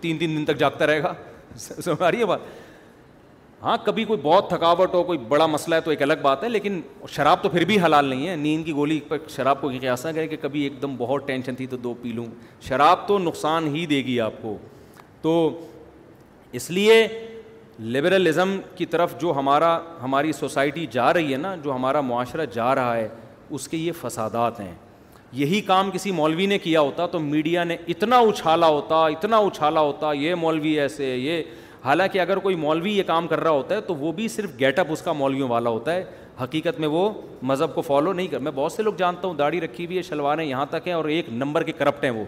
[0.00, 1.12] تین تین دن تک جاگتا رہے گا
[1.62, 2.40] سمجھ رہی ہے بات
[3.64, 6.48] ہاں کبھی کوئی بہت تھکاوٹ ہو کوئی بڑا مسئلہ ہے تو ایک الگ بات ہے
[6.48, 6.80] لیکن
[7.14, 10.12] شراب تو پھر بھی حلال نہیں ہے نیند کی گولی پر شراب کو قیاس نہ
[10.14, 12.24] کرے کہ کبھی ایک دم بہت ٹینشن تھی تو دو پی لوں
[12.68, 14.56] شراب تو نقصان ہی دے گی آپ کو
[15.22, 15.34] تو
[16.60, 17.06] اس لیے
[17.80, 22.74] لبرلزم کی طرف جو ہمارا ہماری سوسائٹی جا رہی ہے نا جو ہمارا معاشرہ جا
[22.74, 23.08] رہا ہے
[23.50, 24.72] اس کے یہ فسادات ہیں
[25.40, 29.80] یہی کام کسی مولوی نے کیا ہوتا تو میڈیا نے اتنا اچھالا ہوتا اتنا اچھالا
[29.80, 31.42] ہوتا یہ مولوی ایسے یہ
[31.84, 34.78] حالانکہ اگر کوئی مولوی یہ کام کر رہا ہوتا ہے تو وہ بھی صرف گیٹ
[34.78, 36.04] اپ اس کا مولویوں والا ہوتا ہے
[36.42, 37.08] حقیقت میں وہ
[37.50, 40.02] مذہب کو فالو نہیں کر میں بہت سے لوگ جانتا ہوں داڑھی رکھی ہوئی ہے
[40.02, 42.24] شلواریں یہاں تک ہیں اور ایک نمبر کے کرپٹ ہیں وہ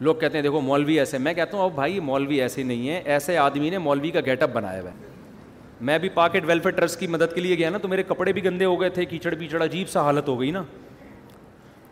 [0.00, 3.00] لوگ کہتے ہیں دیکھو مولوی ایسے میں کہتا ہوں اب بھائی مولوی ایسے نہیں ہے
[3.14, 5.10] ایسے آدمی نے مولوی کا گیٹ اپ بنایا ہوا ہے
[5.88, 8.44] میں بھی پاکٹ ویلفیئر ٹرسٹ کی مدد کے لیے گیا نا تو میرے کپڑے بھی
[8.44, 10.62] گندے ہو گئے تھے کیچڑ پیچڑ عجیب سا حالت ہو گئی نا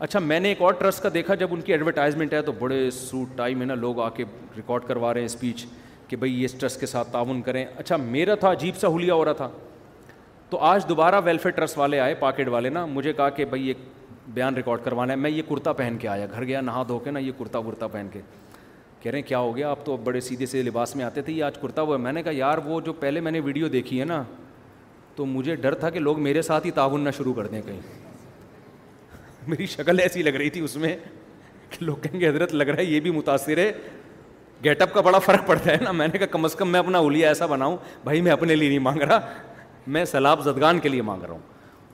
[0.03, 2.91] اچھا میں نے ایک اور ٹرسٹ کا دیکھا جب ان کی ایڈورٹائزمنٹ ہے تو بڑے
[2.99, 4.25] سوٹ ٹائم میں نا لوگ آ کے
[4.57, 5.65] ریکارڈ کروا رہے ہیں اسپیچ
[6.09, 9.13] کہ بھائی یہ اس ٹرسٹ کے ساتھ تعاون کریں اچھا میرا تھا عجیب سا حلیہ
[9.13, 9.49] ہو رہا تھا
[10.51, 13.79] تو آج دوبارہ ویلفیئر ٹرسٹ والے آئے پاکٹ والے نا مجھے کہا کہ بھائی ایک
[14.35, 17.11] بیان ریکارڈ کروانا ہے میں یہ کرتا پہن کے آیا گھر گیا نہا دھو کے
[17.11, 18.21] نا یہ کرتا ورتا پہن کے
[19.01, 21.23] کہہ رہے ہیں کیا ہو گیا آپ تو اب بڑے سیدھے سے لباس میں آتے
[21.23, 23.41] تھے یہ آج کرتا ہوا ہے میں نے کہا یار وہ جو پہلے میں نے
[23.45, 24.23] ویڈیو دیکھی ہے نا
[25.17, 27.81] تو مجھے ڈر تھا کہ لوگ میرے ساتھ ہی تعاون نہ شروع کر دیں کہیں
[29.49, 30.97] میری شکل ایسی لگ رہی تھی اس میں
[31.71, 33.71] کہ لوگ کہیں گے حضرت لگ رہا ہے یہ بھی متاثر ہے
[34.65, 36.81] گیٹ اپ کا بڑا فرق پڑتا ہے نا میں نے کہا کم از کم میں
[36.81, 39.21] اپنا اولیا ایسا بناؤں بھائی میں اپنے لیے نہیں مانگ رہا
[39.87, 41.49] میں سیلاب زدگان کے لیے مانگ رہا ہوں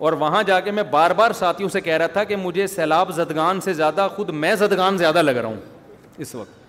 [0.06, 3.12] اور وہاں جا کے میں بار بار ساتھیوں سے کہہ رہا تھا کہ مجھے سیلاب
[3.16, 5.60] زدگان سے زیادہ خود میں زدگان زیادہ لگ رہا ہوں
[6.18, 6.64] اس وقت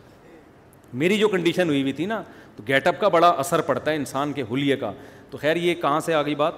[0.96, 2.22] میری جو کنڈیشن ہوئی ہوئی تھی نا
[2.56, 4.92] تو گیٹ اپ کا بڑا اثر پڑتا ہے انسان کے حلیے کا
[5.30, 6.54] تو خیر یہ کہاں سے آ گئی بات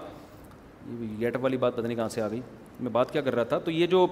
[1.19, 2.41] گیٹ اپ والی بات پتہ نہیں کہاں سے آ گئی
[2.83, 4.05] میں بات کیا کر رہا تھا تو یہ جو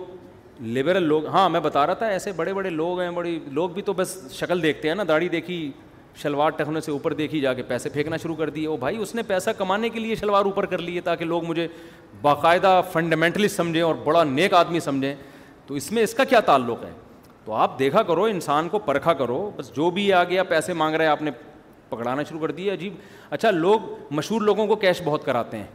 [0.61, 3.81] لیبرل لوگ ہاں میں بتا رہا تھا ایسے بڑے بڑے لوگ ہیں بڑی لوگ بھی
[3.85, 5.71] تو بس شکل دیکھتے ہیں نا داڑھی دیکھی
[6.21, 9.13] شلوار ٹہنے سے اوپر دیکھی جا کے پیسے پھینکنا شروع کر دیے او بھائی اس
[9.15, 11.67] نے پیسہ کمانے کے لیے شلوار اوپر کر لیے تاکہ لوگ مجھے
[12.21, 15.13] باقاعدہ فنڈامنٹلی سمجھیں اور بڑا نیک آدمی سمجھیں
[15.67, 16.91] تو اس میں اس کا کیا تعلق ہے
[17.45, 20.95] تو آپ دیکھا کرو انسان کو پرکھا کرو بس جو بھی آ گیا پیسے مانگ
[20.95, 21.31] رہے ہیں آپ نے
[21.89, 22.93] پکڑانا شروع کر دیا عجیب
[23.29, 23.81] اچھا لوگ
[24.11, 25.65] مشہور لوگوں کو کیش بہت کراتے ہیں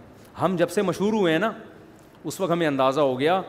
[0.40, 1.50] ہم جب سے مشہور ہوئے ہیں نا
[2.28, 3.40] اس وقت ہمیں اندازہ ہو گیا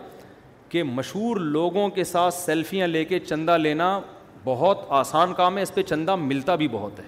[0.69, 3.99] کہ مشہور لوگوں کے ساتھ سیلفیاں لے کے چندہ لینا
[4.43, 7.03] بہت آسان کام ہے اس پہ چندہ ملتا بھی بہت ہے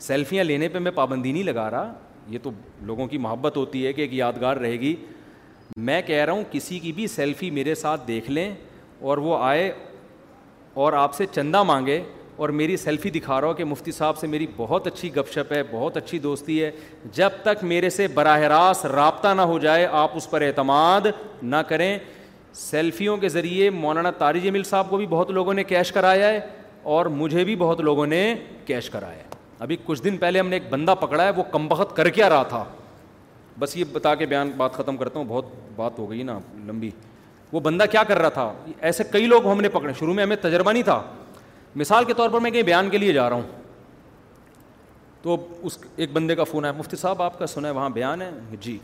[0.00, 1.92] سیلفیاں لینے پہ میں پابندی نہیں لگا رہا
[2.28, 2.50] یہ تو
[2.86, 4.94] لوگوں کی محبت ہوتی ہے کہ ایک یادگار رہے گی
[5.86, 8.50] میں کہہ رہا ہوں کسی کی بھی سیلفی میرے ساتھ دیکھ لیں
[9.08, 9.70] اور وہ آئے
[10.82, 12.02] اور آپ سے چندہ مانگے
[12.40, 15.52] اور میری سیلفی دکھا رہا ہوں کہ مفتی صاحب سے میری بہت اچھی گپ شپ
[15.52, 16.70] ہے بہت اچھی دوستی ہے
[17.14, 21.06] جب تک میرے سے براہ راست رابطہ نہ ہو جائے آپ اس پر اعتماد
[21.42, 21.98] نہ کریں
[22.60, 26.40] سیلفیوں کے ذریعے مولانا طاری جمیل صاحب کو بھی بہت لوگوں نے کیش کرایا ہے
[26.96, 28.24] اور مجھے بھی بہت لوگوں نے
[28.66, 29.28] کیش کرایا ہے
[29.66, 32.28] ابھی کچھ دن پہلے ہم نے ایک بندہ پکڑا ہے وہ کم بخت کر کے
[32.28, 32.64] رہا تھا
[33.58, 35.46] بس یہ بتا کے بیان بات ختم کرتا ہوں بہت
[35.76, 36.90] بات ہو گئی نا لمبی
[37.52, 38.52] وہ بندہ کیا کر رہا تھا
[38.88, 41.02] ایسے کئی لوگ ہم نے پکڑے شروع میں ہمیں تجربہ نہیں تھا
[41.76, 43.58] مثال کے طور پر میں کہیں بیان کے لیے جا رہا ہوں
[45.22, 45.36] تو
[45.66, 48.30] اس ایک بندے کا فون ہے مفتی صاحب آپ کا سنا ہے وہاں بیان ہے
[48.60, 48.78] جی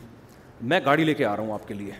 [0.69, 1.91] میں گاڑی لے کے آ رہا ہوں آپ کے لیے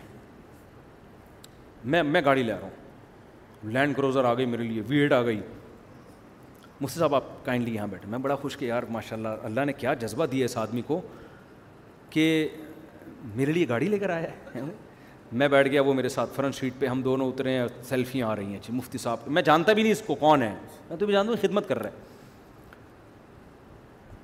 [1.94, 5.14] میں میں گاڑی لے آ رہا ہوں لینڈ کروزر آ گئی میرے لیے وی ایڈ
[5.14, 5.40] آ گئی
[6.82, 9.74] مفتی صاحب آپ کائنڈلی یہاں بیٹھے میں بڑا خوش کہ یار ماشاء اللہ اللہ نے
[9.74, 11.00] کیا جذبہ دیا اس آدمی کو
[12.10, 12.24] کہ
[13.36, 14.62] میرے لیے گاڑی لے کر آیا ہے
[15.32, 18.36] میں بیٹھ گیا وہ میرے ساتھ فرنٹ سیٹ پہ ہم دونوں اترے ہیں سیلفیاں آ
[18.36, 20.54] رہی ہیں جی، مفتی صاحب میں جانتا بھی نہیں اس کو کون ہے
[20.90, 22.06] میں تو بھی جانتا ہوں خدمت کر رہا ہے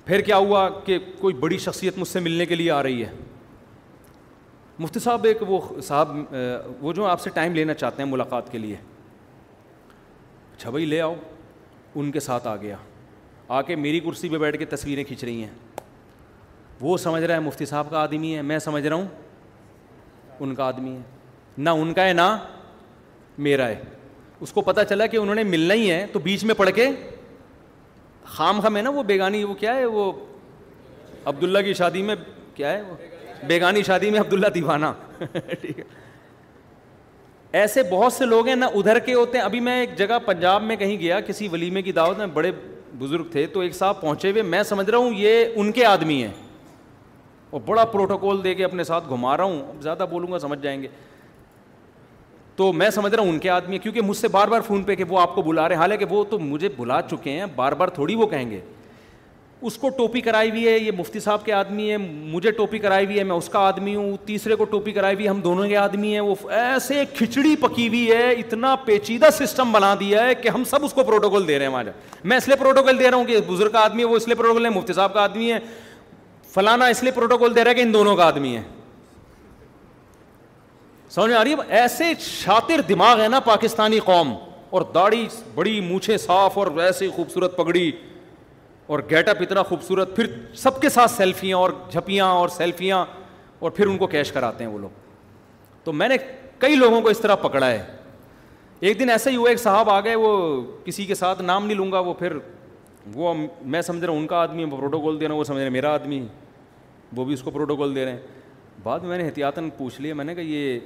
[0.04, 3.12] پھر کیا ہوا کہ کوئی بڑی شخصیت مجھ سے ملنے کے لیے آ رہی ہے
[4.78, 6.16] مفتی صاحب ایک وہ صاحب
[6.80, 8.76] وہ جو آپ سے ٹائم لینا چاہتے ہیں ملاقات کے لیے
[10.56, 11.14] اچھا بھائی لے آؤ
[11.94, 12.76] ان کے ساتھ آ گیا
[13.48, 15.50] آ کے میری کرسی پہ بیٹھ کے تصویریں کھینچ رہی ہیں
[16.80, 19.06] وہ سمجھ رہا ہے مفتی صاحب کا آدمی ہے میں سمجھ رہا ہوں
[20.42, 21.00] ان کا آدمی ہے
[21.62, 22.36] نہ ان کا ہے نہ
[23.46, 23.74] میرا ہے
[24.40, 26.88] اس کو پتا چلا کہ انہوں نے ملنا ہی ہے تو بیچ میں پڑھ کے
[28.34, 30.10] خام خام ہے نا وہ بیگانی وہ کیا ہے وہ
[31.32, 32.14] عبداللہ کی شادی میں
[32.54, 32.94] کیا ہے وہ
[33.46, 34.86] بیگانی شادی میں عبداللہ دیوانہ
[35.60, 35.84] ٹھیک ہے
[37.60, 40.62] ایسے بہت سے لوگ ہیں نہ ادھر کے ہوتے ہیں ابھی میں ایک جگہ پنجاب
[40.62, 42.50] میں کہیں گیا کسی ولیمے کی دعوت میں بڑے
[42.98, 46.22] بزرگ تھے تو ایک صاحب پہنچے ہوئے میں سمجھ رہا ہوں یہ ان کے آدمی
[46.22, 46.30] ہیں
[47.54, 50.80] اور بڑا پروٹوکول دے کے اپنے ساتھ گھما رہا ہوں زیادہ بولوں گا سمجھ جائیں
[50.82, 50.88] گے
[52.56, 54.94] تو میں سمجھ رہا ہوں ان کے آدمی کیونکہ مجھ سے بار بار فون پہ
[54.94, 57.72] کہ وہ آپ کو بلا رہے ہیں حالانکہ وہ تو مجھے بلا چکے ہیں بار
[57.82, 58.58] بار تھوڑی وہ کہیں گے
[59.68, 63.06] اس کو ٹوپی کرائی ہوئی ہے یہ مفتی صاحب کے آدمی ہے مجھے ٹوپی کرائی
[63.06, 65.76] ہوئی ہے میں اس کا آدمی ہوں تیسرے کو ٹوپی کرائی ہوئی ہم دونوں کے
[65.76, 70.48] آدمی ہیں وہ ایسے کھچڑی پکی ہوئی ہے اتنا پیچیدہ سسٹم بنا دیا ہے کہ
[70.54, 71.84] ہم سب اس کو پروٹوکول دے رہے ہیں وہاں
[72.24, 74.34] میں اس لیے پروٹوکول دے رہا ہوں کہ بزرگ کا آدمی ہے وہ اس لیے
[74.34, 75.58] پروٹوکول ہے مفتی صاحب کا آدمی ہے
[76.54, 78.62] فلانا اس لیے پروٹوکول دے رہا ہے کہ ان دونوں کا آدمی ہے
[81.10, 84.32] سمجھ میں آ رہی ہے ایسے شاطر دماغ ہے نا پاکستانی قوم
[84.76, 87.90] اور داڑھی بڑی مونچھے صاف اور ویسے خوبصورت پگڑی
[88.94, 90.26] اور گیٹ اپ اتنا خوبصورت پھر
[90.62, 93.04] سب کے ساتھ سیلفیاں اور جھپیاں اور سیلفیاں
[93.60, 95.00] اور پھر ان کو کیش کراتے ہیں وہ لوگ
[95.84, 96.16] تو میں نے
[96.58, 97.84] کئی لوگوں کو اس طرح پکڑا ہے
[98.88, 100.32] ایک دن ایسا ہی ہوا ایک صاحب آ گئے وہ
[100.84, 102.36] کسی کے ساتھ نام نہیں لوں گا وہ پھر
[103.14, 103.34] وہ
[103.74, 105.70] میں سمجھ رہا ہوں ان کا آدمی وہ پروٹوکول دے رہا ہوں وہ سمجھ رہے
[105.70, 106.22] میرا آدمی
[107.16, 108.18] وہ بھی اس کو پروٹوکول دے رہے ہیں
[108.82, 110.78] بعد میں میں نے احتیاطاً پوچھ لیا میں نے کہا یہ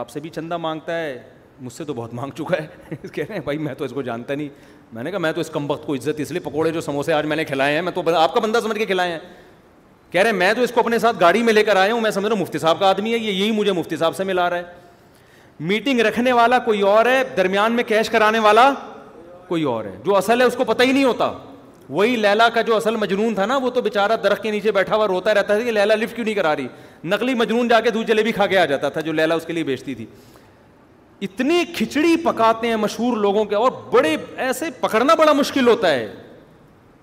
[0.00, 1.18] آپ سے بھی چندہ مانگتا ہے
[1.60, 4.02] مجھ سے تو بہت مانگ چکا ہے کہہ رہے ہیں بھائی میں تو اس کو
[4.02, 4.48] جانتا نہیں
[4.92, 7.12] میں نے کہا میں تو اس کم وقت کو عزت اس لیے پکوڑے جو سموسے
[7.12, 9.18] آج میں نے کھلائے ہیں میں تو آپ کا بندہ سمجھ کے کھلائے ہیں
[10.10, 12.00] کہہ رہے ہیں میں تو اس کو اپنے ساتھ گاڑی میں لے کر آیا ہوں
[12.00, 14.24] میں سمجھ رہا ہوں مفتی صاحب کا آدمی ہے یہ یہی مجھے مفتی صاحب سے
[14.24, 14.80] ملا رہا ہے
[15.66, 18.72] میٹنگ رکھنے والا کوئی اور ہے درمیان میں کیش کرانے والا
[19.48, 21.30] کوئی اور ہے جو اصل ہے اس کو پتہ ہی نہیں ہوتا
[21.90, 24.96] وہی لیلا کا جو اصل مجنون تھا نا وہ تو بےچارا درخت کے نیچے بیٹھا
[24.96, 26.66] ہوا روتا رہتا تھا کہ لیلا لفٹ کیوں نہیں کرا رہی
[27.04, 29.52] نقلی مجنون جا کے دودھ جلیبی کھا کے آ جاتا تھا جو لیلا اس کے
[29.52, 30.06] لیے بیچتی تھی
[31.22, 36.12] اتنی کھچڑی پکاتے ہیں مشہور لوگوں کے اور بڑے ایسے پکڑنا بڑا مشکل ہوتا ہے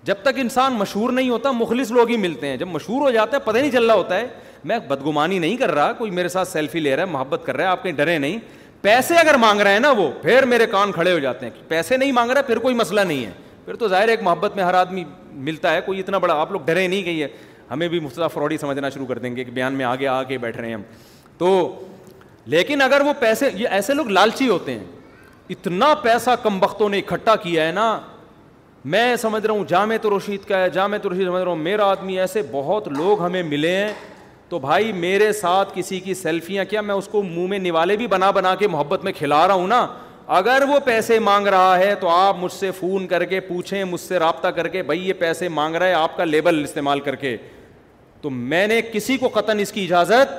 [0.04, 3.36] جب تک انسان مشہور نہیں ہوتا مخلص لوگ ہی ملتے ہیں جب مشہور ہو جاتا
[3.36, 4.26] ہے پتہ نہیں چل رہا ہوتا ہے
[4.64, 7.64] میں بدگمانی نہیں کر رہا کوئی میرے ساتھ سیلفی لے رہا ہے محبت کر رہا
[7.64, 8.38] ہے آپ کہیں ڈرے نہیں
[8.82, 11.96] پیسے اگر مانگ رہے ہیں نا وہ پھر میرے کان کھڑے ہو جاتے ہیں پیسے
[11.96, 13.30] نہیں مانگ رہا پھر کوئی مسئلہ نہیں ہے
[13.70, 15.02] پھر تو ظاہر ہے ایک محبت میں ہر آدمی
[15.48, 17.26] ملتا ہے کوئی اتنا بڑا آپ لوگ ڈرے نہیں گئی ہے
[17.70, 20.38] ہمیں بھی مفتہ فراڈی سمجھنا شروع کر دیں گے کہ بیان میں آگے آ کے
[20.44, 20.82] بیٹھ رہے ہیں ہم
[21.38, 21.50] تو
[22.54, 24.84] لیکن اگر وہ پیسے یہ ایسے لوگ لالچی ہوتے ہیں
[25.50, 27.86] اتنا پیسہ کم وقتوں نے اکٹھا کیا ہے نا
[28.94, 31.56] میں سمجھ رہا ہوں جامع تو رشید کا ہے جامع تو رشید سمجھ رہا ہوں
[31.62, 33.92] میرا آدمی ایسے بہت لوگ ہمیں ملے ہیں
[34.48, 38.06] تو بھائی میرے ساتھ کسی کی سیلفیاں کیا میں اس کو منہ میں نوالے بھی
[38.16, 39.86] بنا بنا کے محبت میں کھلا رہا ہوں نا
[40.34, 44.00] اگر وہ پیسے مانگ رہا ہے تو آپ مجھ سے فون کر کے پوچھیں مجھ
[44.00, 47.14] سے رابطہ کر کے بھائی یہ پیسے مانگ رہا ہے آپ کا لیبل استعمال کر
[47.22, 47.36] کے
[48.22, 50.36] تو میں نے کسی کو قطن اس کی اجازت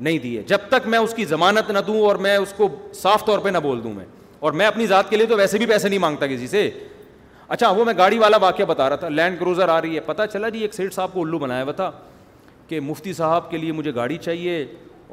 [0.00, 2.68] نہیں دی ہے جب تک میں اس کی ضمانت نہ دوں اور میں اس کو
[3.02, 4.04] صاف طور پہ نہ بول دوں میں
[4.40, 6.68] اور میں اپنی ذات کے لیے تو ویسے بھی پیسے نہیں مانگتا کسی سے
[7.48, 10.22] اچھا وہ میں گاڑی والا واقعہ بتا رہا تھا لینڈ کروزر آ رہی ہے پتہ
[10.32, 11.90] چلا جی ایک سیٹ صاحب کو الو بنایا ہوا تھا
[12.68, 14.64] کہ مفتی صاحب کے لیے مجھے گاڑی چاہیے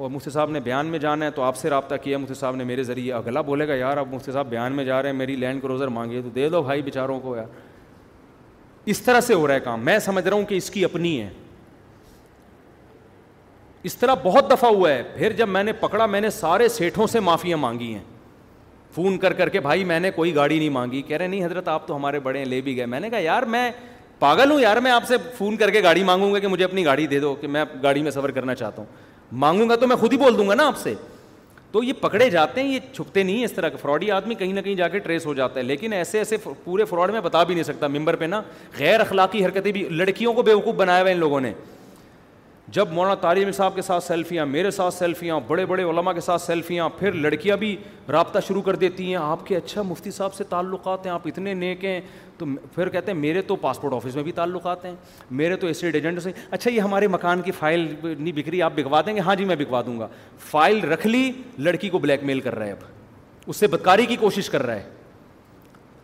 [0.01, 2.55] اور مفتی صاحب نے بیان میں جانا ہے تو آپ سے رابطہ کیا مفتی صاحب
[2.55, 5.15] نے میرے ذریعے اگلا بولے گا یار اب مفتی صاحب بیان میں جا رہے ہیں
[5.17, 7.45] میری لینڈ کروزر مانگی تو دے دو بھائی بیچاروں کو یار
[8.91, 11.19] اس طرح سے ہو رہا ہے کام میں سمجھ رہا ہوں کہ اس کی اپنی
[11.21, 11.29] ہے
[13.89, 17.07] اس طرح بہت دفعہ ہوا ہے پھر جب میں نے پکڑا میں نے سارے سیٹھوں
[17.13, 18.03] سے معافیاں مانگی ہیں
[18.95, 21.67] فون کر کر کے بھائی میں نے کوئی گاڑی نہیں مانگی کہہ رہے نہیں حضرت
[21.75, 23.69] آپ تو ہمارے بڑے ہیں لے بھی گئے میں نے کہا یار میں
[24.19, 26.83] پاگل ہوں یار میں آپ سے فون کر کے گاڑی مانگوں گا کہ مجھے اپنی
[26.85, 29.95] گاڑی دے دو کہ میں گاڑی میں سفر کرنا چاہتا ہوں مانگوں گا تو میں
[29.95, 30.93] خود ہی بول دوں گا نا آپ سے
[31.71, 34.53] تو یہ پکڑے جاتے ہیں یہ چھپتے نہیں ہیں اس طرح کے فراڈی آدمی کہیں
[34.53, 37.43] نہ کہیں جا کے ٹریس ہو جاتا ہے لیکن ایسے ایسے پورے فراڈ میں بتا
[37.43, 38.41] بھی نہیں سکتا ممبر پہ نا
[38.79, 41.53] غیر اخلاقی حرکتیں بھی لڑکیوں کو بے وقوف بنایا ہوا ہے ان لوگوں نے
[42.75, 46.41] جب مولانا تاریم صاحب کے ساتھ سیلفیاں میرے ساتھ سیلفیاں بڑے بڑے علماء کے ساتھ
[46.41, 47.75] سیلفیاں پھر لڑکیاں بھی
[48.11, 51.53] رابطہ شروع کر دیتی ہیں آپ کے اچھا مفتی صاحب سے تعلقات ہیں آپ اتنے
[51.53, 51.99] نیک ہیں
[52.41, 52.45] تو
[52.75, 54.93] پھر کہتے ہیں میرے تو پاسپورٹ آفس میں بھی تعلقات ہیں
[55.41, 59.01] میرے تو اسٹیٹ ایجنٹ سے اچھا یہ ہمارے مکان کی فائل نہیں بکری آپ بکوا
[59.05, 60.07] دیں گے ہاں جی میں بکوا دوں گا
[60.49, 64.15] فائل رکھ لی لڑکی کو بلیک میل کر رہا ہے اب اس سے بدکاری کی
[64.19, 64.89] کوشش کر رہا ہے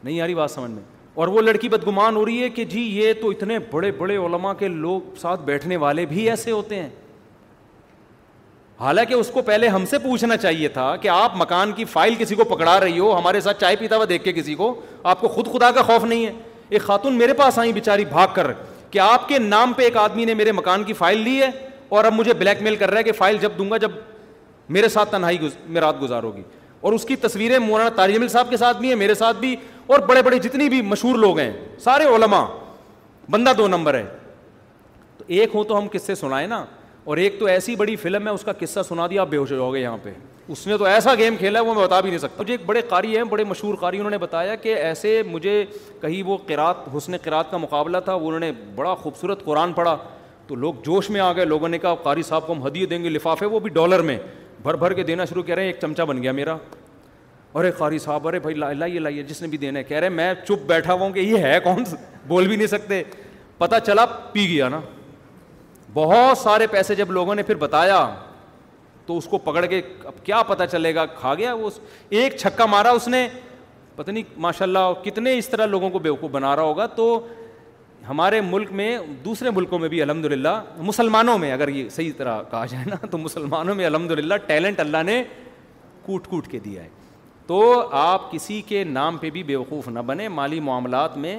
[0.03, 0.83] نہیں آ رہی بات سمجھ میں
[1.21, 4.53] اور وہ لڑکی بدگمان ہو رہی ہے کہ جی یہ تو اتنے بڑے بڑے علما
[4.59, 6.89] کے لوگ ساتھ بیٹھنے والے بھی ایسے ہوتے ہیں
[8.79, 12.35] حالانکہ اس کو پہلے ہم سے پوچھنا چاہیے تھا کہ آپ مکان کی فائل کسی
[12.35, 14.73] کو پکڑا رہی ہو ہمارے ساتھ چائے پیتا ہوا دیکھ کے کسی کو
[15.13, 16.31] آپ کو خود خدا کا خوف نہیں ہے
[16.69, 18.51] ایک خاتون میرے پاس آئی بےچاری بھاگ کر
[18.91, 21.49] کہ آپ کے نام پہ ایک آدمی نے میرے مکان کی فائل لی ہے
[21.89, 23.91] اور اب مجھے بلیک میل کر رہا ہے کہ فائل جب دوں گا جب
[24.77, 25.37] میرے ساتھ تنہائی
[25.67, 26.41] میں رات گزار ہوگی
[26.81, 29.55] اور اس کی تصویریں مولانا تاریمل صاحب کے ساتھ بھی ہیں میرے ساتھ بھی
[29.87, 31.51] اور بڑے بڑے جتنی بھی مشہور لوگ ہیں
[31.83, 32.45] سارے علما
[33.31, 34.05] بندہ دو نمبر ہے
[35.17, 36.63] تو ایک ہو تو ہم کس سے سنائیں نا
[37.07, 39.49] اور ایک تو ایسی بڑی فلم ہے اس کا قصہ سنا دیا آپ بے ہوش
[39.49, 40.11] جاؤ گے یہاں پہ
[40.51, 42.61] اس نے تو ایسا گیم کھیلا ہے وہ میں بتا بھی نہیں سکتا مجھے ایک
[42.65, 45.53] بڑے قاری ہیں بڑے مشہور قاری انہوں نے بتایا کہ ایسے مجھے
[46.01, 49.95] کہیں وہ قرات حسن قرات کا مقابلہ تھا وہ انہوں نے بڑا خوبصورت قرآن پڑھا
[50.47, 53.03] تو لوگ جوش میں آ گئے لوگوں نے کہا قاری صاحب کو ہم ہدیے دیں
[53.03, 54.17] گے لفافے وہ بھی ڈالر میں
[54.63, 56.57] بھر بھر کے دینا شروع کر رہے ہیں ایک چمچہ بن گیا میرا
[57.55, 60.33] ارے قاری صاحب ارے بھائی لائیے لائیے جس نے بھی دینا ہے کہہ رہے میں
[60.43, 61.83] چپ بیٹھا ہوں کہ یہ ہے کون
[62.27, 63.01] بول بھی نہیں سکتے
[63.57, 64.79] پتہ چلا پی گیا نا
[65.97, 67.97] بہت سارے پیسے جب لوگوں نے پھر بتایا
[69.05, 71.69] تو اس کو پکڑ کے اب کیا پتہ چلے گا کھا گیا وہ
[72.19, 73.27] ایک چھکا مارا اس نے
[73.95, 77.05] پتہ نہیں ماشاء اللہ کتنے اس طرح لوگوں کو بیوقوف بنا رہا ہوگا تو
[78.09, 78.87] ہمارے ملک میں
[79.23, 80.59] دوسرے ملکوں میں بھی الحمد للہ
[80.89, 84.79] مسلمانوں میں اگر یہ صحیح طرح کہا جائے نا تو مسلمانوں میں الحمد للہ ٹیلنٹ
[84.79, 85.21] اللہ نے
[86.05, 86.89] کوٹ کوٹ کے دیا ہے
[87.47, 87.57] تو
[88.05, 91.37] آپ کسی کے نام پہ بھی بیوقوف نہ بنے مالی معاملات میں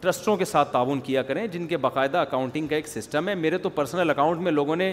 [0.00, 3.58] ٹرسٹوں کے ساتھ تعاون کیا کریں جن کے باقاعدہ اکاؤنٹنگ کا ایک سسٹم ہے میرے
[3.58, 4.92] تو پرسنل اکاؤنٹ میں لوگوں نے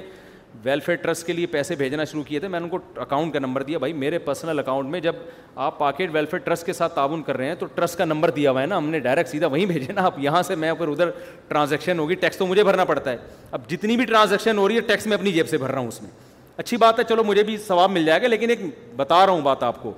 [0.64, 3.40] ویلفیئر ٹرسٹ کے لیے پیسے بھیجنا شروع کیے تھے میں نے ان کو اکاؤنٹ کا
[3.40, 5.16] نمبر دیا بھائی میرے پرسنل اکاؤنٹ میں جب
[5.66, 8.52] آپ پاکٹ ویلفیئر ٹرسٹ کے ساتھ تعاون کر رہے ہیں تو ٹرسٹ کا نمبر دیا
[8.52, 10.88] ہوا ہے نا ہم نے ڈائریکٹ سیدھا وہیں بھیجے نا آپ یہاں سے میں پھر
[10.88, 11.10] ادھر
[11.48, 13.18] ٹرانزیکشن ہوگی ٹیکس تو مجھے بھرنا پڑتا ہے
[13.52, 15.88] اب جتنی بھی ٹرانزیکشن ہو رہی ہے ٹیکس میں اپنی جیب سے بھر رہا ہوں
[15.88, 16.10] اس میں
[16.58, 18.60] اچھی بات ہے چلو مجھے بھی ثواب مل جائے گا لیکن ایک
[18.96, 19.94] بتا رہا ہوں بات آپ کو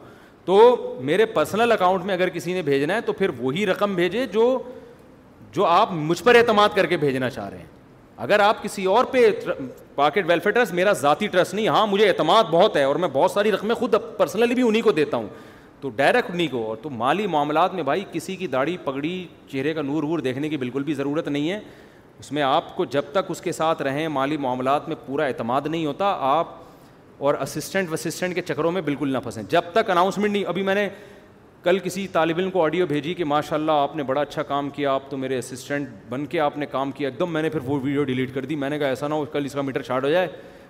[0.46, 4.26] تو میرے پرسنل اکاؤنٹ میں اگر کسی نے بھیجنا ہے تو پھر وہی رقم بھیجے
[4.32, 4.58] جو
[5.54, 7.66] جو آپ مجھ پر اعتماد کر کے بھیجنا چاہ رہے ہیں
[8.24, 9.28] اگر آپ کسی اور پہ
[9.96, 13.32] پاکٹ ویلفیئر ٹرسٹ میرا ذاتی ٹرسٹ نہیں ہاں مجھے اعتماد بہت ہے اور میں بہت
[13.32, 15.28] ساری رقمیں خود پرسنلی بھی انہیں کو دیتا ہوں
[15.82, 19.74] تو ڈائریکٹ انہیں کو اور تو مالی معاملات میں بھائی کسی کی داڑھی پگڑی چہرے
[19.74, 21.60] کا نور وور دیکھنے کی بالکل بھی ضرورت نہیں ہے
[22.20, 25.68] اس میں آپ کو جب تک اس کے ساتھ رہیں مالی معاملات میں پورا اعتماد
[25.70, 26.48] نہیں ہوتا آپ
[27.28, 30.76] اور اسسٹنٹ وسسٹنٹ کے چکروں میں بالکل نہ پھنسیں جب تک اناؤنسمنٹ نہیں ابھی میں
[30.76, 30.88] نے
[31.64, 34.70] کل کسی طالب علم کو آڈیو بھیجی کہ ماشاء اللہ آپ نے بڑا اچھا کام
[34.76, 37.50] کیا آپ تو میرے اسسٹنٹ بن کے آپ نے کام کیا ایک دم میں نے
[37.50, 39.62] پھر وہ ویڈیو ڈیلیٹ کر دی میں نے کہا ایسا نہ ہو کل اس کا
[39.62, 40.28] میٹر شارٹ ہو جائے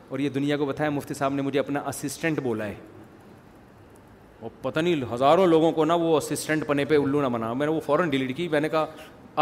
[0.10, 2.74] اور یہ دنیا کو بتایا مفتی صاحب نے مجھے اپنا اسسٹنٹ بولا ہے
[4.40, 7.68] اور پتہ نہیں ہزاروں لوگوں کو نا وہ اسسٹنٹ پنے پہ الو نہ بنا میں
[7.68, 8.86] نے وہ فوراً ڈیلیٹ کی میں نے کہا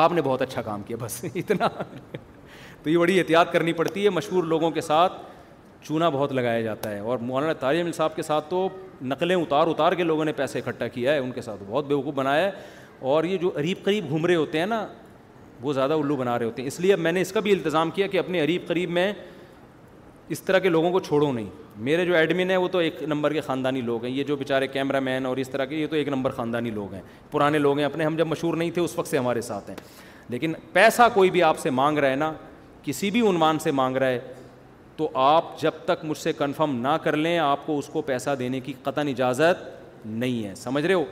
[0.04, 1.68] آپ نے بہت اچھا کام کیا بس اتنا
[2.84, 5.14] تو یہ بڑی احتیاط کرنی پڑتی ہے مشہور لوگوں کے ساتھ
[5.88, 8.68] چونا بہت لگایا جاتا ہے اور مولانا تعلیم صاحب کے ساتھ تو
[9.12, 12.14] نقلیں اتار اتار کے لوگوں نے پیسے اکٹھا کیا ہے ان کے ساتھ بہت بیوقوف
[12.16, 12.52] بنایا ہے
[13.12, 14.86] اور یہ جو عریب قریب گھوم رہے ہوتے ہیں نا
[15.62, 17.52] وہ زیادہ الو بنا رہے ہوتے ہیں اس لیے اب میں نے اس کا بھی
[17.52, 19.12] التظام کیا کہ اپنے قریب قریب میں
[20.36, 21.46] اس طرح کے لوگوں کو چھوڑوں نہیں
[21.88, 24.68] میرے جو ایڈمن ہیں وہ تو ایک نمبر کے خاندانی لوگ ہیں یہ جو بیچارے
[24.68, 27.02] کیمرہ مین اور اس طرح کے یہ تو ایک نمبر خاندانی لوگ ہیں
[27.32, 29.76] پرانے لوگ ہیں اپنے ہم جب مشہور نہیں تھے اس وقت سے ہمارے ساتھ ہیں
[30.30, 32.32] لیکن پیسہ کوئی بھی آپ سے مانگ رہا ہے نا
[32.84, 34.20] کسی بھی عنوان سے مانگ رہا ہے
[34.98, 38.30] تو آپ جب تک مجھ سے کنفرم نہ کر لیں آپ کو اس کو پیسہ
[38.40, 41.04] دینے کی قطن اجازت نہیں ہے سمجھ رہے ہو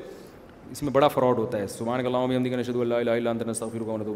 [0.72, 3.54] اس میں بڑا فراڈ ہوتا ہے سبحان کلامدگی نشید اللہ
[4.04, 4.16] تو